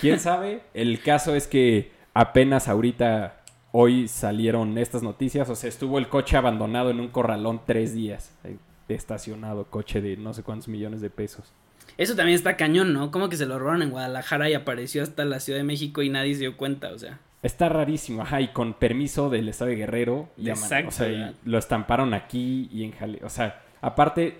¿Quién 0.00 0.18
sabe? 0.18 0.62
El 0.72 1.00
caso 1.00 1.34
es 1.34 1.46
que 1.46 1.92
apenas 2.14 2.68
ahorita, 2.68 3.42
hoy 3.78 4.08
salieron 4.08 4.78
estas 4.78 5.02
noticias. 5.02 5.50
O 5.50 5.54
sea, 5.54 5.68
estuvo 5.68 5.98
el 5.98 6.08
coche 6.08 6.38
abandonado 6.38 6.88
en 6.90 6.98
un 6.98 7.08
corralón 7.08 7.60
tres 7.66 7.94
días. 7.94 8.32
eh, 8.44 8.56
Estacionado, 8.88 9.64
coche 9.64 10.00
de 10.00 10.16
no 10.16 10.32
sé 10.32 10.42
cuántos 10.42 10.68
millones 10.68 11.00
de 11.02 11.10
pesos. 11.10 11.52
Eso 11.98 12.14
también 12.16 12.36
está 12.36 12.56
cañón, 12.56 12.92
¿no? 12.94 13.10
Como 13.10 13.28
que 13.28 13.36
se 13.36 13.44
lo 13.44 13.58
robaron 13.58 13.82
en 13.82 13.90
Guadalajara 13.90 14.48
y 14.48 14.54
apareció 14.54 15.02
hasta 15.02 15.24
la 15.24 15.40
Ciudad 15.40 15.58
de 15.58 15.64
México 15.64 16.02
y 16.02 16.08
nadie 16.08 16.34
se 16.34 16.40
dio 16.40 16.56
cuenta, 16.56 16.92
o 16.92 16.98
sea. 16.98 17.18
Está 17.42 17.68
rarísimo, 17.68 18.22
ajá, 18.22 18.40
y 18.40 18.48
con 18.48 18.74
permiso 18.74 19.28
del 19.28 19.48
estado 19.48 19.70
de 19.70 19.76
Guerrero. 19.76 20.28
Exacto, 20.42 20.88
O 20.88 20.92
sea, 20.92 21.08
y 21.08 21.36
lo 21.44 21.58
estamparon 21.58 22.14
aquí 22.14 22.68
y 22.72 22.84
en 22.84 22.92
Jalisco. 22.92 23.26
O 23.26 23.30
sea, 23.30 23.60
aparte, 23.82 24.38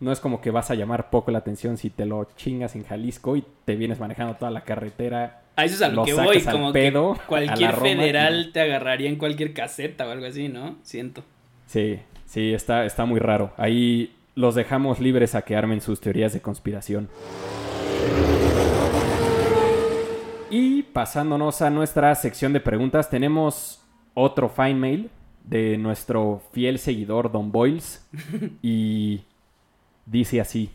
no 0.00 0.10
es 0.12 0.18
como 0.18 0.40
que 0.40 0.50
vas 0.50 0.70
a 0.70 0.74
llamar 0.74 1.10
poco 1.10 1.30
la 1.30 1.38
atención 1.38 1.76
si 1.76 1.90
te 1.90 2.06
lo 2.06 2.26
chingas 2.36 2.74
en 2.74 2.84
Jalisco 2.84 3.36
y 3.36 3.44
te 3.64 3.76
vienes 3.76 4.00
manejando 4.00 4.34
toda 4.34 4.50
la 4.50 4.64
carretera. 4.64 5.42
A 5.56 5.64
eso 5.64 5.76
es 5.76 5.82
a 5.82 5.88
lo, 5.88 5.96
Lo 5.96 6.04
que 6.04 6.14
voy, 6.14 6.42
como 6.42 6.72
pedo, 6.72 7.14
que 7.14 7.20
cualquier 7.26 7.72
Roma, 7.72 7.82
federal 7.82 8.46
no. 8.46 8.52
te 8.52 8.60
agarraría 8.60 9.08
en 9.08 9.16
cualquier 9.16 9.52
caseta 9.52 10.06
o 10.06 10.10
algo 10.10 10.26
así, 10.26 10.48
¿no? 10.48 10.76
Siento. 10.82 11.22
Sí, 11.66 12.00
sí, 12.26 12.52
está, 12.52 12.84
está 12.84 13.04
muy 13.04 13.20
raro. 13.20 13.52
Ahí 13.56 14.14
los 14.34 14.56
dejamos 14.56 14.98
libres 14.98 15.34
a 15.34 15.42
que 15.42 15.54
armen 15.54 15.80
sus 15.80 16.00
teorías 16.00 16.32
de 16.32 16.40
conspiración. 16.40 17.08
Y 20.50 20.82
pasándonos 20.82 21.62
a 21.62 21.70
nuestra 21.70 22.14
sección 22.14 22.52
de 22.52 22.60
preguntas, 22.60 23.08
tenemos 23.08 23.84
otro 24.14 24.48
fine 24.48 24.74
mail 24.74 25.10
de 25.44 25.78
nuestro 25.78 26.42
fiel 26.52 26.78
seguidor 26.78 27.30
Don 27.30 27.52
Boyles. 27.52 28.08
Y 28.62 29.22
dice 30.06 30.40
así: 30.40 30.70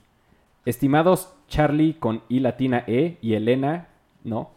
Estimados 0.66 1.34
Charlie 1.48 1.96
con 1.96 2.24
I 2.30 2.40
latina 2.40 2.84
E 2.88 3.18
y 3.22 3.34
Elena, 3.34 3.88
no. 4.24 4.52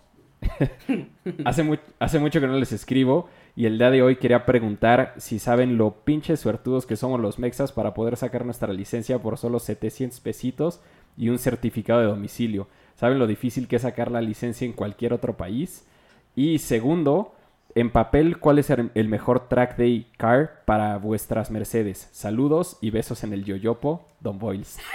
hace, 1.44 1.62
mu- 1.62 1.76
hace 1.98 2.18
mucho 2.18 2.40
que 2.40 2.46
no 2.46 2.56
les 2.56 2.72
escribo. 2.72 3.28
Y 3.54 3.66
el 3.66 3.76
día 3.78 3.90
de 3.90 4.02
hoy 4.02 4.16
quería 4.16 4.46
preguntar 4.46 5.14
si 5.18 5.38
saben 5.38 5.76
lo 5.76 5.90
pinches 6.04 6.40
suertudos 6.40 6.86
que 6.86 6.96
somos 6.96 7.20
los 7.20 7.38
mexas 7.38 7.72
para 7.72 7.92
poder 7.94 8.16
sacar 8.16 8.44
nuestra 8.44 8.72
licencia 8.72 9.18
por 9.20 9.36
solo 9.36 9.58
700 9.58 10.20
pesitos 10.20 10.80
y 11.16 11.28
un 11.28 11.38
certificado 11.38 12.00
de 12.00 12.06
domicilio. 12.06 12.66
¿Saben 12.94 13.18
lo 13.18 13.26
difícil 13.26 13.68
que 13.68 13.76
es 13.76 13.82
sacar 13.82 14.10
la 14.10 14.20
licencia 14.22 14.64
en 14.64 14.72
cualquier 14.72 15.12
otro 15.12 15.36
país? 15.36 15.86
Y 16.34 16.58
segundo, 16.60 17.34
en 17.74 17.90
papel, 17.90 18.38
¿cuál 18.38 18.58
es 18.58 18.70
el 18.70 19.08
mejor 19.08 19.48
track 19.48 19.76
day 19.76 20.06
car 20.16 20.62
para 20.64 20.96
vuestras 20.96 21.50
Mercedes? 21.50 22.08
Saludos 22.12 22.78
y 22.80 22.90
besos 22.90 23.22
en 23.22 23.34
el 23.34 23.44
yoyopo, 23.44 24.08
Don 24.20 24.38
Boyles. 24.38 24.78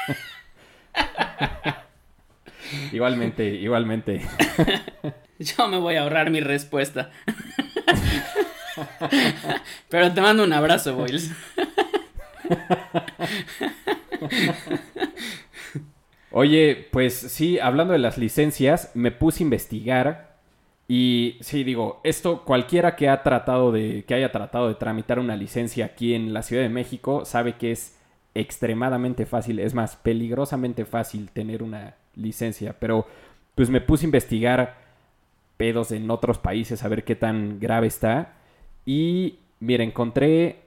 igualmente, 2.92 3.46
igualmente. 3.56 4.22
Yo 5.40 5.68
me 5.68 5.78
voy 5.78 5.96
a 5.96 6.04
ahorrar 6.04 6.30
mi 6.30 6.42
respuesta. 6.42 7.10
Pero 9.90 10.14
te 10.14 10.22
mando 10.22 10.44
un 10.44 10.54
abrazo, 10.54 10.96
Boyles. 10.96 11.32
Oye, 16.32 16.88
pues 16.92 17.16
sí, 17.16 17.60
hablando 17.60 17.94
de 17.94 18.00
las 18.00 18.18
licencias, 18.18 18.92
me 18.94 19.12
puse 19.12 19.44
a 19.44 19.46
investigar 19.46 20.38
y 20.88 21.38
sí, 21.42 21.64
digo, 21.64 22.02
esto 22.04 22.44
cualquiera 22.46 22.96
que 22.96 23.10
ha 23.10 23.24
tratado 23.24 23.72
de, 23.72 24.04
que 24.06 24.14
haya 24.14 24.32
tratado 24.32 24.68
de 24.68 24.76
tramitar 24.76 25.20
una 25.20 25.36
licencia 25.36 25.86
aquí 25.86 26.14
en 26.14 26.34
la 26.34 26.44
Ciudad 26.44 26.64
de 26.64 26.70
México 26.70 27.26
sabe 27.26 27.58
que 27.58 27.72
es 27.72 27.98
extremadamente 28.36 29.26
fácil, 29.26 29.60
es 29.60 29.74
más, 29.74 29.96
peligrosamente 29.96 30.86
fácil 30.86 31.32
tener 31.32 31.64
una 31.64 31.96
licencia, 32.16 32.76
pero 32.80 33.08
pues 33.56 33.70
me 33.70 33.82
puse 33.82 34.06
a 34.06 34.08
investigar 34.08 34.87
pedos 35.58 35.92
en 35.92 36.10
otros 36.10 36.38
países 36.38 36.84
a 36.84 36.88
ver 36.88 37.04
qué 37.04 37.16
tan 37.16 37.60
grave 37.60 37.88
está 37.88 38.36
y 38.86 39.40
mira, 39.60 39.84
encontré, 39.84 40.62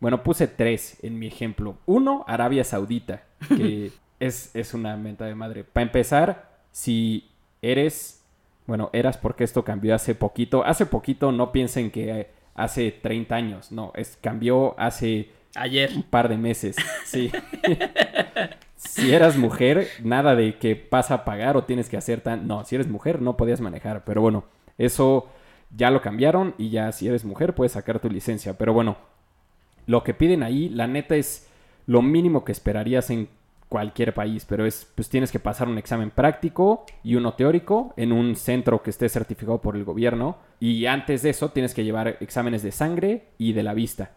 bueno, 0.00 0.22
puse 0.22 0.46
tres 0.46 0.98
en 1.02 1.18
mi 1.18 1.26
ejemplo. 1.26 1.78
Uno, 1.86 2.24
Arabia 2.28 2.64
Saudita, 2.64 3.22
que 3.48 3.92
es, 4.20 4.54
es 4.54 4.74
una 4.74 4.96
menta 4.96 5.24
de 5.24 5.34
madre. 5.34 5.64
Para 5.64 5.86
empezar, 5.86 6.58
si 6.72 7.30
eres, 7.62 8.22
bueno, 8.66 8.90
eras 8.92 9.16
porque 9.16 9.44
esto 9.44 9.64
cambió 9.64 9.94
hace 9.94 10.14
poquito. 10.14 10.64
Hace 10.64 10.86
poquito 10.86 11.32
no 11.32 11.52
piensen 11.52 11.90
que 11.90 12.28
hace 12.54 12.90
30 12.90 13.34
años, 13.34 13.72
no, 13.72 13.92
es 13.94 14.18
cambió 14.20 14.78
hace 14.78 15.30
Ayer. 15.54 15.90
Un 15.96 16.02
par 16.04 16.28
de 16.28 16.36
meses, 16.36 16.76
sí. 17.04 17.30
si 18.80 19.12
eras 19.12 19.36
mujer, 19.36 19.88
nada 20.02 20.34
de 20.34 20.58
que 20.58 20.74
pasa 20.74 21.14
a 21.14 21.24
pagar 21.26 21.54
o 21.58 21.64
tienes 21.64 21.90
que 21.90 21.98
hacer 21.98 22.22
tan... 22.22 22.46
No, 22.46 22.64
si 22.64 22.76
eres 22.76 22.88
mujer 22.88 23.20
no 23.20 23.36
podías 23.36 23.60
manejar, 23.60 24.04
pero 24.04 24.22
bueno, 24.22 24.44
eso 24.78 25.28
ya 25.76 25.90
lo 25.90 26.00
cambiaron 26.00 26.54
y 26.56 26.70
ya 26.70 26.90
si 26.92 27.06
eres 27.06 27.26
mujer 27.26 27.54
puedes 27.54 27.72
sacar 27.72 28.00
tu 28.00 28.08
licencia. 28.08 28.56
Pero 28.56 28.72
bueno, 28.72 28.96
lo 29.86 30.02
que 30.02 30.14
piden 30.14 30.42
ahí, 30.42 30.70
la 30.70 30.86
neta 30.86 31.14
es 31.14 31.46
lo 31.86 32.00
mínimo 32.00 32.42
que 32.42 32.52
esperarías 32.52 33.10
en 33.10 33.28
cualquier 33.68 34.14
país, 34.14 34.46
pero 34.46 34.64
es, 34.64 34.90
pues 34.94 35.10
tienes 35.10 35.30
que 35.30 35.38
pasar 35.38 35.68
un 35.68 35.76
examen 35.76 36.10
práctico 36.10 36.86
y 37.04 37.16
uno 37.16 37.34
teórico 37.34 37.92
en 37.98 38.12
un 38.12 38.34
centro 38.34 38.82
que 38.82 38.88
esté 38.88 39.10
certificado 39.10 39.60
por 39.60 39.76
el 39.76 39.84
gobierno. 39.84 40.38
Y 40.58 40.86
antes 40.86 41.20
de 41.20 41.30
eso 41.30 41.50
tienes 41.50 41.74
que 41.74 41.84
llevar 41.84 42.16
exámenes 42.20 42.62
de 42.62 42.72
sangre 42.72 43.26
y 43.36 43.52
de 43.52 43.62
la 43.62 43.74
vista. 43.74 44.12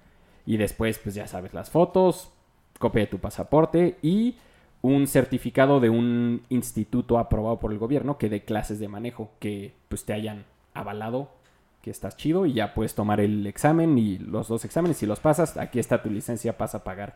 Y 0.45 0.56
después, 0.56 0.99
pues 0.99 1.15
ya 1.15 1.28
sabes, 1.28 1.54
las 1.54 1.69
fotos, 1.69 2.32
copia 2.80 3.02
de 3.02 3.08
tu 3.08 3.19
pasaporte 3.19 3.97
y 4.02 4.38
un 4.84 5.08
certificado 5.08 5.80
de 5.80 5.89
un 5.89 6.43
instituto 6.50 7.17
aprobado 7.17 7.58
por 7.58 7.72
el 7.72 7.80
gobierno 7.80 8.17
que 8.17 8.30
dé 8.30 8.43
clases 8.43 8.80
de 8.80 8.89
manejo, 8.89 9.32
que 9.39 9.74
pues 9.88 10.04
te 10.04 10.12
hayan 10.12 10.43
avalado 10.74 11.30
que 11.82 11.89
estás 11.89 12.17
chido 12.17 12.46
y 12.46 12.54
ya 12.54 12.74
puedes 12.74 12.93
tomar 12.93 13.22
el 13.22 13.48
examen 13.48 13.98
y 13.98 14.17
los 14.17 14.50
dos 14.50 14.65
exámenes. 14.65 14.98
Si 14.98 15.06
los 15.06 15.22
pasas, 15.22 15.56
aquí 15.58 15.80
está 15.80 16.04
tu 16.04 16.10
licencia, 16.10 16.58
pasa 16.58 16.80
a 16.80 16.84
pagar. 16.84 17.15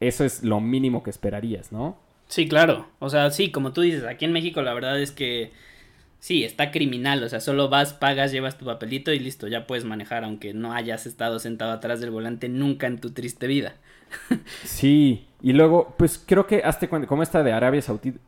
Eso 0.00 0.22
es 0.22 0.44
lo 0.44 0.60
mínimo 0.60 1.02
que 1.02 1.08
esperarías, 1.08 1.72
¿no? 1.72 1.98
Sí, 2.26 2.46
claro. 2.46 2.86
O 2.98 3.08
sea, 3.08 3.30
sí, 3.30 3.50
como 3.50 3.72
tú 3.72 3.80
dices, 3.80 4.04
aquí 4.04 4.26
en 4.26 4.32
México 4.32 4.60
la 4.60 4.74
verdad 4.74 5.00
es 5.00 5.10
que 5.10 5.52
sí, 6.20 6.44
está 6.44 6.70
criminal. 6.70 7.22
O 7.22 7.28
sea, 7.30 7.40
solo 7.40 7.70
vas, 7.70 7.94
pagas, 7.94 8.32
llevas 8.32 8.58
tu 8.58 8.66
papelito 8.66 9.14
y 9.14 9.18
listo, 9.18 9.48
ya 9.48 9.66
puedes 9.66 9.86
manejar, 9.86 10.24
aunque 10.24 10.52
no 10.52 10.74
hayas 10.74 11.06
estado 11.06 11.38
sentado 11.38 11.72
atrás 11.72 12.00
del 12.00 12.10
volante 12.10 12.50
nunca 12.50 12.86
en 12.86 12.98
tu 12.98 13.12
triste 13.12 13.46
vida. 13.46 13.76
Sí, 14.64 15.28
y 15.40 15.52
luego, 15.52 15.94
pues 15.96 16.22
creo 16.24 16.46
que 16.46 16.62
hasta 16.62 16.88
cuando, 16.88 17.06
como 17.08 17.22
esta 17.22 17.42
de 17.42 17.52
Arabia 17.52 17.82
Saudita, 17.82 18.18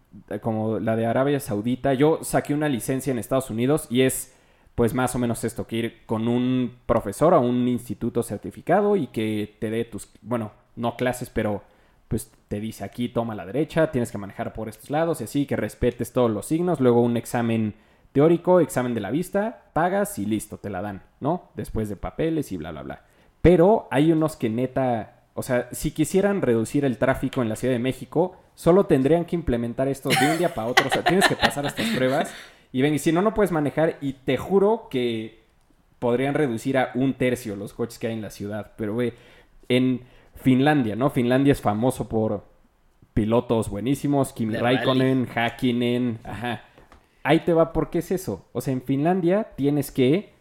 como 0.41 0.79
la 0.79 0.97
de 0.97 1.07
Arabia 1.07 1.41
Saudita, 1.41 1.95
yo 1.95 2.21
saqué 2.23 2.55
una 2.55 2.69
licencia 2.69 3.11
en 3.11 3.19
Estados 3.19 3.51
Unidos 3.51 3.87
y 3.91 4.03
es 4.03 4.35
pues 4.75 4.95
más 4.95 5.15
o 5.15 5.19
menos 5.19 5.45
esto, 5.45 5.67
que 5.67 5.77
ir 5.77 6.07
con 6.07 6.27
un 6.27 6.77
profesor 6.87 7.35
a 7.35 7.39
un 7.39 7.69
instituto 7.69 8.23
certificado 8.23 8.97
y 8.97 9.09
que 9.09 9.57
te 9.61 9.69
dé 9.69 9.85
tus, 9.85 10.09
bueno, 10.23 10.53
no 10.77 10.97
clases, 10.97 11.29
pero 11.29 11.63
pues 12.09 12.33
te 12.49 12.61
dice 12.61 12.83
aquí 12.83 13.09
toma 13.09 13.35
la 13.35 13.45
derecha, 13.45 13.91
tienes 13.91 14.11
que 14.11 14.19
manejar 14.19 14.53
por 14.53 14.69
estos 14.69 14.89
lados 14.89 15.21
y 15.21 15.25
así, 15.25 15.45
que 15.45 15.57
respetes 15.57 16.13
todos 16.13 16.31
los 16.31 16.47
signos, 16.47 16.81
luego 16.81 17.03
un 17.03 17.17
examen 17.17 17.75
teórico, 18.13 18.61
examen 18.61 18.95
de 18.95 19.01
la 19.01 19.11
vista, 19.11 19.65
pagas 19.75 20.19
y 20.19 20.25
listo, 20.25 20.57
te 20.57 20.71
la 20.71 20.83
dan, 20.83 21.03
¿no? 21.21 21.51
Después 21.55 21.89
de 21.89 21.97
papeles 21.97 22.51
y 22.51 22.57
bla, 22.57 22.73
bla, 22.73 22.83
bla. 22.83 23.05
Pero 23.43 23.87
hay 23.91 24.13
unos 24.13 24.37
que 24.37 24.49
neta, 24.49 25.20
o 25.35 25.43
sea, 25.43 25.69
si 25.73 25.91
quisieran 25.93 26.43
reducir 26.43 26.85
el 26.85 26.99
tráfico 26.99 27.43
en 27.43 27.49
la 27.49 27.57
Ciudad 27.57 27.75
de 27.75 27.79
México, 27.79 28.37
solo 28.55 28.87
tendrían 28.87 29.25
que 29.25 29.37
implementar 29.37 29.89
esto 29.89 30.09
de 30.11 30.31
un 30.31 30.39
día 30.39 30.55
para 30.55 30.69
otro, 30.69 30.89
o 30.89 30.91
sea, 30.91 31.03
tienes 31.03 31.27
que 31.27 31.37
pasar 31.37 31.65
estas 31.67 31.87
pruebas 31.91 32.33
y 32.73 32.83
ven, 32.83 32.95
y 32.95 32.99
si 32.99 33.13
no, 33.13 33.23
no 33.23 33.35
puedes 33.35 33.53
manejar. 33.53 33.97
Y 34.01 34.13
te 34.13 34.37
juro 34.37 34.89
que 34.91 35.41
podrían 35.99 36.35
reducir 36.35 36.79
a 36.79 36.91
un 36.95 37.15
tercio 37.15 37.57
los 37.57 37.73
coches 37.73 37.99
que 37.99 38.07
hay 38.09 38.15
en 38.15 38.23
la 38.23 38.31
ciudad. 38.31 38.73
Pero, 38.77 38.95
güey, 38.95 39.13
en 39.69 40.03
Finlandia, 40.35 40.97
¿no? 40.97 41.11
Finlandia 41.11 41.53
es 41.53 41.61
famoso 41.61 42.09
por 42.09 42.45
pilotos 43.13 43.69
buenísimos. 43.69 44.33
Kimi 44.33 44.57
Raikkonen, 44.57 45.29
Hakkinen, 45.35 46.21
ajá. 46.25 46.65
Ahí 47.23 47.41
te 47.41 47.53
va, 47.53 47.73
¿por 47.73 47.91
qué 47.91 47.99
es 47.99 48.11
eso? 48.13 48.49
O 48.53 48.61
sea, 48.61 48.73
en 48.73 48.83
Finlandia 48.83 49.49
tienes 49.57 49.91
que... 49.91 50.33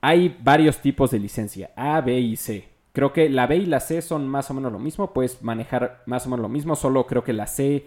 Hay 0.00 0.36
varios 0.42 0.78
tipos 0.78 1.12
de 1.12 1.20
licencia, 1.20 1.70
A, 1.76 2.00
B 2.00 2.18
y 2.18 2.34
C. 2.34 2.68
Creo 2.92 3.12
que 3.12 3.30
la 3.30 3.46
B 3.46 3.56
y 3.56 3.66
la 3.66 3.80
C 3.80 4.02
son 4.02 4.28
más 4.28 4.50
o 4.50 4.54
menos 4.54 4.72
lo 4.72 4.78
mismo, 4.78 5.12
puedes 5.12 5.42
manejar 5.42 6.02
más 6.06 6.26
o 6.26 6.30
menos 6.30 6.42
lo 6.42 6.48
mismo, 6.48 6.76
solo 6.76 7.06
creo 7.06 7.24
que 7.24 7.32
la 7.32 7.46
C 7.46 7.86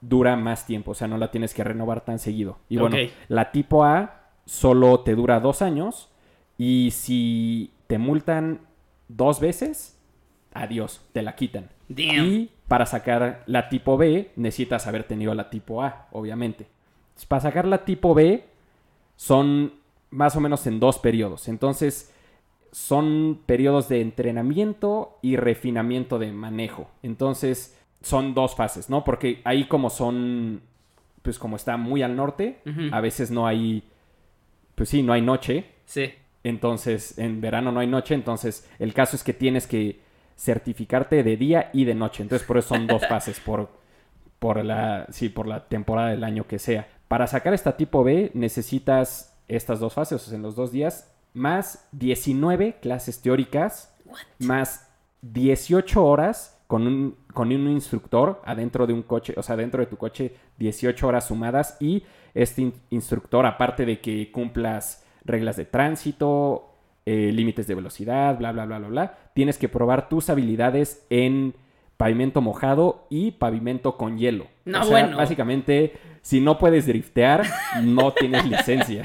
dura 0.00 0.36
más 0.36 0.66
tiempo, 0.66 0.92
o 0.92 0.94
sea, 0.94 1.08
no 1.08 1.18
la 1.18 1.30
tienes 1.30 1.52
que 1.52 1.64
renovar 1.64 2.04
tan 2.04 2.18
seguido. 2.18 2.58
Y 2.68 2.78
bueno, 2.78 2.96
la 3.28 3.52
tipo 3.52 3.84
A 3.84 4.30
solo 4.46 5.00
te 5.00 5.14
dura 5.14 5.40
dos 5.40 5.60
años 5.60 6.08
y 6.56 6.90
si 6.92 7.72
te 7.86 7.98
multan 7.98 8.60
dos 9.08 9.40
veces, 9.40 9.98
adiós, 10.54 11.02
te 11.12 11.22
la 11.22 11.34
quitan. 11.34 11.68
Y 11.88 12.50
para 12.66 12.86
sacar 12.86 13.42
la 13.46 13.68
tipo 13.68 13.96
B 13.96 14.32
necesitas 14.36 14.86
haber 14.86 15.04
tenido 15.04 15.34
la 15.34 15.50
tipo 15.50 15.82
A, 15.82 16.08
obviamente. 16.12 16.66
Para 17.28 17.42
sacar 17.42 17.66
la 17.66 17.84
tipo 17.84 18.14
B 18.14 18.44
son 19.16 19.74
más 20.10 20.36
o 20.36 20.40
menos 20.40 20.66
en 20.66 20.80
dos 20.80 20.98
periodos. 20.98 21.48
Entonces 21.48 22.12
son 22.72 23.40
periodos 23.46 23.88
de 23.88 24.00
entrenamiento 24.00 25.18
y 25.22 25.36
refinamiento 25.36 26.18
de 26.18 26.32
manejo. 26.32 26.90
Entonces 27.02 27.78
son 28.02 28.34
dos 28.34 28.54
fases, 28.54 28.90
¿no? 28.90 29.04
Porque 29.04 29.40
ahí 29.44 29.66
como 29.66 29.90
son, 29.90 30.62
pues 31.22 31.38
como 31.38 31.56
está 31.56 31.76
muy 31.76 32.02
al 32.02 32.16
norte, 32.16 32.60
a 32.92 33.00
veces 33.00 33.30
no 33.30 33.46
hay, 33.46 33.82
pues 34.74 34.88
sí, 34.88 35.02
no 35.02 35.12
hay 35.12 35.22
noche. 35.22 35.66
Sí. 35.86 36.12
Entonces, 36.44 37.18
en 37.18 37.40
verano 37.40 37.72
no 37.72 37.80
hay 37.80 37.88
noche, 37.88 38.14
entonces 38.14 38.68
el 38.78 38.94
caso 38.94 39.16
es 39.16 39.24
que 39.24 39.32
tienes 39.32 39.66
que 39.66 40.00
certificarte 40.36 41.24
de 41.24 41.36
día 41.36 41.70
y 41.72 41.84
de 41.84 41.94
noche. 41.94 42.22
Entonces, 42.22 42.46
por 42.46 42.58
eso 42.58 42.68
son 42.68 42.86
dos 42.86 43.06
fases, 43.08 43.40
por, 43.40 43.70
por 44.38 44.64
la, 44.64 45.06
sí, 45.10 45.28
por 45.28 45.48
la 45.48 45.66
temporada 45.66 46.10
del 46.10 46.22
año 46.22 46.46
que 46.46 46.58
sea. 46.58 46.88
Para 47.08 47.26
sacar 47.26 47.54
esta 47.54 47.76
tipo 47.76 48.04
B 48.04 48.30
necesitas 48.34 49.36
estas 49.48 49.80
dos 49.80 49.94
fases, 49.94 50.22
o 50.22 50.24
sea, 50.24 50.36
en 50.36 50.42
los 50.42 50.54
dos 50.54 50.70
días, 50.72 51.12
más 51.36 51.86
19 51.92 52.78
clases 52.80 53.20
teóricas, 53.20 53.94
más 54.38 54.88
18 55.20 56.04
horas 56.04 56.58
con 56.66 56.86
un, 56.86 57.16
con 57.34 57.52
un 57.52 57.68
instructor 57.68 58.40
adentro 58.44 58.86
de 58.86 58.94
un 58.94 59.02
coche, 59.02 59.34
o 59.36 59.42
sea, 59.42 59.54
dentro 59.54 59.80
de 59.80 59.86
tu 59.86 59.96
coche 59.96 60.34
18 60.58 61.06
horas 61.06 61.26
sumadas 61.28 61.76
y 61.78 62.02
este 62.34 62.72
instructor, 62.90 63.44
aparte 63.44 63.84
de 63.84 64.00
que 64.00 64.32
cumplas 64.32 65.04
reglas 65.24 65.56
de 65.56 65.66
tránsito, 65.66 66.72
eh, 67.04 67.30
límites 67.32 67.66
de 67.66 67.74
velocidad, 67.74 68.38
bla, 68.38 68.52
bla, 68.52 68.64
bla, 68.64 68.78
bla, 68.78 68.88
bla, 68.88 69.18
tienes 69.34 69.58
que 69.58 69.68
probar 69.68 70.08
tus 70.08 70.30
habilidades 70.30 71.06
en 71.10 71.54
pavimento 71.98 72.40
mojado 72.40 73.06
y 73.10 73.32
pavimento 73.32 73.98
con 73.98 74.16
hielo. 74.16 74.46
No, 74.64 74.86
bueno. 74.86 75.18
Básicamente, 75.18 75.92
si 76.22 76.40
no 76.40 76.58
puedes 76.58 76.86
driftear, 76.86 77.44
no 77.82 78.12
tienes 78.12 78.44
licencia. 78.50 79.04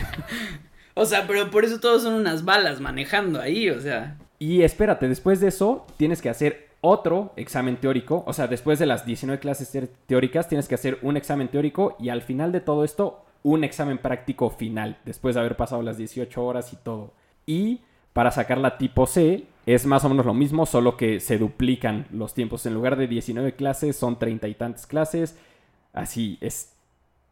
O 0.93 1.05
sea, 1.05 1.25
pero 1.27 1.49
por 1.49 1.65
eso 1.65 1.79
todos 1.79 2.03
son 2.03 2.13
unas 2.13 2.43
balas 2.45 2.79
manejando 2.79 3.39
ahí, 3.39 3.69
o 3.69 3.79
sea. 3.79 4.17
Y 4.39 4.63
espérate, 4.63 5.07
después 5.07 5.39
de 5.39 5.47
eso, 5.47 5.85
tienes 5.97 6.21
que 6.21 6.29
hacer 6.29 6.69
otro 6.81 7.31
examen 7.35 7.77
teórico. 7.77 8.23
O 8.27 8.33
sea, 8.33 8.47
después 8.47 8.79
de 8.79 8.87
las 8.87 9.05
19 9.05 9.39
clases 9.39 9.71
teóricas, 10.07 10.49
tienes 10.49 10.67
que 10.67 10.75
hacer 10.75 10.99
un 11.01 11.15
examen 11.15 11.47
teórico 11.47 11.95
y 11.99 12.09
al 12.09 12.21
final 12.21 12.51
de 12.51 12.61
todo 12.61 12.83
esto, 12.83 13.23
un 13.43 13.63
examen 13.63 13.97
práctico 13.97 14.49
final, 14.49 14.97
después 15.05 15.35
de 15.35 15.41
haber 15.41 15.55
pasado 15.55 15.81
las 15.81 15.97
18 15.97 16.43
horas 16.43 16.73
y 16.73 16.75
todo. 16.77 17.13
Y 17.45 17.81
para 18.13 18.31
sacar 18.31 18.57
la 18.57 18.77
tipo 18.77 19.05
C, 19.07 19.45
es 19.65 19.85
más 19.85 20.03
o 20.03 20.09
menos 20.09 20.25
lo 20.25 20.33
mismo, 20.33 20.65
solo 20.65 20.97
que 20.97 21.19
se 21.19 21.37
duplican 21.37 22.07
los 22.11 22.33
tiempos. 22.33 22.65
En 22.65 22.73
lugar 22.73 22.97
de 22.97 23.07
19 23.07 23.53
clases, 23.53 23.95
son 23.95 24.19
treinta 24.19 24.47
y 24.47 24.55
tantas 24.55 24.87
clases. 24.87 25.37
así, 25.93 26.37
es, 26.41 26.70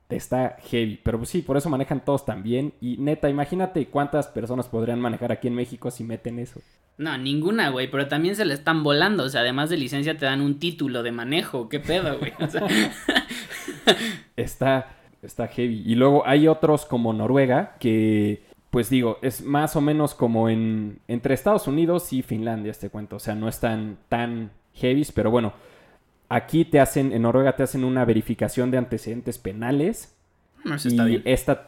está 0.09 0.57
heavy. 0.69 0.99
Pero 1.03 1.19
pues 1.19 1.29
sí, 1.29 1.41
por 1.41 1.57
eso 1.57 1.69
manejan 1.69 2.03
todos 2.03 2.25
también. 2.25 2.73
Y 2.81 2.97
neta, 2.97 3.29
imagínate 3.29 3.87
cuántas 3.87 4.27
personas 4.27 4.67
podrían 4.67 4.99
manejar 4.99 5.31
aquí 5.31 5.47
en 5.47 5.55
México 5.55 5.91
si 5.91 6.03
meten 6.03 6.39
eso. 6.39 6.61
No, 6.97 7.17
ninguna, 7.17 7.69
güey, 7.69 7.89
pero 7.89 8.07
también 8.07 8.35
se 8.35 8.43
le 8.43 8.53
están 8.53 8.83
volando. 8.83 9.23
O 9.23 9.29
sea, 9.29 9.41
además 9.41 9.69
de 9.69 9.77
licencia 9.77 10.17
te 10.17 10.25
dan 10.25 10.41
un 10.41 10.59
título 10.59 11.03
de 11.03 11.11
manejo. 11.11 11.69
¿Qué 11.69 11.79
pedo, 11.79 12.17
güey? 12.19 12.33
O 12.39 12.47
sea, 12.47 12.67
Está, 14.35 14.95
está 15.21 15.47
heavy. 15.47 15.83
Y 15.85 15.95
luego 15.95 16.25
hay 16.25 16.47
otros 16.47 16.85
como 16.85 17.13
Noruega 17.13 17.75
que, 17.79 18.43
pues 18.69 18.89
digo, 18.89 19.17
es 19.21 19.43
más 19.43 19.75
o 19.75 19.81
menos 19.81 20.13
como 20.15 20.49
en 20.49 20.99
entre 21.07 21.33
Estados 21.33 21.67
Unidos 21.67 22.11
y 22.13 22.21
Finlandia 22.21 22.71
este 22.71 22.89
cuento. 22.89 23.17
O 23.17 23.19
sea, 23.19 23.35
no 23.35 23.47
están 23.47 23.97
tan 24.07 24.51
heavy, 24.73 25.05
pero 25.13 25.31
bueno, 25.31 25.53
aquí 26.29 26.63
te 26.63 26.79
hacen, 26.79 27.11
en 27.11 27.23
Noruega 27.23 27.55
te 27.55 27.63
hacen 27.63 27.83
una 27.83 28.05
verificación 28.05 28.71
de 28.71 28.77
antecedentes 28.77 29.37
penales. 29.37 30.15
no, 30.63 30.75
eso 30.75 30.87
y 30.87 30.91
está 30.91 31.05
bien. 31.05 31.21
esta 31.25 31.65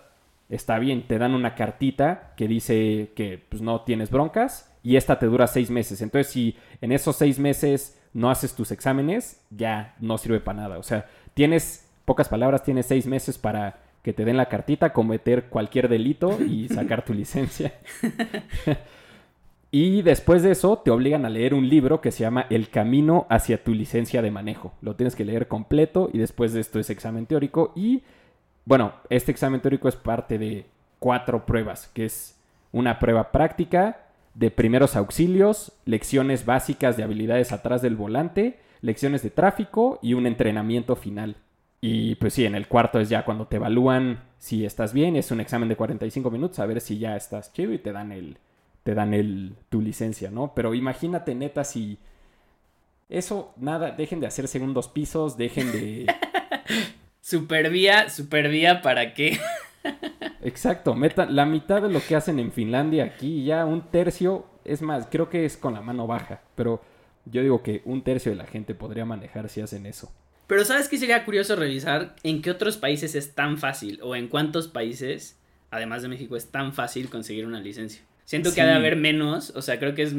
está 0.49 0.79
bien, 0.79 1.07
te 1.07 1.17
dan 1.17 1.33
una 1.33 1.55
cartita 1.55 2.33
que 2.35 2.47
dice 2.47 3.11
que 3.15 3.41
pues, 3.49 3.61
no 3.61 3.81
tienes 3.81 4.11
broncas 4.11 4.69
y 4.83 4.97
esta 4.97 5.17
te 5.17 5.25
dura 5.25 5.47
seis 5.47 5.71
meses. 5.71 6.01
Entonces, 6.01 6.31
si 6.31 6.57
en 6.81 6.91
esos 6.91 7.15
seis 7.15 7.39
meses 7.39 7.99
no 8.13 8.29
haces 8.29 8.53
tus 8.53 8.71
exámenes, 8.71 9.41
ya 9.49 9.95
no 9.99 10.17
sirve 10.17 10.41
para 10.41 10.61
nada. 10.61 10.77
O 10.77 10.83
sea, 10.83 11.07
tienes, 11.33 11.87
pocas 12.05 12.27
palabras, 12.27 12.63
tienes 12.63 12.85
seis 12.85 13.07
meses 13.07 13.37
para 13.37 13.79
que 14.03 14.13
te 14.13 14.25
den 14.25 14.35
la 14.35 14.49
cartita, 14.49 14.91
cometer 14.91 15.45
cualquier 15.45 15.87
delito 15.87 16.37
y 16.41 16.67
sacar 16.67 17.05
tu 17.05 17.13
licencia. 17.13 17.73
y 19.71 20.01
después 20.01 20.43
de 20.43 20.51
eso 20.51 20.79
te 20.79 20.91
obligan 20.91 21.25
a 21.25 21.29
leer 21.29 21.53
un 21.53 21.69
libro 21.69 22.01
que 22.01 22.11
se 22.11 22.19
llama 22.19 22.45
El 22.49 22.69
camino 22.69 23.25
hacia 23.29 23.63
tu 23.63 23.73
licencia 23.73 24.21
de 24.21 24.29
manejo. 24.29 24.73
Lo 24.81 24.97
tienes 24.97 25.15
que 25.15 25.23
leer 25.23 25.47
completo 25.47 26.09
y 26.11 26.17
después 26.17 26.51
de 26.51 26.59
esto 26.59 26.77
es 26.79 26.89
examen 26.89 27.25
teórico 27.25 27.71
y 27.73 28.03
bueno, 28.65 28.93
este 29.09 29.31
examen 29.31 29.61
teórico 29.61 29.87
es 29.87 29.95
parte 29.95 30.37
de 30.37 30.65
cuatro 30.99 31.45
pruebas, 31.45 31.87
que 31.93 32.05
es 32.05 32.37
una 32.73 32.99
prueba 32.99 33.31
práctica 33.31 34.07
de 34.33 34.51
primeros 34.51 34.95
auxilios, 34.95 35.71
lecciones 35.85 36.45
básicas 36.45 36.97
de 36.97 37.03
habilidades 37.03 37.53
atrás 37.53 37.81
del 37.81 37.95
volante, 37.95 38.59
lecciones 38.81 39.23
de 39.23 39.29
tráfico 39.29 39.99
y 40.01 40.13
un 40.13 40.27
entrenamiento 40.27 40.95
final. 40.95 41.37
Y 41.79 42.15
pues 42.15 42.33
sí, 42.33 42.45
en 42.45 42.55
el 42.55 42.67
cuarto 42.67 42.99
es 42.99 43.09
ya 43.09 43.25
cuando 43.25 43.47
te 43.47 43.55
evalúan 43.55 44.23
si 44.37 44.65
estás 44.65 44.93
bien, 44.93 45.15
es 45.15 45.31
un 45.31 45.39
examen 45.39 45.69
de 45.69 45.75
45 45.75 46.29
minutos 46.29 46.59
a 46.59 46.65
ver 46.65 46.81
si 46.81 46.99
ya 46.99 47.15
estás 47.15 47.51
chido 47.53 47.73
y 47.73 47.79
te 47.79 47.91
dan 47.91 48.11
el 48.11 48.37
te 48.83 48.95
dan 48.95 49.13
el 49.13 49.55
tu 49.69 49.81
licencia, 49.81 50.31
¿no? 50.31 50.53
Pero 50.55 50.73
imagínate 50.73 51.35
neta 51.35 51.63
si 51.63 51.99
eso 53.09 53.53
nada, 53.57 53.91
dejen 53.91 54.19
de 54.19 54.27
hacer 54.27 54.47
segundos 54.47 54.87
pisos, 54.87 55.37
dejen 55.37 55.71
de 55.71 56.05
Supervía, 57.21 58.09
supervía, 58.09 58.81
¿para 58.81 59.13
qué? 59.13 59.39
Exacto, 60.41 60.95
meta 60.95 61.27
la 61.27 61.45
mitad 61.45 61.81
de 61.81 61.89
lo 61.89 62.01
que 62.01 62.15
hacen 62.15 62.39
en 62.39 62.51
Finlandia 62.51 63.03
aquí, 63.03 63.45
ya 63.45 63.65
un 63.65 63.89
tercio, 63.91 64.47
es 64.65 64.81
más, 64.81 65.07
creo 65.09 65.29
que 65.29 65.45
es 65.45 65.55
con 65.55 65.75
la 65.75 65.81
mano 65.81 66.07
baja, 66.07 66.41
pero 66.55 66.81
yo 67.25 67.43
digo 67.43 67.61
que 67.61 67.83
un 67.85 68.03
tercio 68.03 68.31
de 68.31 68.37
la 68.37 68.47
gente 68.47 68.73
podría 68.73 69.05
manejar 69.05 69.49
si 69.49 69.61
hacen 69.61 69.85
eso. 69.85 70.11
Pero 70.47 70.65
¿sabes 70.65 70.89
qué 70.89 70.97
sería 70.97 71.23
curioso 71.23 71.55
revisar? 71.55 72.15
¿En 72.23 72.41
qué 72.41 72.51
otros 72.51 72.77
países 72.77 73.13
es 73.15 73.35
tan 73.35 73.57
fácil? 73.57 73.99
¿O 74.03 74.15
en 74.15 74.27
cuántos 74.27 74.67
países, 74.67 75.39
además 75.69 76.01
de 76.01 76.09
México, 76.09 76.35
es 76.35 76.51
tan 76.51 76.73
fácil 76.73 77.09
conseguir 77.09 77.45
una 77.45 77.61
licencia? 77.61 78.01
Siento 78.25 78.53
que 78.53 78.61
ha 78.61 78.65
de 78.65 78.73
haber 78.73 78.95
menos, 78.95 79.51
o 79.55 79.61
sea, 79.61 79.79
creo 79.79 79.93
que 79.95 80.03
es... 80.03 80.15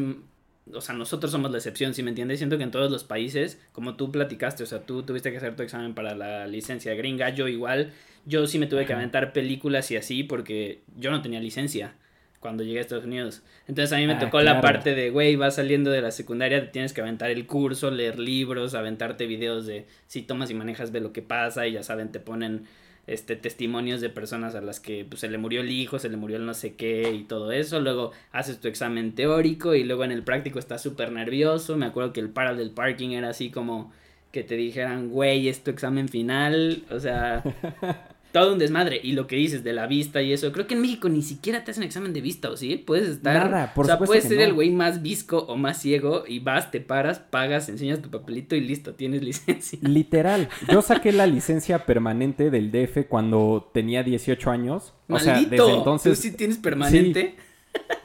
O 0.73 0.81
sea, 0.81 0.95
nosotros 0.95 1.33
somos 1.33 1.51
la 1.51 1.59
excepción, 1.59 1.93
¿sí 1.93 2.03
me 2.05 2.11
entiendes? 2.11 2.39
Siento 2.39 2.57
que 2.57 2.63
en 2.63 2.71
todos 2.71 2.91
los 2.91 3.03
países, 3.03 3.61
como 3.73 3.97
tú 3.97 4.13
platicaste, 4.13 4.63
o 4.63 4.67
sea, 4.67 4.83
tú 4.83 5.03
tuviste 5.03 5.33
que 5.33 5.39
hacer 5.39 5.57
tu 5.57 5.63
examen 5.65 5.93
para 5.93 6.15
la 6.15 6.47
licencia 6.47 6.95
gringa, 6.95 7.31
yo 7.31 7.49
igual, 7.49 7.93
yo 8.27 8.47
sí 8.47 8.61
me 8.61 8.69
tuve 8.69 8.87
que 8.87 8.93
aventar 8.93 9.33
películas 9.33 9.91
y 9.91 9.97
así 9.97 10.23
porque 10.23 10.83
yo 10.97 11.11
no 11.11 11.21
tenía 11.21 11.41
licencia 11.41 11.95
cuando 12.39 12.63
llegué 12.63 12.79
a 12.79 12.83
Estados 12.83 13.05
Unidos. 13.05 13.43
Entonces 13.67 13.93
a 13.93 13.97
mí 13.97 14.07
me 14.07 14.15
Ah, 14.15 14.19
tocó 14.21 14.41
la 14.41 14.61
parte 14.61 14.95
de, 14.95 15.11
güey, 15.11 15.35
vas 15.35 15.57
saliendo 15.57 15.91
de 15.91 16.01
la 16.01 16.13
secundaria, 16.13 16.61
te 16.61 16.69
tienes 16.69 16.93
que 16.93 17.01
aventar 17.01 17.31
el 17.31 17.47
curso, 17.47 17.91
leer 17.91 18.19
libros, 18.21 18.75
aventarte 18.75 19.27
videos 19.27 19.67
de 19.67 19.87
si 20.07 20.23
tomas 20.23 20.51
y 20.51 20.55
manejas, 20.55 20.93
ve 20.93 21.01
lo 21.01 21.13
que 21.13 21.23
pasa 21.23 21.67
y 21.67 21.73
ya 21.73 21.83
saben, 21.83 22.13
te 22.13 22.21
ponen 22.21 22.67
este 23.07 23.37
testimonios 23.37 24.01
de 24.01 24.11
personas 24.11 24.55
a 24.55 24.61
las 24.61 24.81
que 24.81 25.05
pues, 25.05 25.21
se 25.21 25.29
le 25.29 25.39
murió 25.39 25.61
el 25.61 25.71
hijo, 25.71 25.99
se 25.99 26.09
le 26.09 26.17
murió 26.17 26.37
el 26.37 26.47
no 26.47 26.55
sé 26.55 26.75
qué 26.75 27.13
y 27.13 27.25
todo 27.25 27.53
eso. 27.53 27.81
Luego 27.81 28.13
haces 28.33 28.61
tu 28.61 28.69
examen 28.69 29.15
teórico 29.15 29.75
y 29.75 29.85
luego 29.85 30.05
en 30.05 30.13
el 30.13 30.23
práctico 30.23 30.59
estás 30.59 30.83
súper 30.83 31.13
nervioso. 31.13 31.77
Me 31.77 31.87
acuerdo 31.87 32.13
que 32.13 32.21
el 32.21 32.31
para 32.31 32.55
del 32.55 32.71
parking 32.71 33.11
era 33.11 33.31
así 33.31 33.51
como 33.51 33.93
que 34.31 34.43
te 34.43 34.57
dijeran, 34.57 35.11
güey, 35.11 35.49
es 35.49 35.63
tu 35.65 35.71
examen 35.71 36.09
final. 36.09 36.85
O 36.91 37.01
sea, 37.01 37.43
todo 38.33 38.53
un 38.55 38.59
desmadre. 38.59 39.01
Y 39.03 39.13
lo 39.13 39.27
que 39.27 39.37
dices 39.37 39.63
de 39.63 39.73
la 39.73 39.87
vista 39.87 40.23
y 40.23 40.33
eso, 40.33 40.51
creo 40.53 40.67
que 40.67 40.75
en 40.75 40.81
México 40.81 41.09
ni 41.09 41.23
siquiera 41.23 41.63
te 41.65 41.71
hacen 41.71 41.83
examen 41.85 42.13
de 42.13 42.21
vista, 42.21 42.51
¿o 42.51 42.57
sí? 42.57 42.77
Puedes 42.77 43.09
estar. 43.09 43.51
Nada, 43.51 43.75
por 43.75 43.85
o 43.85 43.89
sea, 43.89 43.99
puedes 43.99 44.25
ser 44.25 44.39
no. 44.39 44.45
el 44.45 44.53
güey 44.55 44.71
más 44.71 45.03
visco 45.03 45.39
o 45.49 45.57
más 45.57 45.81
ciego 45.81 46.25
y 46.27 46.39
vas, 46.41 46.71
te 46.71 46.81
paras, 46.81 47.19
pagas, 47.21 47.69
enseñas 47.69 48.01
tu 48.03 48.11
papelito 48.11 48.57
y 48.57 48.61
listo, 48.63 48.95
tienes 48.95 49.23
licencia. 49.25 49.79
Literal, 49.83 50.49
yo 50.71 50.83
saqué 50.83 51.13
la 51.13 51.27
licencia 51.27 51.87
permanente 51.87 52.51
del 52.51 52.73
DF 52.73 53.07
cuando 53.09 53.71
tenía 53.73 54.03
18 54.03 54.51
años. 54.51 54.95
O 55.09 55.19
sea, 55.19 55.35
Maldito, 55.35 55.67
desde 55.67 55.79
entonces... 55.79 56.17
tú 56.19 56.23
sí 56.29 56.33
tienes 56.37 56.57
permanente. 56.59 57.37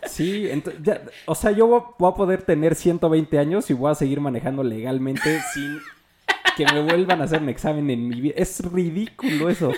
Sí, 0.06 0.44
ento- 0.46 0.74
ya- 0.82 1.02
o 1.26 1.36
sea, 1.36 1.52
yo 1.52 1.68
vo- 1.68 1.96
voy 2.00 2.12
a 2.12 2.16
poder 2.16 2.42
tener 2.42 2.76
120 2.76 3.38
años 3.38 3.70
y 3.70 3.74
voy 3.74 3.92
a 3.92 3.96
seguir 3.96 4.22
manejando 4.22 4.64
legalmente 4.64 5.40
sin 5.54 5.80
que 6.56 6.66
me 6.66 6.82
vuelvan 6.82 7.22
a 7.22 7.26
hacer 7.26 7.42
un 7.42 7.50
examen 7.50 7.90
en 7.90 8.08
mi 8.08 8.22
vida. 8.22 8.36
Es 8.38 8.60
ridículo 8.72 9.50
eso. 9.50 9.72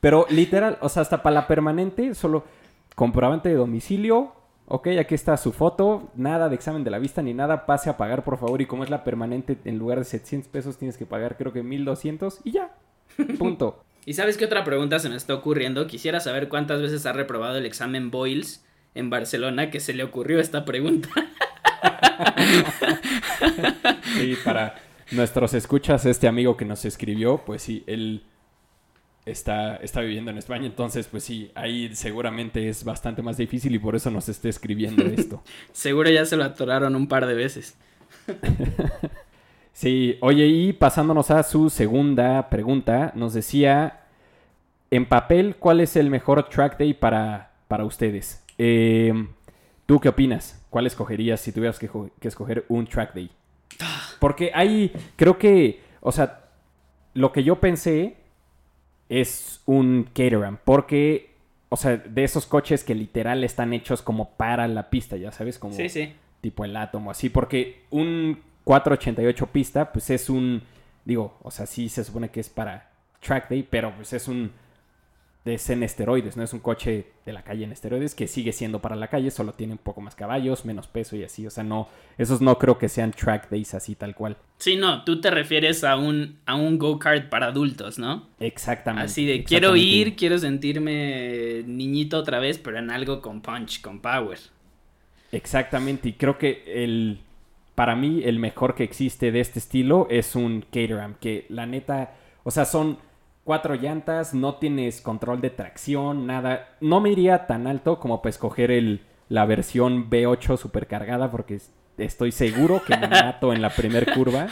Pero 0.00 0.26
literal, 0.30 0.78
o 0.80 0.88
sea, 0.88 1.02
hasta 1.02 1.22
para 1.22 1.34
la 1.34 1.46
permanente, 1.46 2.14
solo 2.14 2.44
comprobante 2.94 3.48
de 3.48 3.54
domicilio. 3.54 4.32
Ok, 4.68 4.88
aquí 4.98 5.14
está 5.14 5.36
su 5.36 5.52
foto. 5.52 6.10
Nada 6.16 6.48
de 6.48 6.56
examen 6.56 6.82
de 6.82 6.90
la 6.90 6.98
vista 6.98 7.22
ni 7.22 7.34
nada. 7.34 7.66
Pase 7.66 7.88
a 7.88 7.96
pagar, 7.96 8.24
por 8.24 8.38
favor. 8.38 8.60
Y 8.60 8.66
como 8.66 8.82
es 8.84 8.90
la 8.90 9.04
permanente, 9.04 9.56
en 9.64 9.78
lugar 9.78 9.98
de 9.98 10.04
700 10.04 10.48
pesos 10.50 10.76
tienes 10.76 10.96
que 10.96 11.06
pagar 11.06 11.36
creo 11.36 11.52
que 11.52 11.62
1200 11.62 12.40
y 12.44 12.52
ya. 12.52 12.74
Punto. 13.38 13.82
¿Y 14.06 14.14
sabes 14.14 14.36
qué 14.36 14.44
otra 14.44 14.64
pregunta 14.64 14.98
se 14.98 15.08
me 15.08 15.16
está 15.16 15.34
ocurriendo? 15.34 15.86
Quisiera 15.86 16.20
saber 16.20 16.48
cuántas 16.48 16.80
veces 16.80 17.06
ha 17.06 17.12
reprobado 17.12 17.58
el 17.58 17.66
examen 17.66 18.10
Boyles 18.10 18.64
en 18.94 19.10
Barcelona 19.10 19.70
que 19.70 19.80
se 19.80 19.94
le 19.94 20.04
ocurrió 20.04 20.40
esta 20.40 20.64
pregunta. 20.64 21.08
Y 24.20 24.34
para 24.36 24.74
nuestros 25.12 25.54
escuchas, 25.54 26.06
este 26.06 26.28
amigo 26.28 26.56
que 26.56 26.64
nos 26.64 26.84
escribió, 26.84 27.38
pues 27.44 27.62
sí, 27.62 27.84
él 27.86 28.24
está, 29.24 29.76
está 29.76 30.00
viviendo 30.00 30.30
en 30.30 30.38
España, 30.38 30.66
entonces 30.66 31.06
pues 31.08 31.24
sí, 31.24 31.50
ahí 31.54 31.94
seguramente 31.94 32.68
es 32.68 32.84
bastante 32.84 33.22
más 33.22 33.36
difícil 33.36 33.74
y 33.74 33.78
por 33.78 33.96
eso 33.96 34.10
nos 34.10 34.28
está 34.28 34.48
escribiendo 34.48 35.04
esto. 35.06 35.42
Seguro 35.72 36.10
ya 36.10 36.24
se 36.24 36.36
lo 36.36 36.44
atoraron 36.44 36.96
un 36.96 37.08
par 37.08 37.26
de 37.26 37.34
veces. 37.34 37.76
Sí, 39.76 40.16
oye, 40.22 40.46
y 40.46 40.72
pasándonos 40.72 41.30
a 41.30 41.42
su 41.42 41.68
segunda 41.68 42.48
pregunta, 42.48 43.12
nos 43.14 43.34
decía, 43.34 44.06
en 44.90 45.04
papel, 45.04 45.56
¿cuál 45.56 45.82
es 45.82 45.96
el 45.96 46.08
mejor 46.08 46.48
track 46.48 46.78
day 46.78 46.94
para, 46.94 47.50
para 47.68 47.84
ustedes? 47.84 48.42
Eh, 48.56 49.12
¿Tú 49.84 50.00
qué 50.00 50.08
opinas? 50.08 50.64
¿Cuál 50.70 50.86
escogerías 50.86 51.42
si 51.42 51.52
tuvieras 51.52 51.78
que, 51.78 51.90
que 52.18 52.28
escoger 52.28 52.64
un 52.68 52.86
track 52.86 53.12
day? 53.12 53.30
Porque 54.18 54.50
hay, 54.54 54.92
creo 55.16 55.38
que, 55.38 55.80
o 56.00 56.12
sea, 56.12 56.44
lo 57.14 57.32
que 57.32 57.44
yo 57.44 57.60
pensé 57.60 58.16
es 59.08 59.60
un 59.66 60.04
Caterham, 60.12 60.58
porque, 60.64 61.30
o 61.68 61.76
sea, 61.76 61.96
de 61.96 62.24
esos 62.24 62.46
coches 62.46 62.84
que 62.84 62.94
literal 62.94 63.44
están 63.44 63.72
hechos 63.72 64.02
como 64.02 64.30
para 64.30 64.66
la 64.68 64.90
pista, 64.90 65.16
ya 65.16 65.32
sabes, 65.32 65.58
como 65.58 65.74
Sí, 65.74 65.88
sí. 65.88 66.14
tipo 66.40 66.64
el 66.64 66.76
átomo, 66.76 67.10
así, 67.10 67.28
porque 67.28 67.82
un 67.90 68.40
488 68.64 69.46
pista, 69.46 69.92
pues 69.92 70.10
es 70.10 70.28
un, 70.28 70.62
digo, 71.04 71.38
o 71.42 71.50
sea, 71.50 71.66
sí 71.66 71.88
se 71.88 72.02
supone 72.04 72.30
que 72.30 72.40
es 72.40 72.48
para 72.48 72.90
track 73.20 73.48
day, 73.48 73.62
pero 73.68 73.94
pues 73.94 74.12
es 74.12 74.26
un, 74.28 74.50
es 75.46 75.70
en 75.70 75.82
esteroides, 75.82 76.36
no 76.36 76.42
es 76.42 76.52
un 76.52 76.60
coche 76.60 77.06
de 77.24 77.32
la 77.32 77.42
calle 77.42 77.64
en 77.64 77.72
esteroides 77.72 78.14
que 78.14 78.26
sigue 78.26 78.52
siendo 78.52 78.80
para 78.80 78.96
la 78.96 79.08
calle, 79.08 79.30
solo 79.30 79.52
tiene 79.52 79.74
un 79.74 79.78
poco 79.78 80.00
más 80.00 80.14
caballos, 80.14 80.64
menos 80.64 80.86
peso 80.86 81.16
y 81.16 81.24
así, 81.24 81.46
o 81.46 81.50
sea, 81.50 81.64
no, 81.64 81.88
esos 82.18 82.40
no 82.40 82.58
creo 82.58 82.78
que 82.78 82.88
sean 82.88 83.12
track 83.12 83.48
days 83.50 83.74
así 83.74 83.94
tal 83.94 84.14
cual. 84.14 84.36
Sí, 84.58 84.76
no, 84.76 85.04
tú 85.04 85.20
te 85.20 85.30
refieres 85.30 85.84
a 85.84 85.96
un, 85.96 86.38
a 86.46 86.54
un 86.54 86.78
go-kart 86.78 87.28
para 87.28 87.46
adultos, 87.46 87.98
¿no? 87.98 88.26
Exactamente. 88.40 89.06
Así 89.06 89.26
de 89.26 89.44
quiero 89.44 89.76
ir, 89.76 90.16
quiero 90.16 90.38
sentirme 90.38 91.62
niñito 91.66 92.18
otra 92.18 92.38
vez, 92.38 92.58
pero 92.58 92.78
en 92.78 92.90
algo 92.90 93.20
con 93.20 93.40
punch, 93.40 93.80
con 93.80 94.00
power. 94.00 94.38
Exactamente, 95.32 96.08
y 96.08 96.12
creo 96.14 96.38
que 96.38 96.62
el 96.66 97.20
para 97.76 97.94
mí 97.94 98.22
el 98.24 98.38
mejor 98.38 98.74
que 98.74 98.84
existe 98.84 99.30
de 99.30 99.40
este 99.40 99.58
estilo 99.60 100.08
es 100.10 100.34
un 100.34 100.62
Caterham, 100.62 101.14
que 101.20 101.44
la 101.50 101.66
neta, 101.66 102.14
o 102.42 102.50
sea, 102.50 102.64
son 102.64 102.98
cuatro 103.46 103.74
llantas, 103.76 104.34
no 104.34 104.56
tienes 104.56 105.00
control 105.00 105.40
de 105.40 105.48
tracción, 105.50 106.26
nada. 106.26 106.68
No 106.82 107.00
me 107.00 107.10
iría 107.10 107.46
tan 107.46 107.66
alto 107.66 107.98
como 108.00 108.20
para 108.20 108.30
escoger 108.30 108.70
el, 108.72 109.00
la 109.30 109.46
versión 109.46 110.10
V8 110.10 110.58
supercargada 110.58 111.30
porque 111.30 111.54
es- 111.54 111.72
estoy 111.96 112.32
seguro 112.32 112.82
que 112.84 112.96
me 112.96 113.06
mato 113.08 113.52
en 113.54 113.62
la 113.62 113.70
primer 113.70 114.12
curva. 114.12 114.48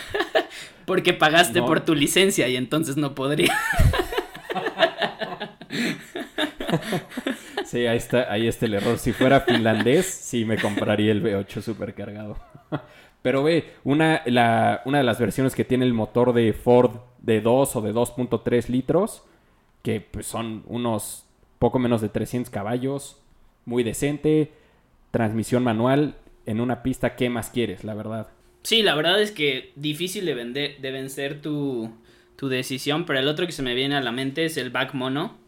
Porque 0.86 1.12
pagaste 1.12 1.58
No. 1.60 1.66
por 1.66 1.80
tu 1.80 1.94
licencia 1.94 2.46
y 2.48 2.56
entonces 2.56 2.96
no 2.96 3.14
podría. 3.14 3.52
Sí, 7.64 7.86
ahí 7.86 7.96
está, 7.96 8.30
ahí 8.32 8.46
está 8.46 8.66
el 8.66 8.74
error. 8.74 8.98
Si 8.98 9.12
fuera 9.12 9.40
finlandés, 9.40 10.06
sí 10.06 10.44
me 10.44 10.56
compraría 10.58 11.10
el 11.12 11.22
V8 11.22 11.60
supercargado. 11.62 12.36
Pero 13.24 13.42
ve, 13.42 13.72
una, 13.84 14.20
la- 14.26 14.82
una 14.84 14.98
de 14.98 15.04
las 15.04 15.18
versiones 15.18 15.54
que 15.54 15.64
tiene 15.64 15.86
el 15.86 15.94
motor 15.94 16.34
de 16.34 16.52
Ford 16.52 16.98
de 17.22 17.40
2 17.40 17.74
o 17.74 17.80
de 17.80 17.94
2.3 17.94 18.68
litros, 18.68 19.24
que 19.82 20.02
pues 20.02 20.26
son 20.26 20.62
unos 20.66 21.24
poco 21.58 21.78
menos 21.78 22.02
de 22.02 22.10
300 22.10 22.50
caballos, 22.50 23.16
muy 23.64 23.82
decente, 23.82 24.52
transmisión 25.10 25.64
manual, 25.64 26.16
en 26.44 26.60
una 26.60 26.82
pista, 26.82 27.16
¿qué 27.16 27.30
más 27.30 27.48
quieres, 27.48 27.82
la 27.82 27.94
verdad? 27.94 28.28
Sí, 28.62 28.82
la 28.82 28.94
verdad 28.94 29.18
es 29.22 29.30
que 29.30 29.72
difícil 29.74 30.26
de, 30.26 30.34
vender, 30.34 30.80
de 30.82 30.90
vencer 30.90 31.40
tu, 31.40 31.90
tu 32.36 32.48
decisión, 32.50 33.06
pero 33.06 33.20
el 33.20 33.28
otro 33.28 33.46
que 33.46 33.52
se 33.52 33.62
me 33.62 33.74
viene 33.74 33.96
a 33.96 34.02
la 34.02 34.12
mente 34.12 34.44
es 34.44 34.58
el 34.58 34.68
back 34.68 34.92
mono. 34.92 35.38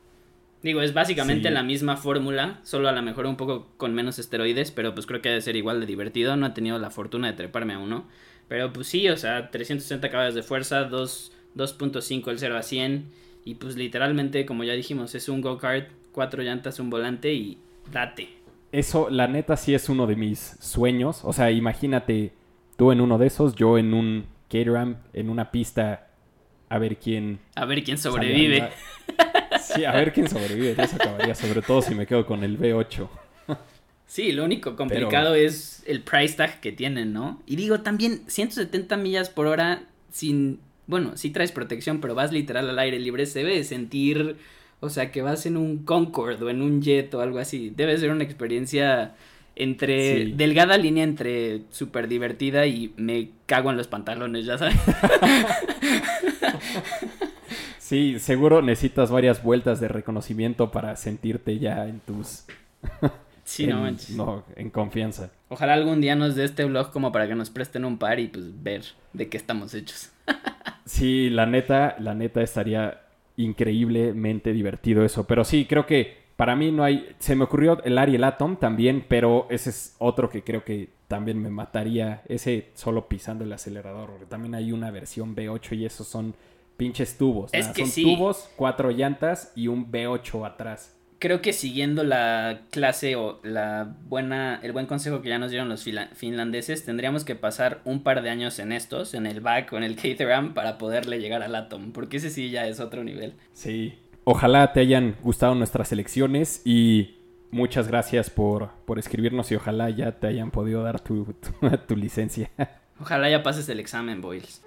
Digo, 0.63 0.81
es 0.83 0.95
básicamente 0.95 1.49
Sí. 1.49 1.55
la 1.55 1.63
misma 1.63 1.97
fórmula, 1.97 2.61
solo 2.65 2.89
a 2.89 2.93
lo 2.93 3.03
mejor 3.03 3.27
un 3.27 3.37
poco 3.37 3.69
con 3.77 3.95
menos 3.95 4.19
esteroides, 4.19 4.71
pero 4.73 4.95
pues 4.95 5.07
creo 5.07 5.21
que 5.23 5.29
debe 5.29 5.41
ser 5.41 5.55
igual 5.57 5.81
de 5.81 5.87
divertido. 5.87 6.37
No 6.37 6.47
he 6.47 6.51
tenido 6.51 6.79
la 6.79 6.91
fortuna 6.91 7.29
de 7.29 7.35
treparme 7.35 7.75
a 7.75 7.79
uno. 7.79 8.07
Pero 8.49 8.73
pues 8.73 8.87
sí, 8.87 9.09
o 9.09 9.17
sea, 9.17 9.51
360 9.51 10.09
caballos 10.11 10.35
de 10.35 10.43
fuerza, 10.43 10.85
2 10.85 11.33
2.5 11.57 12.31
el 12.31 12.39
0 12.39 12.57
a 12.57 12.63
100. 12.63 13.07
Y 13.45 13.55
pues 13.57 13.77
literalmente, 13.77 14.45
como 14.45 14.65
ya 14.65 14.73
dijimos, 14.73 15.15
es 15.15 15.29
un 15.29 15.41
go-kart, 15.41 15.89
cuatro 16.13 16.43
llantas, 16.43 16.79
un 16.81 16.91
volante 16.91 17.33
y 17.33 17.59
date. 17.93 18.29
Eso, 18.73 19.09
la 19.09 19.27
neta, 19.29 19.57
sí 19.57 19.73
es 19.75 19.89
uno 19.89 20.07
de 20.07 20.17
mis 20.17 20.57
sueños. 20.61 21.21
O 21.25 21.33
sea, 21.33 21.51
imagínate 21.51 22.33
tú 22.77 22.93
en 22.93 23.01
uno 23.01 23.19
de 23.19 23.29
esos, 23.29 23.55
yo 23.55 23.79
en 23.79 23.95
un 23.95 24.27
Caterham, 24.51 24.97
en 25.13 25.31
una 25.31 25.51
pista, 25.51 26.09
a 26.69 26.79
ver 26.79 26.97
quién 26.99 27.39
A 27.55 27.65
ver 27.65 27.83
quién 27.85 27.97
sobrevive. 27.99 28.69
Sí, 29.77 29.85
a 29.85 29.93
ver 29.93 30.12
quién 30.12 30.29
sobrevive. 30.29 30.74
Eso 30.83 30.97
acabaría, 30.97 31.35
sobre 31.35 31.62
todo 31.62 31.83
si 31.83 31.95
me 31.95 32.07
quedo 32.07 32.27
con 32.27 32.43
el 32.43 32.59
V8. 32.59 33.09
Sí, 34.07 34.33
lo 34.33 34.45
único 34.45 34.77
complicado 34.77 35.35
es 35.35 35.83
el 35.87 36.01
price 36.01 36.37
tag 36.37 36.61
que 36.61 36.72
tienen, 36.72 37.12
¿no? 37.12 37.43
Y 37.45 37.57
digo, 37.57 37.81
también 37.81 38.22
170 38.27 38.97
millas 38.97 39.31
por 39.31 39.47
hora 39.47 39.83
sin... 40.11 40.61
Bueno, 40.87 41.16
sí 41.16 41.31
traes 41.31 41.51
protección, 41.51 42.01
pero 42.01 42.14
vas 42.14 42.33
literal 42.33 42.70
al 42.70 42.79
aire 42.79 43.01
libre. 43.01 43.27
Se 43.27 43.41
debe 43.41 43.57
de 43.57 43.64
sentir, 43.64 44.37
o 44.79 44.89
sea, 44.89 45.11
que 45.11 45.22
vas 45.22 45.45
en 45.47 45.57
un 45.57 45.85
Concorde 45.85 46.45
o 46.45 46.51
en 46.51 46.62
un 46.62 46.81
jet 46.81 47.12
o 47.14 47.20
algo 47.20 47.41
así. 47.41 47.72
Debe 47.77 47.99
ser 47.99 48.12
una 48.12 48.22
experiencia 48.22 49.16
entre... 49.57 50.27
Sí. 50.27 50.33
Delgada 50.37 50.79
línea 50.79 51.03
entre 51.03 51.62
súper 51.70 52.07
divertida 52.07 52.66
y 52.66 52.93
me 52.97 53.31
cago 53.47 53.70
en 53.70 53.77
los 53.77 53.89
pantalones, 53.89 54.47
ya 54.47 54.57
sabes. 54.57 54.77
Sí, 57.87 58.18
seguro 58.18 58.62
necesitas 58.62 59.12
varias 59.12 59.45
vueltas 59.45 59.78
de 59.78 59.87
reconocimiento 59.87 60.72
para 60.72 60.97
sentirte 60.97 61.61
ya 61.61 61.87
en 61.87 62.01
tus... 62.01 62.45
Sí, 63.45 63.62
en, 63.62 63.70
no 63.70 63.80
manches. 63.82 64.11
no, 64.11 64.43
en 64.57 64.70
confianza. 64.70 65.30
Ojalá 65.51 65.74
algún 65.74 66.01
día 66.01 66.16
nos 66.16 66.34
dé 66.34 66.43
este 66.43 66.64
blog 66.64 66.91
como 66.91 67.12
para 67.12 67.28
que 67.28 67.37
nos 67.37 67.49
presten 67.49 67.84
un 67.84 67.97
par 67.97 68.18
y 68.18 68.26
pues 68.26 68.61
ver 68.61 68.82
de 69.12 69.28
qué 69.28 69.37
estamos 69.37 69.72
hechos. 69.74 70.11
Sí, 70.84 71.30
la 71.30 71.47
neta, 71.47 71.97
la 71.99 72.14
neta 72.14 72.43
estaría 72.43 73.03
increíblemente 73.37 74.53
divertido 74.53 75.05
eso. 75.05 75.24
Pero 75.24 75.45
sí, 75.45 75.64
creo 75.64 75.84
que 75.84 76.16
para 76.37 76.55
mí 76.55 76.70
no 76.70 76.84
hay. 76.84 77.09
Se 77.18 77.34
me 77.34 77.43
ocurrió 77.45 77.82
el 77.82 77.99
Ariel 77.99 78.22
Atom 78.22 78.57
también, 78.57 79.05
pero 79.09 79.49
ese 79.51 79.70
es 79.70 79.97
otro 79.99 80.30
que 80.30 80.45
creo 80.45 80.62
que 80.64 80.91
también 81.09 81.43
me 81.43 81.51
mataría. 81.51 82.22
Ese 82.28 82.70
solo 82.74 83.09
pisando 83.09 83.43
el 83.43 83.53
acelerador. 83.53 84.11
Porque 84.11 84.26
también 84.26 84.55
hay 84.55 84.70
una 84.70 84.93
versión 84.93 85.34
V8 85.34 85.76
y 85.76 85.87
esos 85.87 86.07
son 86.07 86.34
pinches 86.77 87.16
tubos. 87.18 87.51
Es 87.53 87.66
nada, 87.66 87.74
que 87.74 87.83
son 87.83 87.91
sí. 87.91 88.03
tubos, 88.03 88.49
cuatro 88.57 88.91
llantas 88.91 89.53
y 89.55 89.68
un 89.68 89.91
V8 89.91 90.47
atrás. 90.47 90.93
Creo 91.18 91.41
que 91.41 91.55
siguiendo 91.55 92.05
la 92.05 92.61
clase 92.70 93.16
o 93.16 93.41
la 93.43 93.97
buena, 94.05 94.61
el 94.62 94.72
buen 94.72 94.85
consejo 94.85 95.22
que 95.22 95.31
ya 95.31 95.39
nos 95.39 95.51
dieron 95.51 95.70
los 95.70 95.83
finlandeses, 96.12 96.85
tendríamos 96.85 97.24
que 97.24 97.35
pasar 97.35 97.81
un 97.87 98.03
par 98.03 98.20
de 98.22 98.29
años 98.29 98.59
en 98.59 98.70
estos, 98.70 99.14
en 99.14 99.24
el 99.27 99.41
back 99.41 99.72
o 99.72 99.79
en 99.79 99.83
el 99.85 99.97
Caterham, 99.97 100.53
para 100.53 100.77
poderle 100.77 101.18
llegar 101.18 101.43
al 101.43 101.55
Atom, 101.55 101.93
porque 101.93 102.18
ese 102.18 102.29
sí 102.29 102.51
ya 102.51 102.66
es 102.66 102.81
otro 102.81 103.03
nivel. 103.03 103.33
Sí. 103.55 103.95
Ojalá 104.24 104.74
te 104.74 104.81
hayan 104.81 105.16
gustado 105.22 105.55
nuestras 105.55 105.91
elecciones 105.91 106.61
y 106.66 107.16
muchas 107.51 107.89
gracias 107.89 108.29
por, 108.29 108.72
por 108.85 108.99
escribirnos 108.99 109.51
y 109.53 109.55
ojalá 109.57 109.89
ya 109.89 110.12
te 110.18 110.27
hayan 110.27 110.51
podido 110.51 110.83
dar 110.83 111.01
tu, 111.01 111.33
tu- 111.33 111.77
tu 111.89 111.97
licencia. 111.97 112.51
Ojalá 113.01 113.31
ya 113.31 113.43
pases 113.43 113.66
el 113.70 113.81
examen, 113.81 114.20
Boyles. 114.20 114.61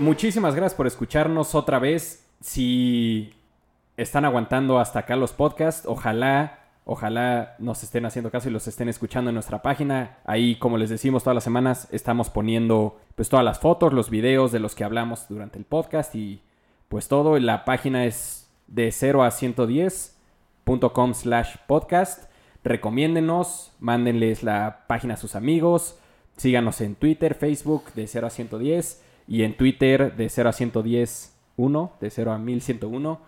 Muchísimas 0.00 0.54
gracias 0.54 0.76
por 0.78 0.86
escucharnos 0.86 1.54
otra 1.54 1.78
vez. 1.78 2.26
Si 2.40 3.34
están 3.98 4.24
aguantando 4.24 4.78
hasta 4.78 5.00
acá 5.00 5.14
los 5.14 5.34
podcasts, 5.34 5.86
ojalá, 5.86 6.60
ojalá 6.86 7.54
nos 7.58 7.82
estén 7.82 8.06
haciendo 8.06 8.30
caso 8.30 8.48
y 8.48 8.52
los 8.52 8.66
estén 8.66 8.88
escuchando 8.88 9.28
en 9.28 9.34
nuestra 9.34 9.60
página. 9.60 10.16
Ahí, 10.24 10.56
como 10.56 10.78
les 10.78 10.88
decimos 10.88 11.22
todas 11.22 11.34
las 11.34 11.44
semanas, 11.44 11.86
estamos 11.90 12.30
poniendo 12.30 12.98
pues 13.14 13.28
todas 13.28 13.44
las 13.44 13.58
fotos, 13.58 13.92
los 13.92 14.08
videos 14.08 14.52
de 14.52 14.60
los 14.60 14.74
que 14.74 14.84
hablamos 14.84 15.26
durante 15.28 15.58
el 15.58 15.66
podcast 15.66 16.14
y 16.14 16.40
pues 16.88 17.06
todo. 17.06 17.38
La 17.38 17.66
página 17.66 18.06
es 18.06 18.50
de 18.68 18.92
0 18.92 19.22
a 19.22 19.30
110.com 19.30 21.12
slash 21.12 21.56
podcast. 21.66 22.30
Recomiéndenos, 22.64 23.74
mándenles 23.80 24.42
la 24.44 24.86
página 24.86 25.12
a 25.12 25.18
sus 25.18 25.36
amigos, 25.36 25.98
síganos 26.38 26.80
en 26.80 26.94
Twitter, 26.94 27.34
Facebook 27.34 27.92
de 27.92 28.06
0 28.06 28.28
a 28.28 28.30
110 28.30 29.09
y 29.30 29.44
en 29.44 29.56
Twitter 29.56 30.16
de 30.16 30.28
0 30.28 30.48
a 30.48 30.52
110 30.52 31.36
1, 31.56 31.92
de 32.00 32.10
0 32.10 32.32
a 32.32 32.38
1101. 32.38 33.20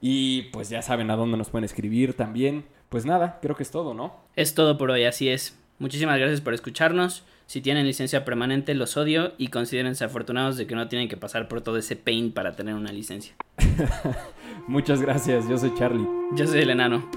Y 0.00 0.42
pues 0.52 0.70
ya 0.70 0.80
saben 0.80 1.10
a 1.10 1.16
dónde 1.16 1.36
nos 1.36 1.50
pueden 1.50 1.64
escribir 1.64 2.14
también. 2.14 2.64
Pues 2.88 3.04
nada, 3.04 3.38
creo 3.42 3.54
que 3.54 3.62
es 3.62 3.70
todo, 3.70 3.92
¿no? 3.92 4.16
Es 4.34 4.54
todo 4.54 4.78
por 4.78 4.90
hoy, 4.90 5.04
así 5.04 5.28
es. 5.28 5.58
Muchísimas 5.78 6.18
gracias 6.18 6.40
por 6.40 6.54
escucharnos. 6.54 7.24
Si 7.44 7.60
tienen 7.60 7.86
licencia 7.86 8.24
permanente, 8.24 8.74
los 8.74 8.96
odio 8.96 9.34
y 9.36 9.48
considérense 9.48 10.04
afortunados 10.04 10.56
de 10.56 10.66
que 10.66 10.74
no 10.74 10.88
tienen 10.88 11.08
que 11.08 11.18
pasar 11.18 11.46
por 11.46 11.60
todo 11.60 11.76
ese 11.76 11.94
pain 11.94 12.32
para 12.32 12.56
tener 12.56 12.74
una 12.74 12.92
licencia. 12.92 13.34
Muchas 14.66 15.02
gracias, 15.02 15.46
yo 15.48 15.58
soy 15.58 15.74
Charlie. 15.74 16.06
Yo 16.36 16.46
soy 16.46 16.62
el 16.62 16.70
enano. 16.70 17.10